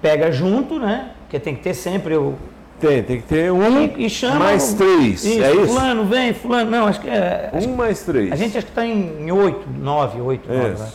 [0.00, 1.10] pega junto, né?
[1.22, 2.36] Porque tem que ter sempre o...
[2.80, 4.38] Tem, tem que ter um E, e chama...
[4.40, 5.66] mais três, Isso, é isso?
[5.66, 6.70] fulano, vem, fulano.
[6.70, 7.50] Não, acho que é...
[7.54, 8.32] Um mais três.
[8.32, 10.72] A gente acho que está em oito, nove, oito, nove.
[10.74, 10.82] Isso.
[10.82, 10.90] né?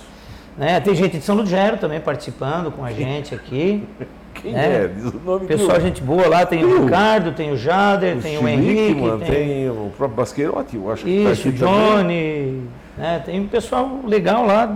[0.58, 0.80] Né?
[0.80, 3.84] Tem gente de São Lugero também participando com a gente aqui.
[4.36, 4.84] Quem né?
[4.86, 4.88] é?
[4.88, 8.18] Diz o nome Pessoal, gente boa lá, tem o Tem o- Ricardo, tem o Jader,
[8.22, 11.50] tem o Chilique, Henrique, mano, tem, tem o próprio Basqueirotti, eu acho que tá isso,
[11.50, 11.52] o.
[11.54, 12.62] Johnny,
[12.98, 13.22] né?
[13.26, 14.76] tem um pessoal legal lá,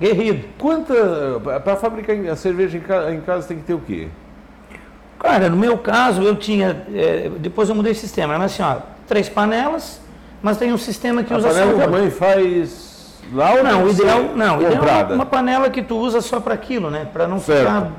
[0.00, 0.44] guerrido.
[0.58, 0.94] Quanta.
[1.64, 4.08] Para fabricar a cerveja em ca- em casa tem que ter o quê?
[5.22, 8.76] Cara, no meu caso, eu tinha, é, depois eu mudei o sistema, mas assim, ó,
[9.06, 10.00] três panelas,
[10.42, 11.86] mas tem um sistema que A usa só panela uma.
[11.86, 16.20] mãe faz lá ou Não, o ideal, não, ideal é uma panela que tu usa
[16.20, 17.06] só para aquilo, né?
[17.12, 17.60] Para não Certo.
[17.60, 17.92] ficar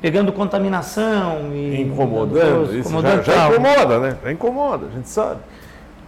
[0.00, 4.16] pegando contaminação e Incomodando, coisa, isso incomodando já, já incomoda, né?
[4.24, 5.40] Já incomoda, a gente sabe.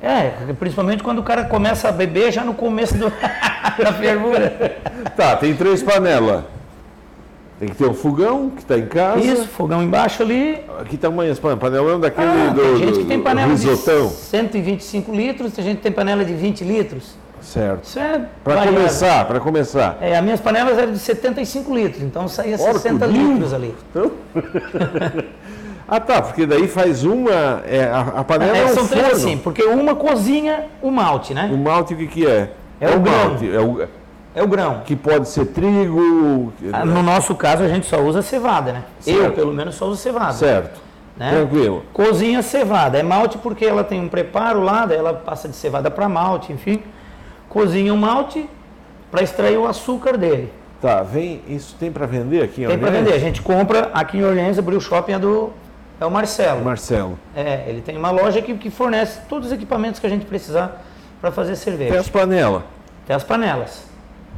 [0.02, 3.10] É, principalmente quando o cara começa a beber já no começo do,
[3.82, 4.78] da fervura.
[5.16, 6.44] Tá, tem três panelas.
[7.58, 9.18] Tem que ter o fogão que está em casa.
[9.20, 10.58] Isso, fogão embaixo ali.
[10.90, 11.60] Que tamanho as panelas?
[11.62, 14.08] Panelão daquele Ah, do, tem gente do- que tem panela risotão.
[14.08, 17.14] de 125 litros, tem gente que tem panela de 20 litros.
[17.40, 17.84] Certo.
[17.84, 19.96] Isso é Para começar, para começar.
[20.00, 23.32] É, as minhas panelas eram de 75 litros, então saía Ora, 60 tudinho.
[23.34, 23.74] litros ali.
[23.90, 24.10] Então...
[25.88, 27.62] ah, tá, porque daí faz uma.
[27.66, 29.16] É, a, a panela é, É, um são três forno.
[29.24, 31.48] assim, porque uma cozinha o malte, né?
[31.52, 32.50] O malte o que, que é?
[32.80, 33.14] É o grão.
[33.30, 33.48] malte.
[33.54, 33.88] É o,
[34.36, 34.82] É o grão.
[34.84, 36.52] que pode ser trigo.
[36.70, 38.82] Ah, No nosso caso, a gente só usa cevada, né?
[39.06, 39.34] Eu, Certo.
[39.34, 40.34] pelo menos, só uso cevada.
[40.34, 40.78] Certo.
[41.16, 41.30] Né?
[41.30, 41.82] Tranquilo.
[41.94, 42.98] Cozinha cevada.
[42.98, 46.52] É malte porque ela tem um preparo lá, daí ela passa de cevada para malte,
[46.52, 46.82] enfim.
[47.48, 48.46] Cozinha o malte
[49.10, 50.52] para extrair o açúcar dele.
[50.82, 53.14] Tá, vem, isso tem para vender aqui em Tem para vender.
[53.14, 55.50] A gente compra aqui em Orleans, abriu o shopping é do
[55.98, 56.62] é o Marcelo.
[56.62, 57.18] Marcelo.
[57.34, 60.84] É, ele tem uma loja que, que fornece todos os equipamentos que a gente precisar
[61.22, 61.92] para fazer cerveja.
[61.92, 62.62] Tem as panelas.
[63.06, 63.85] Tem as panelas.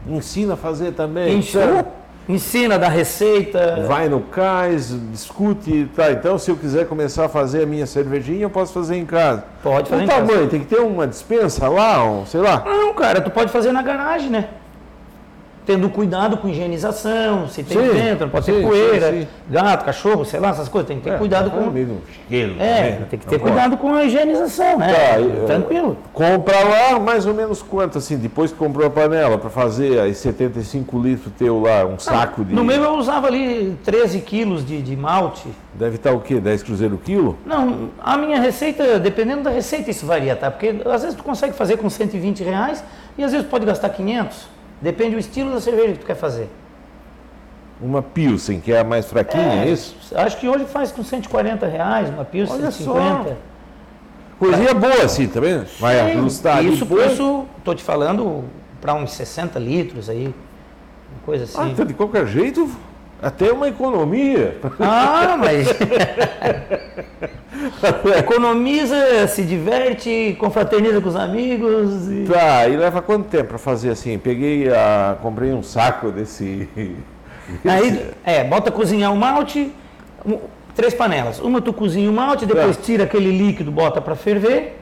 [0.08, 1.38] Ensina a fazer também.
[1.38, 1.86] Ensina,
[2.28, 3.84] ensina dá receita.
[3.86, 5.88] Vai no cais, discute.
[5.94, 9.06] Tá, então se eu quiser começar a fazer a minha cervejinha, eu posso fazer em
[9.06, 9.44] casa.
[9.62, 10.46] Pode fazer o em tamanho, casa.
[10.48, 12.62] tem que ter uma dispensa lá, um, sei lá.
[12.64, 14.48] Não, cara, tu pode fazer na garagem, né?
[15.68, 19.84] Tendo cuidado com higienização, se tem Sim, dentro, não pode sim, ter poeira, sim, gato,
[19.84, 20.88] cachorro, sei lá, essas coisas.
[20.88, 21.70] Tem que ter cuidado com.
[21.70, 23.06] meio do chiqueiro É, também, né?
[23.10, 24.94] tem que ter Não cuidado com a higienização, né?
[24.94, 25.98] Tá, e, Tranquilo.
[26.14, 30.14] Compra lá mais ou menos quanto, assim, depois que comprou a panela, para fazer aí
[30.14, 32.54] 75 litros teu lá, um saco de.
[32.54, 35.48] No meu eu usava ali 13 quilos de, de malte.
[35.74, 36.40] Deve estar o quê?
[36.40, 37.36] 10 cruzeiro o quilo?
[37.44, 40.50] Não, a minha receita, dependendo da receita, isso varia, tá?
[40.50, 42.82] Porque às vezes tu consegue fazer com 120 reais
[43.18, 44.56] e às vezes pode gastar 500.
[44.80, 46.48] Depende do estilo da cerveja que tu quer fazer.
[47.80, 49.96] Uma Pilsen, que é a mais fraquinha, é, isso?
[50.14, 53.36] Acho que hoje faz com 140 reais, uma Pilsen Olha 150.
[54.38, 55.66] Coisinha boa assim, tá vendo?
[55.80, 57.12] Vai Sim, ajustar Isso, depois.
[57.12, 58.44] isso, tô te falando
[58.80, 61.58] para uns 60 litros aí, uma coisa assim.
[61.60, 62.68] Ah, então de qualquer jeito,
[63.22, 64.56] até uma economia.
[64.80, 65.68] Ah, mas.
[68.18, 72.08] Economiza, se diverte, confraterniza com os amigos.
[72.08, 72.24] E...
[72.24, 74.16] Tá, e leva quanto tempo para fazer assim?
[74.18, 76.68] Peguei, a, comprei um saco desse.
[77.64, 79.72] Aí, é, bota cozinhar o malte,
[80.74, 81.40] três panelas.
[81.40, 82.82] Uma tu cozinha o malte, depois Tá.
[82.82, 84.78] tira aquele líquido, bota para ferver.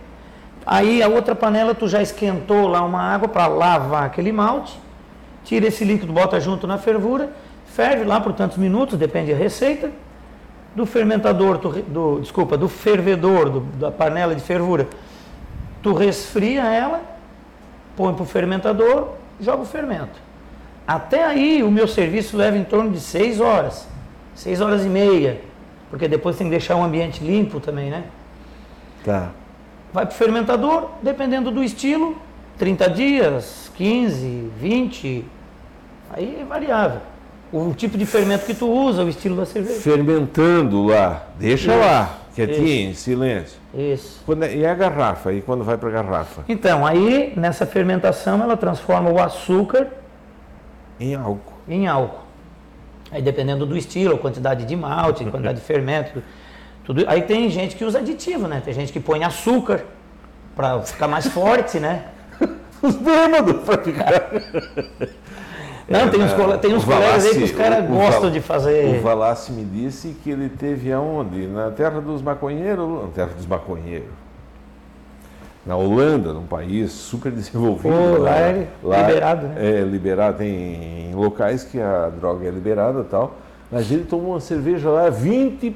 [0.67, 4.79] Aí a outra panela tu já esquentou lá uma água para lavar aquele malte.
[5.45, 7.31] Tira esse líquido, bota junto na fervura,
[7.77, 9.91] ferve lá por tantos minutos, depende da receita.
[10.75, 14.89] Do fermentador, tu do, desculpa, do fervedor, do- da panela de fervura,
[15.83, 17.03] tu resfria ela,
[17.95, 19.09] põe para o fermentador,
[19.39, 20.19] joga o fermento.
[20.89, 23.87] Até aí o meu serviço leva em torno de 6 horas,
[24.35, 25.41] 6 horas e meia,
[25.91, 28.05] porque depois tem que deixar o ambiente limpo também, né?
[29.05, 29.31] Tá.
[29.93, 32.17] Vai para o fermentador, dependendo do estilo,
[32.59, 35.25] 30 dias, 15, 20,
[36.13, 37.01] aí é variável.
[37.53, 39.81] O tipo de fermento que tu usa, o estilo da cerveja.
[39.81, 41.27] Fermentando lá.
[41.39, 43.59] Deixa Isso, lá, quietinho, em silêncio.
[43.73, 44.21] Isso.
[44.27, 45.33] Quando é- e a garrafa?
[45.33, 46.45] E quando vai para a garrafa?
[46.49, 49.87] Então, aí nessa fermentação ela transforma o açúcar
[50.99, 51.53] Em álcool.
[51.69, 52.25] em álcool.
[53.13, 56.21] Aí dependendo do estilo, quantidade de malte, quantidade de fermento,
[56.85, 57.05] tudo.
[57.07, 58.61] Aí tem gente que usa aditivo, né?
[58.65, 59.85] Tem gente que põe açúcar
[60.57, 62.07] para ficar mais forte, né?
[62.83, 64.31] Os bêbados para ficar.
[65.89, 68.31] Não, tem uns, cole- tem uns O colegas aí que os Valassi- caras gostam Val-
[68.31, 68.97] de fazer.
[68.99, 71.47] O Valassi me disse que ele teve aonde?
[71.47, 74.09] Na terra dos maconheiros, na terra dos maconheiros.
[75.65, 77.93] Na Holanda, num país super desenvolvido.
[78.17, 79.55] Pô, lá é liberado, né?
[79.59, 83.35] É liberado, tem em locais que a droga é liberada e tal.
[83.71, 85.75] Mas ele tomou uma cerveja lá 20,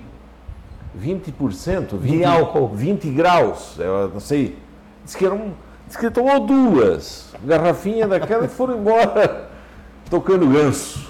[1.01, 2.69] 20%, 20, De álcool.
[2.69, 4.57] 20 graus, eu não sei.
[5.05, 5.53] Diz que, era um,
[5.87, 9.50] diz que ele tomou duas garrafinhas daquela e foram embora
[10.11, 11.09] tocando ganso.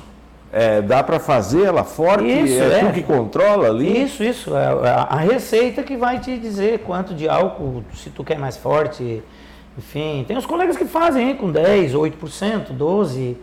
[0.52, 2.84] É, dá para fazer ela forte, Isso, é, é.
[2.84, 4.02] tu que controla ali.
[4.02, 4.56] Isso, isso.
[4.56, 8.56] É a a receita que vai te dizer quanto de álcool, se tu quer mais
[8.56, 9.22] forte.
[9.78, 13.36] Enfim, tem os colegas que fazem hein, com 10, 8%, 12%.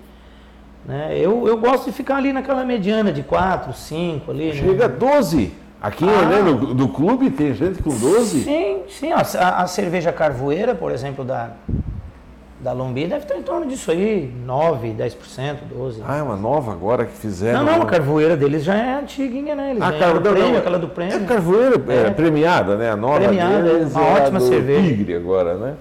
[0.85, 1.17] Né?
[1.17, 4.47] Eu, eu gosto de ficar ali naquela mediana de 4, 5 ali.
[4.49, 4.53] né?
[4.53, 5.53] Chega a 12.
[5.81, 6.25] Aqui Ah.
[6.25, 8.43] né, no, no clube tem gente com 12.
[8.43, 9.11] Sim, sim.
[9.13, 9.21] A-
[9.61, 11.51] a cerveja carvoeira, por exemplo, da,
[12.59, 16.01] da Lombi, deve estar em torno disso aí, 9, 10%, 12%.
[16.07, 17.59] Ah, é uma nova agora que fizeram.
[17.59, 17.85] não, não, a né?
[17.85, 19.71] carvoeira deles já é antiguinha, né?
[19.71, 21.15] Eles A ganharam carvoeira, prêmio, não, aquela do prêmio.
[21.15, 22.09] É carvoeira é, É.
[22.09, 22.89] premiada, né?
[22.89, 24.88] A nova Premiada, deles uma é a ótima cerveja.
[24.88, 25.75] Tigre agora, né?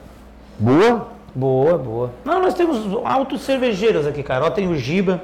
[0.59, 1.09] Boa?
[1.35, 2.11] Boa, boa.
[2.25, 4.45] Não, nós temos altos cervejeiros aqui, cara.
[4.45, 5.23] Ó, tem o Giba,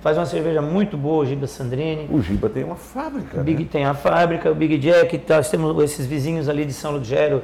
[0.00, 2.08] faz uma cerveja muito boa, o Giba Sandrini.
[2.10, 3.40] O Giba tem uma fábrica.
[3.40, 3.68] O Big né?
[3.70, 7.42] tem a fábrica, o Big Jack, nós temos esses vizinhos ali de São Ludgero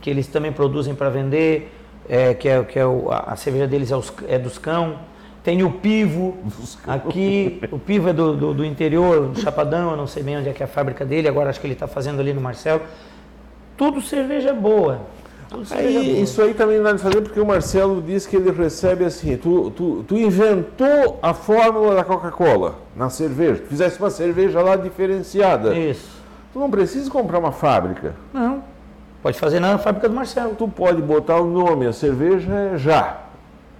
[0.00, 1.72] que eles também produzem para vender,
[2.08, 4.96] é, que é, que é o- a, a cerveja deles é, os- é dos cão.
[5.44, 6.36] Tem o Pivo
[6.86, 10.48] aqui, o Pivo é do, do, do interior, do Chapadão, eu não sei bem onde
[10.48, 12.82] é que é a fábrica dele, agora acho que ele está fazendo ali no Marcelo.
[13.76, 15.00] Tudo cerveja boa.
[15.48, 16.18] Tudo cerveja Aí, boa.
[16.18, 20.04] isso aí também de fazer porque o Marcelo disse que ele recebe assim, tu, tu,
[20.06, 25.74] tu inventou a fórmula da Coca-Cola na cerveja, tu fizesse uma cerveja lá diferenciada.
[25.78, 26.18] Isso.
[26.52, 28.14] Tu não precisa comprar uma fábrica.
[28.34, 28.57] Não.
[29.28, 30.54] Pode fazer na fábrica do Marcelo.
[30.54, 33.18] Tu pode botar o nome, a cerveja é já.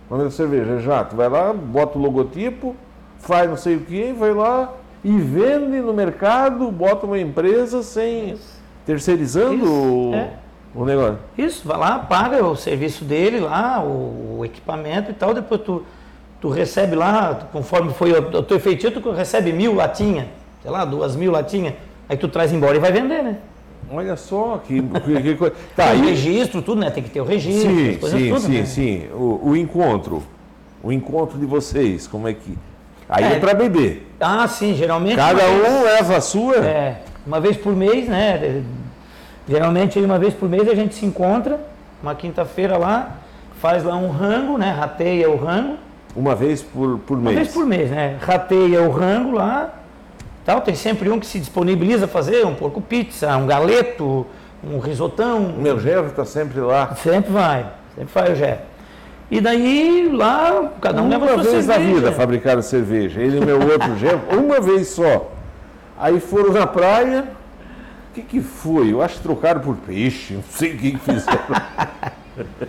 [0.06, 1.02] O nome da cerveja é já.
[1.02, 2.76] Tu vai lá, bota o logotipo,
[3.18, 8.36] faz não sei o que, vai lá e vende no mercado, bota uma empresa sem
[8.84, 10.32] terceirizando Isso, o, é.
[10.74, 11.18] o negócio.
[11.38, 15.82] Isso, vai lá, paga o serviço dele lá, o, o equipamento e tal, depois tu
[16.42, 20.26] tu recebe lá, conforme foi o teu feitio, tu recebe mil latinhas,
[20.60, 21.72] sei lá, duas mil latinhas,
[22.06, 23.38] aí tu traz embora e vai vender, né?
[23.90, 25.54] Olha só que, que, coisa.
[25.74, 26.90] Tá, o registro, tudo, né?
[26.90, 27.70] Tem que ter o registro.
[27.70, 28.64] Sim, sim, tudo, sim, né?
[28.66, 29.06] sim.
[29.14, 30.22] O, o, encontro.
[30.82, 32.56] O encontro de vocês, como é que.
[33.08, 34.06] Aí é, é para beber.
[34.20, 35.16] Ah, sim, geralmente.
[35.16, 36.56] Cada um vez, leva a sua?
[36.56, 38.62] É, uma vez por mês, né?
[39.48, 41.58] Geralmente uma vez por mês a gente se encontra,
[42.02, 43.16] uma quinta-feira lá,
[43.60, 44.70] faz lá um rango, né?
[44.70, 45.76] Rateia o rango.
[46.14, 47.36] Uma vez por, por mês?
[47.36, 48.18] Uma vez por mês, né?
[48.20, 49.77] Rateia o rango lá,
[50.48, 54.26] Tal, tem sempre um que se disponibiliza a fazer um porco pizza, um galeto,
[54.64, 55.44] um risotão.
[55.44, 56.96] O meu gerro está sempre lá.
[56.96, 58.60] Sempre vai, sempre vai o gerro.
[59.30, 63.20] E daí lá, cada um uma leva Uma vez na vida fabricaram cerveja.
[63.20, 65.30] Ele e meu outro gerro, uma vez só.
[65.98, 67.26] Aí foram na praia.
[68.10, 68.90] O que, que foi?
[68.90, 71.40] Eu acho que trocaram por peixe, não sei o que, que fizeram.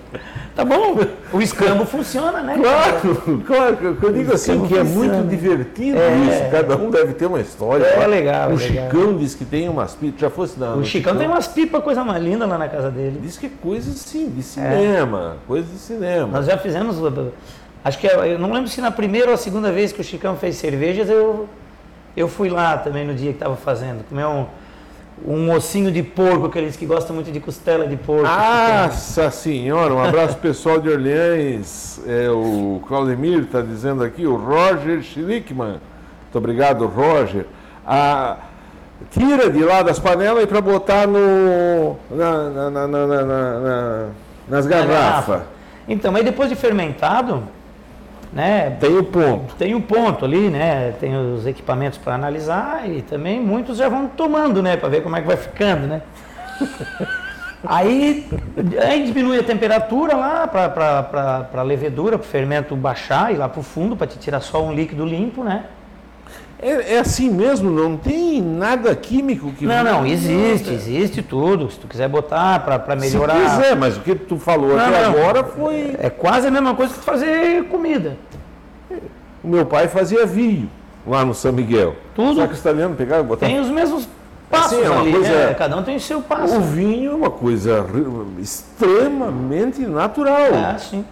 [0.55, 0.97] Tá bom,
[1.31, 2.57] o escambo funciona, né?
[2.57, 3.97] Claro, claro.
[4.01, 6.51] Eu digo assim que é muito divertido é, isso.
[6.51, 7.85] Cada um deve ter uma história.
[7.85, 8.49] É, legal.
[8.49, 9.17] O é Chicão legal.
[9.19, 10.19] diz que tem umas pipas.
[10.19, 12.89] Já fosse na, O Chicão, Chicão, tem umas pipas, coisa mais linda lá na casa
[12.91, 13.19] dele.
[13.21, 15.37] Diz que é coisa assim, de cinema.
[15.37, 15.47] É.
[15.47, 16.27] Coisa de cinema.
[16.27, 16.97] Nós já fizemos.
[17.83, 20.03] Acho que é, eu não lembro se na primeira ou a segunda vez que o
[20.03, 21.47] Chicão fez cervejas, eu,
[22.17, 24.03] eu fui lá também no dia que estava fazendo.
[24.09, 24.45] Comer um
[25.25, 28.23] um ossinho de porco, aqueles que gostam muito de costela de porco.
[28.23, 32.01] Nossa senhora, um abraço pessoal de Orleans.
[32.07, 35.79] É, o Claudemir está dizendo aqui, o Roger Schlickman.
[36.23, 37.45] Muito obrigado, Roger.
[39.11, 44.07] Tira de lá das panelas e para botar no, na, na, na,
[44.47, 45.41] nas garrafas.
[45.87, 47.43] Então, aí depois de fermentado,
[48.31, 48.77] né?
[48.79, 49.55] Tem o ponto.
[49.55, 50.93] Tem o ponto ali, né?
[50.99, 54.77] Tem os equipamentos para analisar e também muitos já vão tomando, né?
[54.77, 56.01] Para ver como é que vai ficando, né?
[57.65, 58.27] aí,
[58.81, 63.59] aí diminui a temperatura lá para a levedura, para o fermento baixar e lá para
[63.59, 65.65] o fundo para te tirar só um líquido limpo, né?
[66.61, 69.65] É, é, assim mesmo, não tem nada químico que...
[69.65, 71.71] Não, não, existe, existe tudo.
[71.71, 73.35] Se tu quiser botar para melhorar...
[73.35, 75.11] Se quiser, mas o que tu falou não, até não.
[75.11, 75.95] agora foi...
[75.97, 78.17] É quase a mesma coisa que fazer comida.
[79.41, 80.69] O meu pai fazia vinho
[81.07, 81.95] lá no São Miguel.
[82.13, 82.41] Tudo.
[82.41, 83.53] Só que os italianos pegaram e botaram...
[83.53, 84.05] Tem os mesmos
[84.49, 85.29] passos assim, é ali, coisa...
[85.29, 85.53] né?
[85.53, 86.57] Cada um tem o seu passo.
[86.57, 87.85] O vinho é uma coisa
[88.37, 90.53] extremamente natural.
[90.53, 91.05] É, sim.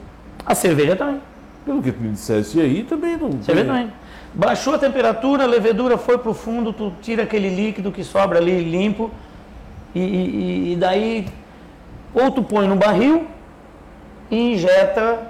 [0.45, 1.22] A cerveja também.
[1.65, 3.32] Pelo que tu me dissesse aí, também não...
[3.41, 3.94] Cerveja também.
[4.38, 8.38] Baixou a temperatura, a levedura foi para o fundo, tu tira aquele líquido que sobra
[8.38, 9.09] ali limpo
[9.95, 11.27] e, e, e daí
[12.14, 13.26] ou tu põe no barril
[14.30, 15.23] e injeta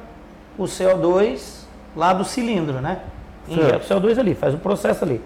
[0.57, 1.63] o CO2
[1.95, 2.99] lá do cilindro, né?
[3.47, 3.91] Injeta certo.
[3.93, 5.21] o CO2 ali, faz o processo ali.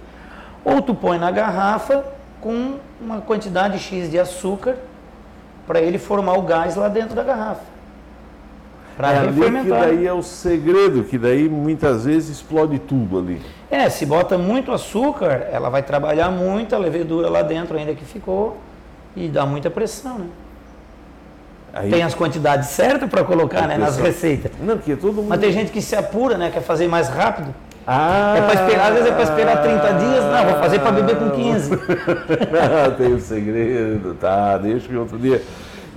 [0.64, 2.06] Ou tu põe na garrafa
[2.40, 4.76] com uma quantidade X de açúcar
[5.66, 7.71] para ele formar o gás lá dentro da garrafa.
[8.98, 13.42] Para é que daí é o segredo, que daí muitas vezes explode tudo ali.
[13.70, 18.06] É, se bota muito açúcar, ela vai trabalhar muito a levedura lá dentro ainda que
[18.06, 18.58] ficou
[19.16, 20.26] e dá muita pressão, né?
[21.74, 24.52] Aí, tem as quantidades certas para colocar né, nas receitas.
[24.60, 25.30] Não, porque todo mundo...
[25.30, 26.52] Mas tem gente que se apura, né?
[26.52, 27.56] Quer fazer mais rápido.
[27.88, 30.92] Ah, é para esperar, às vezes é para esperar 30 dias, não, vou fazer para
[30.92, 31.70] beber com 15.
[31.72, 35.42] não, tem um segredo, tá, deixa que outro dia.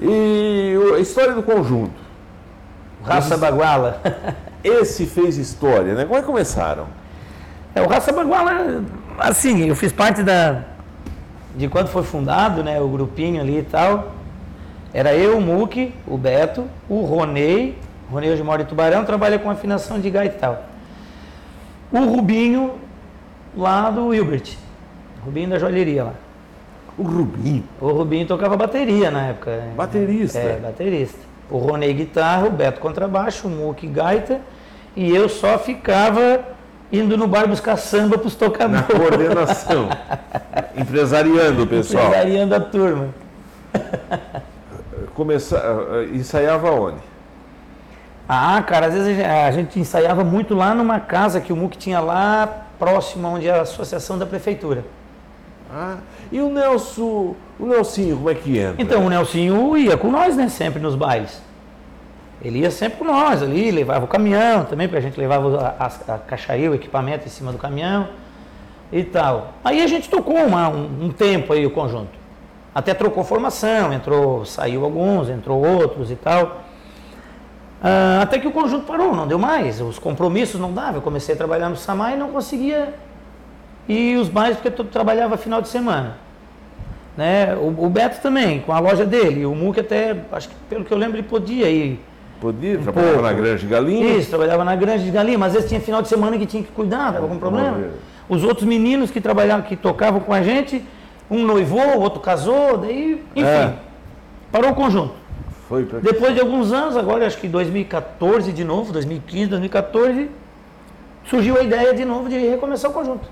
[0.00, 2.03] E a história do conjunto.
[3.04, 4.00] Raça Baguala.
[4.64, 6.04] Esse fez história, né?
[6.04, 6.86] Como é que começaram?
[7.74, 8.82] É, o Raça Baguala,
[9.18, 10.62] assim, eu fiz parte da
[11.56, 14.12] de quando foi fundado, né, o grupinho ali e tal.
[14.92, 17.78] Era eu, o Muque, o Beto, o Ronei,
[18.08, 20.64] o Ronei hoje mora em Tubarão, trabalha com afinação de gaita e tal.
[21.92, 22.74] O Rubinho,
[23.56, 24.56] lá do Hilbert,
[25.20, 26.14] o Rubinho da joalheria lá.
[26.96, 27.64] O Rubinho?
[27.80, 29.56] O Rubinho tocava bateria na época.
[29.56, 29.72] Né?
[29.76, 30.38] Baterista?
[30.38, 31.18] É, baterista.
[31.50, 34.40] O Ronei guitarra, o Beto contrabaixo, o Muque gaita,
[34.96, 36.40] e eu só ficava
[36.90, 38.88] indo no bar buscar samba para os tocadores.
[38.88, 39.88] Na coordenação.
[40.76, 42.06] empresariando o pessoal.
[42.06, 43.08] Empresariando a turma.
[45.14, 46.98] Começar, eh, ensaiava onde?
[48.28, 52.00] Ah, cara, às vezes a gente ensaiava muito lá numa casa que o MUC tinha
[52.00, 54.84] lá próximo onde é a associação da prefeitura.
[55.76, 55.96] Ah,
[56.30, 58.80] e o Nelson, o Nelsinho, como é que entra?
[58.80, 61.42] Então, o Nelsinho ia com nós, né, sempre nos bailes.
[62.40, 65.86] Ele ia sempre com nós ali, levava o caminhão também, porque a gente levava a,
[65.86, 68.06] a, a caixaria, o equipamento em cima do caminhão
[68.92, 69.54] e tal.
[69.64, 72.12] Aí a gente tocou uma, um, um, tempo aí o conjunto.
[72.72, 76.62] Até trocou formação, entrou, saiu alguns, entrou outros e tal.
[77.82, 79.80] Ah, até que o conjunto parou, não deu mais.
[79.80, 80.96] Os compromissos não davam.
[80.96, 82.94] Eu comecei a trabalhar no Samar e não conseguia
[83.88, 86.16] ir os bailes porque eu trabalhava final de semana.
[87.16, 87.54] Né?
[87.54, 89.46] O, o Beto também, com a loja dele.
[89.46, 92.00] O Muque até, acho que pelo que eu lembro, ele podia ir
[92.40, 93.28] Podia, trabalhava pouco.
[93.28, 94.16] na granja de galinha.
[94.16, 96.62] Isso, trabalhava na granja de galinha, mas às vezes tinha final de semana que tinha
[96.62, 97.78] que cuidar, tava com problema.
[98.28, 100.84] Os outros meninos que trabalhavam, que tocavam com a gente,
[101.30, 103.74] um noivou, o outro casou, daí, enfim, É.
[104.50, 105.14] parou o conjunto.
[105.68, 106.00] Foi pra...
[106.00, 110.28] Depois de alguns anos, agora acho que 2014 de novo, 2015, 2014,
[111.26, 113.26] surgiu a ideia de novo de recomeçar o conjunto.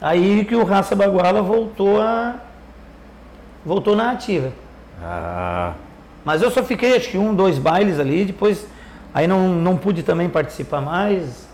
[0.00, 2.36] Aí que o Raça Baguala voltou a
[3.64, 4.50] voltou na ativa.
[5.02, 5.74] Ah,
[6.24, 8.66] Mas eu só fiquei acho que um, dois bailes ali, depois
[9.12, 11.46] aí não, não pude também participar mais.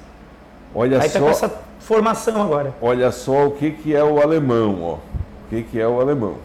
[0.74, 2.74] olha aí tá só, com essa formação agora.
[2.81, 4.94] olha só o que, que é o alemão, ó.
[4.94, 6.36] O que, que é o alemão.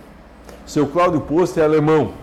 [0.65, 2.14] Seu Cláudio Posto é alemão.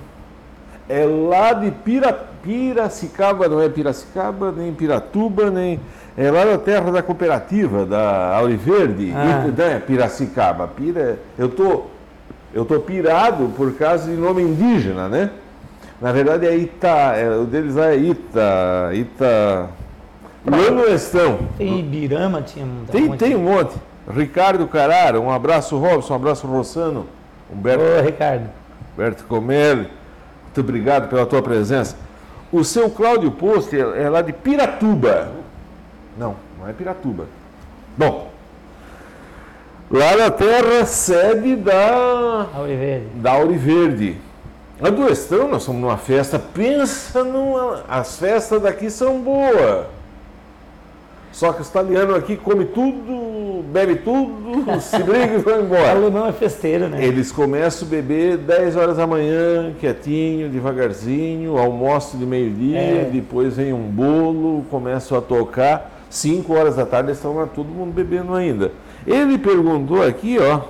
[0.89, 5.79] É lá de Pira, Piracicaba, não é Piracicaba, nem Piratuba, nem.
[6.21, 9.45] É lá da terra da cooperativa, da Auriverde, Ah.
[9.47, 10.67] e- né, Piracicaba.
[10.67, 11.83] Pira, eu tô,
[12.53, 15.31] eu tô pirado por causa de nome indígena, né?
[16.01, 19.69] Na verdade é Ita, é, o deles lá é Ita, Ita.
[20.45, 21.39] Lá no Estão.
[21.57, 23.19] Tem Ibirama, tinha Tem, monte.
[23.19, 23.75] tem um monte.
[24.13, 27.07] Ricardo Carrara, um abraço Robson, um abraço Rossano,
[27.53, 28.49] Humberto, Ô, Ricardo.
[28.95, 29.89] Humberto Comelli,
[30.45, 31.97] muito obrigado pela tua presença.
[32.51, 35.29] O seu Cláudio Post é é lá de Piratuba.
[36.19, 37.27] Não, não é Piratuba.
[37.97, 38.31] Bom,
[39.91, 43.07] lá na terra sede da, Auriverde.
[43.15, 44.17] da Auriverde.
[44.81, 47.83] A do Estão, nós estamos numa festa, pensa numa.
[47.89, 49.87] As festas daqui são boas.
[51.33, 55.91] Só que os italianos aqui comem tudo, bebe tudo, se briga e vão O embora.
[55.91, 57.05] alemão é festeiro, né?
[57.05, 63.11] Eles começam a beber 10 horas da manhã, quietinho, devagarzinho, almoço de meio-dia, É.
[63.13, 65.98] depois vem um bolo, começam a tocar.
[66.11, 68.73] 5 horas da tarde eles estão lá todo mundo bebendo ainda.
[69.07, 70.61] Ele perguntou aqui, ó,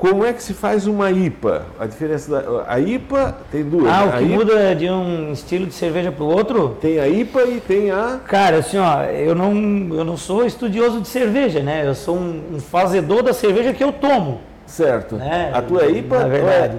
[0.00, 1.66] como é que se faz uma IPA?
[1.78, 3.86] A diferença da a IPA tem duas.
[3.92, 4.14] Ah, né?
[4.14, 6.78] o que IPA, muda de um estilo de cerveja para o outro?
[6.80, 9.52] Tem a IPA e tem a Cara, assim, ó, eu não,
[9.94, 11.86] eu não sou estudioso de cerveja, né?
[11.86, 15.16] Eu sou um, um fazedor da cerveja que eu tomo, certo.
[15.16, 15.50] né?
[15.52, 16.18] A tua é IPA?
[16.18, 16.78] Na ou é- verdade.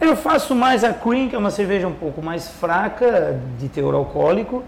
[0.00, 3.94] Eu faço mais a Cream, que é uma cerveja um pouco mais fraca, de teor
[3.94, 4.64] alcoólico,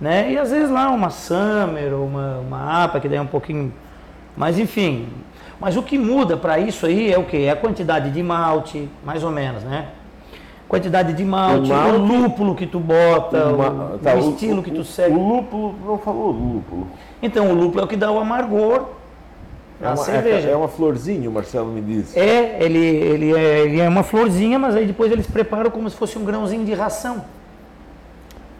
[0.00, 0.32] né?
[0.32, 3.72] E às vezes lá uma Summer, uma, uma APA, que daí é um pouquinho...
[4.36, 5.08] Mas enfim,
[5.60, 7.38] mas o que muda para isso aí é o quê?
[7.38, 9.88] É a quantidade de malte, mais ou menos, né?
[10.68, 14.70] Quantidade de malte, o, malte- lúpulo que tu bota, o, Uma- tá, o estilo que
[14.70, 15.14] tu segue.
[15.14, 16.86] O lúpulo, não falou lúpulo.
[17.20, 18.86] Então, o lúpulo é o que dá o amargor
[19.82, 20.48] É uma, cerveja.
[20.48, 22.16] é, é uma florzinha, o Marcelo me disse.
[22.18, 25.96] É, ele, ele, é, ele é uma florzinha, mas aí depois eles preparam como se
[25.96, 27.24] fosse um grãozinho de ração.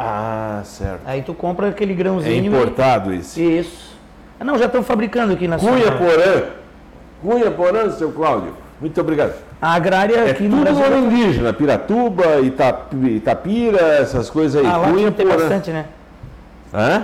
[0.03, 1.01] Ah, certo.
[1.05, 2.47] Aí tu compra aquele É grãozinho.
[2.47, 3.39] importado isso.
[3.39, 3.91] e- Isso.
[4.41, 5.97] Ah, Não, já estão fabricando aqui na Cunha Sonora.
[5.99, 6.43] Porã.
[7.21, 8.55] Cunha Porã, seu Cláudio.
[8.81, 9.35] Muito obrigado.
[9.61, 10.89] A agrária É aqui tudo no Brasil.
[10.91, 11.53] nome indígena.
[11.53, 14.67] Piratuba, Itapi- Itapira, essas coisas aí.
[14.67, 15.39] Ah, lá Cunha tem Porã.
[15.39, 15.85] bastante, né?
[16.73, 17.03] Hã?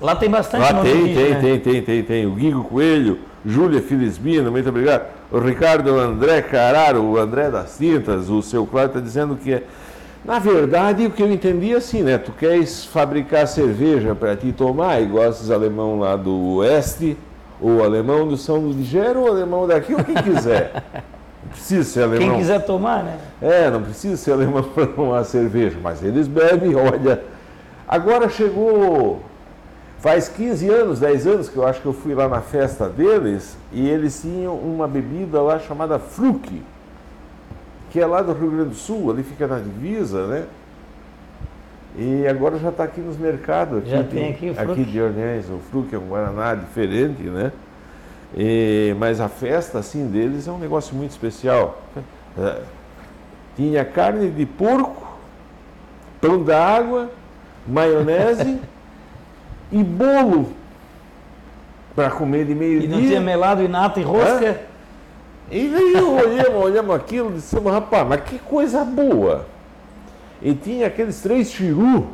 [0.00, 1.40] Lá tem bastante Lá tem, indígena, tem, né?
[1.40, 2.26] tem, tem, tem, tem.
[2.26, 5.06] O Guigo Coelho, Júlia Filisbino, muito obrigado.
[5.32, 9.62] O Ricardo André Cararo, o André das Tintas, o seu Cláudio está dizendo que é.
[10.26, 12.18] Na verdade, o que eu entendi é assim, né?
[12.18, 17.16] Tu queres fabricar cerveja para ti tomar, igual esses alemão lá do oeste,
[17.60, 20.82] ou alemão do São Ligero, ou alemão daqui, ou quem quiser.
[21.44, 22.28] Não precisa ser alemão.
[22.28, 23.18] Quem quiser tomar, né?
[23.40, 27.22] É, não precisa ser alemão para tomar cerveja, mas eles bebem, olha.
[27.86, 29.20] Agora chegou,
[30.00, 33.56] faz 15 anos, 10 anos que eu acho que eu fui lá na festa deles
[33.72, 36.50] e eles tinham uma bebida lá chamada Fruc,
[37.90, 40.44] que é lá do Rio Grande do Sul, ali fica na divisa, né?
[41.98, 43.78] E agora já está aqui nos mercados.
[43.78, 44.70] Aqui, Já tem aqui o Fruc.
[44.72, 47.52] Aqui de Ornés, o Fruc é um Guaraná diferente, né?
[48.36, 51.80] E- mas a festa assim deles é um negócio muito especial.
[52.38, 52.60] É,
[53.56, 55.16] tinha carne de porco,
[56.20, 57.10] pão d'água,
[57.66, 58.60] maionese
[59.72, 60.50] e bolo
[61.94, 62.88] para comer de E meio-dia.
[62.90, 64.60] não tinha melado e nata e rosca.
[65.50, 69.46] E aí olhamos, olhamos aquilo e dissemos, rapaz, mas que coisa boa.
[70.42, 72.06] E tinha aqueles três chiru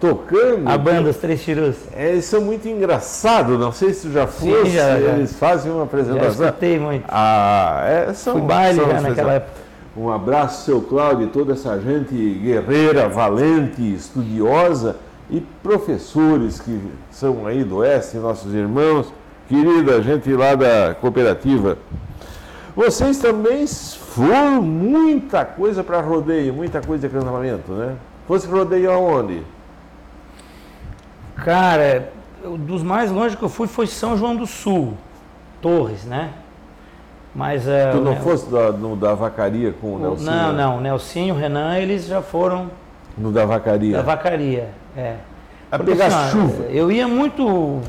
[0.00, 0.68] tocando.
[0.68, 1.76] A banda, os três tirus.
[1.94, 5.12] É, eles são muito engraçados, não sei se já Sim, fosse, já, já.
[5.12, 6.46] eles fazem uma Já apresentação.
[6.46, 7.04] escutei muito.
[7.08, 9.64] Ah, é, são, Fui baile são já naquela época.
[9.96, 14.96] Um abraço, seu Cláudio, e toda essa gente guerreira, valente, estudiosa
[15.30, 16.80] e professores que
[17.12, 19.12] são aí do Oeste, nossos irmãos,
[19.48, 21.78] querida gente lá da cooperativa.
[22.76, 27.94] Vocês também foram muita coisa para rodeio, muita coisa de acampamento, né?
[28.26, 29.42] Fosse rodeio aonde?
[31.36, 32.10] Cara,
[32.58, 34.94] dos mais longe que eu fui foi São João do Sul,
[35.60, 36.30] Torres, né?
[37.34, 40.24] Mas, uh, tu não fosse da, no da vacaria com o Nelson?
[40.24, 40.78] Não, não.
[40.78, 42.70] O Nelsinho, o Renan, eles já foram.
[43.18, 43.96] No da vacaria?
[43.96, 45.16] Da vacaria, é.
[45.70, 46.64] A Porque, pegar assim, chuva?
[46.64, 47.80] Eu ia muito.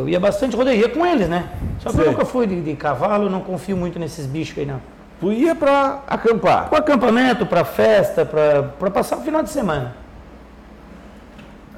[0.00, 1.48] Eu ia bastante rodeia com eles, né?
[1.78, 2.06] Só que Sei.
[2.06, 4.80] eu nunca fui de, de cavalo, não confio muito nesses bichos aí, não.
[5.20, 6.68] Tu ia para acampar?
[6.68, 9.94] Para acampamento, para festa, para passar o final de semana.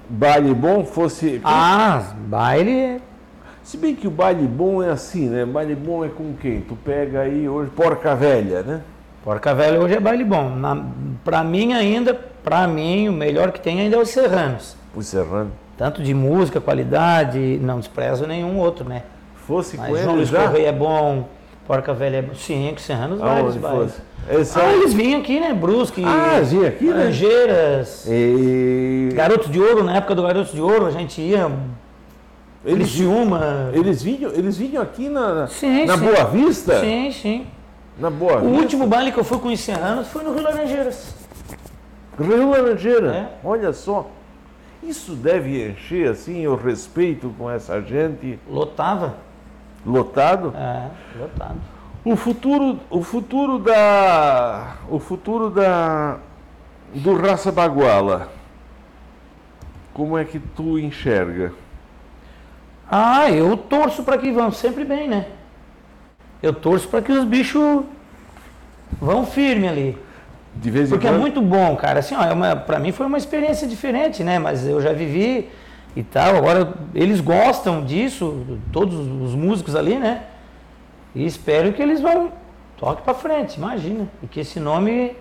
[0.09, 1.41] Baile bom fosse.
[1.45, 3.01] Ah, baile
[3.63, 5.47] se bem que o baile bom é assim, né?
[5.47, 6.61] Baile bom é com quem?
[6.63, 8.81] Tu pega aí hoje Porca Velha, né?
[9.23, 10.51] Porca Velha hoje é baile bom.
[10.57, 10.85] Na,
[11.25, 14.77] pra mim ainda, pra mim, o melhor que tem ainda é os Serranos.
[14.95, 15.53] Os Serranos.
[15.83, 19.03] Tanto de música, qualidade, não desprezo nenhum outro, né?
[19.35, 20.47] Fosse Mas com João Luiz já?
[20.47, 21.25] Correia é bom,
[21.67, 22.37] Porca Velha é bom.
[22.37, 24.01] Sim, Serranos vários bailes.
[24.31, 25.53] Esse ah, eles vinham aqui, né?
[25.53, 26.05] Brusque.
[26.05, 27.11] Ah, vinham aqui, né?
[28.07, 29.09] E...
[29.13, 31.51] Garotos de Ouro, na época do Garotos de Ouro, a gente ia
[32.65, 33.71] eles, uma.
[33.73, 36.05] Eles vinham, eles vinham aqui na, sim, na sim.
[36.05, 36.79] Boa Vista?
[36.79, 37.47] Sim, sim.
[37.99, 38.55] Na Boa o Vista.
[38.55, 41.13] O último baile que eu fui com os Serranos foi no Rio Laranjeiras.
[42.17, 43.13] Rio Laranjeira?
[43.13, 43.29] É.
[43.43, 44.09] Olha só.
[44.83, 48.39] Isso deve encher assim o respeito com essa gente.
[48.49, 49.17] Lotava.
[49.87, 50.53] Lotado?
[50.57, 51.59] É, lotado.
[52.05, 56.19] O futuro, o futuro da, o futuro da
[56.95, 58.29] do raça baguala.
[59.95, 61.53] Como é que tu enxerga?
[62.91, 65.27] Ah, eu torço para que vão sempre bem, né?
[66.43, 67.85] Eu torço para que os bichos
[69.01, 69.99] vão firme ali.
[70.55, 71.17] De vez em Porque é quando...
[71.17, 72.01] é muito bom, cara.
[72.01, 74.39] Assim, ó, é para mim foi uma experiência diferente, né?
[74.39, 75.49] Mas eu já vivi
[75.97, 76.37] e tal.
[76.37, 80.23] Agora eles gostam disso, todos os músicos ali, né?
[81.15, 82.33] E espero que eles vão
[82.77, 84.09] toque para frente, imagina.
[84.23, 85.17] E que esse nome,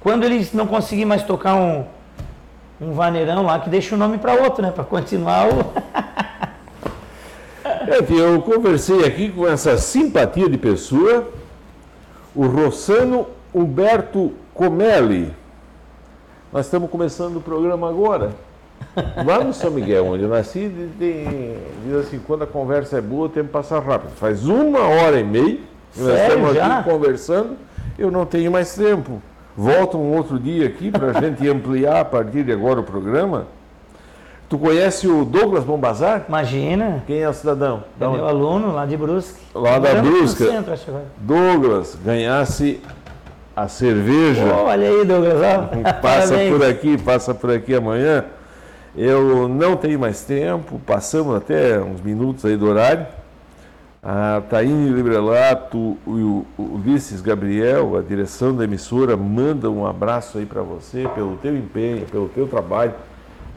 [0.00, 1.84] quando eles não conseguirem mais tocar um
[2.80, 4.70] um vaneirão lá, que deixa o nome para outro, né?
[4.70, 5.72] Para continuar o
[7.64, 11.30] É eu conversei aqui com essa simpatia de pessoa,
[12.34, 15.32] o Rossano Humberto Comelli.
[16.52, 18.32] Nós estamos começando o programa agora.
[19.24, 23.26] Lá no São Miguel, onde eu nasci, tem, diz assim, quando a conversa é boa,
[23.26, 24.10] o tempo passa rápido.
[24.16, 25.58] Faz uma hora e meia,
[25.96, 26.78] nós estamos já?
[26.78, 27.56] aqui conversando,
[27.98, 29.22] eu não tenho mais tempo.
[29.56, 33.46] Volto um outro dia aqui para a gente ampliar a partir de agora o programa.
[34.48, 36.24] Tu conhece o Douglas Bombazar?
[36.28, 37.02] Imagina.
[37.06, 37.84] Quem é o cidadão?
[38.00, 39.40] É meu aluno lá de Brusque.
[39.54, 40.44] Lá da Brusque.
[41.18, 42.80] Douglas, ganhasse
[43.54, 44.44] a cerveja.
[44.44, 45.38] Oh, olha aí, Douglas.
[46.02, 48.24] passa por aqui, passa por aqui amanhã.
[48.96, 53.06] Eu não tenho mais tempo, passamos até uns minutos aí do horário.
[54.02, 60.44] A Taine Librelato e o Ulisses Gabriel, a direção da emissora, manda um abraço aí
[60.44, 62.92] para você pelo teu empenho, pelo teu trabalho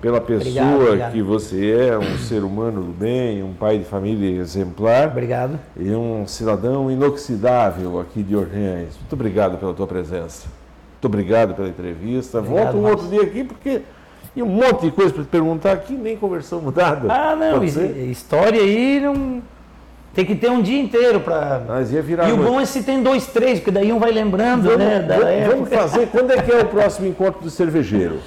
[0.01, 1.11] pela pessoa obrigado, obrigado.
[1.11, 5.07] que você é, um ser humano do bem, um pai de família exemplar.
[5.07, 5.59] Obrigado.
[5.75, 8.95] E um cidadão inoxidável aqui de Orleans.
[8.97, 10.47] Muito obrigado pela tua presença.
[10.93, 12.39] Muito obrigado pela entrevista.
[12.39, 13.81] Obrigado, Volto um outro dia aqui porque
[14.33, 17.11] tem um monte de coisa para te perguntar aqui, nem conversamos nada.
[17.11, 19.41] Ah, não, história aí não.
[20.13, 21.61] Tem que ter um dia inteiro para.
[21.67, 22.27] Mas ia virar.
[22.27, 25.05] E o bom é se tem dois, três, porque daí um vai lembrando, vamos, né?
[25.07, 26.07] Vamos, vamos fazer.
[26.13, 28.19] Quando é que é o próximo encontro do cervejeiro?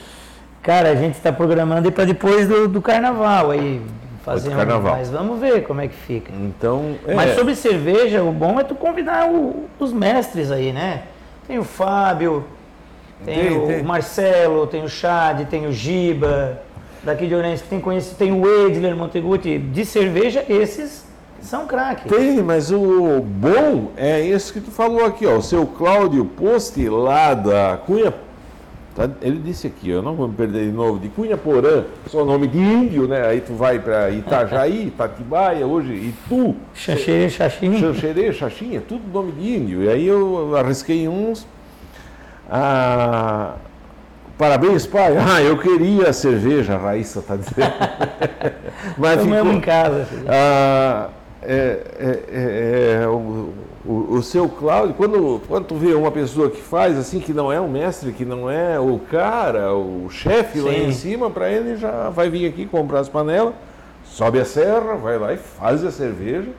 [0.63, 3.81] Cara, a gente está programando aí para depois do, do, carnaval aí
[4.23, 4.95] fazer carnaval.
[4.95, 6.31] Um, mas vamos ver como é que fica.
[6.35, 7.15] Então, é.
[7.15, 11.05] Mas sobre cerveja, o bom é tu convidar o, os mestres aí, né?
[11.47, 12.45] Tem o Fábio,
[13.25, 13.83] tem, tem o tem.
[13.83, 16.61] Marcelo, tem o Chad, tem o Giba,
[17.03, 21.07] daqui de Orense, tem conhecido, tem o Edler Monteguti, de cerveja, esses
[21.41, 22.05] são craques.
[22.05, 26.87] Tem, mas o bom é esse que tu falou aqui, ó, o seu Cláudio Poste
[26.89, 28.13] lá da Cunha?
[29.23, 32.49] Ele disse aqui, eu não vou me perder de novo, de Cunha Porã, só nome
[32.49, 33.25] de índio, né?
[33.25, 36.57] Aí tu vai para Itajaí, Itatibaia, hoje Itu.
[36.75, 37.79] Xanxerê, Xaxinha.
[37.79, 39.85] Xanxerê, Xaxinha, é tudo nome de índio.
[39.85, 41.47] E aí eu arrisquei uns.
[42.51, 43.55] Ah,
[44.37, 45.17] parabéns, pai.
[45.23, 47.73] Ah, eu queria a cerveja, a Raíssa está dizendo.
[48.99, 50.07] Mas ficou, em casa.
[50.27, 51.09] Ah,
[51.43, 53.51] é, é, é, é o,
[53.85, 57.51] o, o, seu Cláudio, quando, quando tu vê uma pessoa que faz assim, que não
[57.51, 61.77] é o mestre, que não é o cara, o chefe lá em cima, para ele
[61.77, 63.55] já vai vir aqui comprar as panelas,
[64.05, 66.51] sobe a serra, vai lá e faz a cerveja,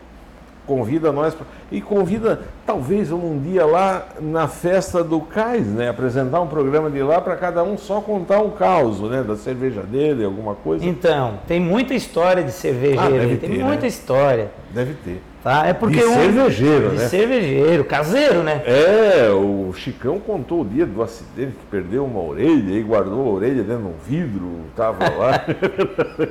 [0.65, 5.89] convida nós pra, e convida, talvez um dia lá na festa do Cais, né?
[5.89, 9.21] Apresentar um programa de lá para cada um só contar um caos, né?
[9.21, 10.85] Da cerveja dele, alguma coisa.
[10.85, 13.87] Então, tem muita história de cervejeiro, ah, tem ter, muita né?
[13.87, 14.51] história.
[14.73, 15.21] Deve ter.
[15.43, 15.65] Tá?
[15.65, 17.07] É porque um, cervejeiro, de né?
[17.07, 18.61] cervejeiro, caseiro, né?
[18.63, 23.31] É, o Chicão contou o dia do acidente que perdeu uma orelha e guardou a
[23.31, 25.43] orelha dentro de um vidro, tava lá.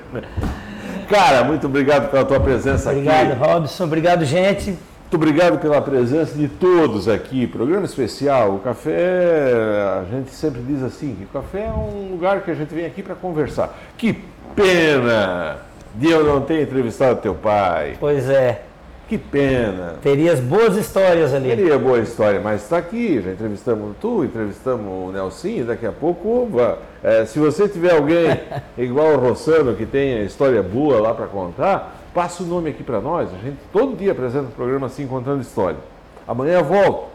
[1.11, 3.33] Cara, muito obrigado pela tua presença obrigado, aqui.
[3.33, 3.85] Obrigado, Robson.
[3.85, 4.67] Obrigado, gente.
[5.11, 7.49] Muito obrigado pela presença de todos aqui.
[7.49, 8.55] Programa especial.
[8.55, 9.53] O café,
[10.01, 12.87] a gente sempre diz assim, que o café é um lugar que a gente vem
[12.87, 13.77] aqui para conversar.
[13.99, 14.23] Que
[14.55, 15.57] pena
[15.97, 17.97] de eu não ter entrevistado teu pai.
[17.99, 18.70] Pois é.
[19.11, 19.97] Que pena.
[20.01, 21.49] Terias boas histórias ali.
[21.49, 23.21] Teria boa história, mas está aqui.
[23.21, 25.65] Já entrevistamos tu, entrevistamos o Nelson.
[25.67, 26.49] Daqui a pouco,
[27.03, 28.41] é, se você tiver alguém
[28.79, 33.01] igual o Rossano que tenha história boa lá para contar, passa o nome aqui para
[33.01, 33.29] nós.
[33.35, 35.79] A gente todo dia apresenta um programa assim contando história.
[36.25, 37.09] Amanhã eu volto.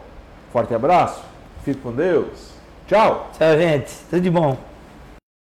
[0.52, 1.24] Forte abraço.
[1.64, 2.50] Fique com Deus.
[2.86, 3.30] Tchau.
[3.38, 3.90] Tchau, gente.
[4.10, 4.58] Tudo de bom.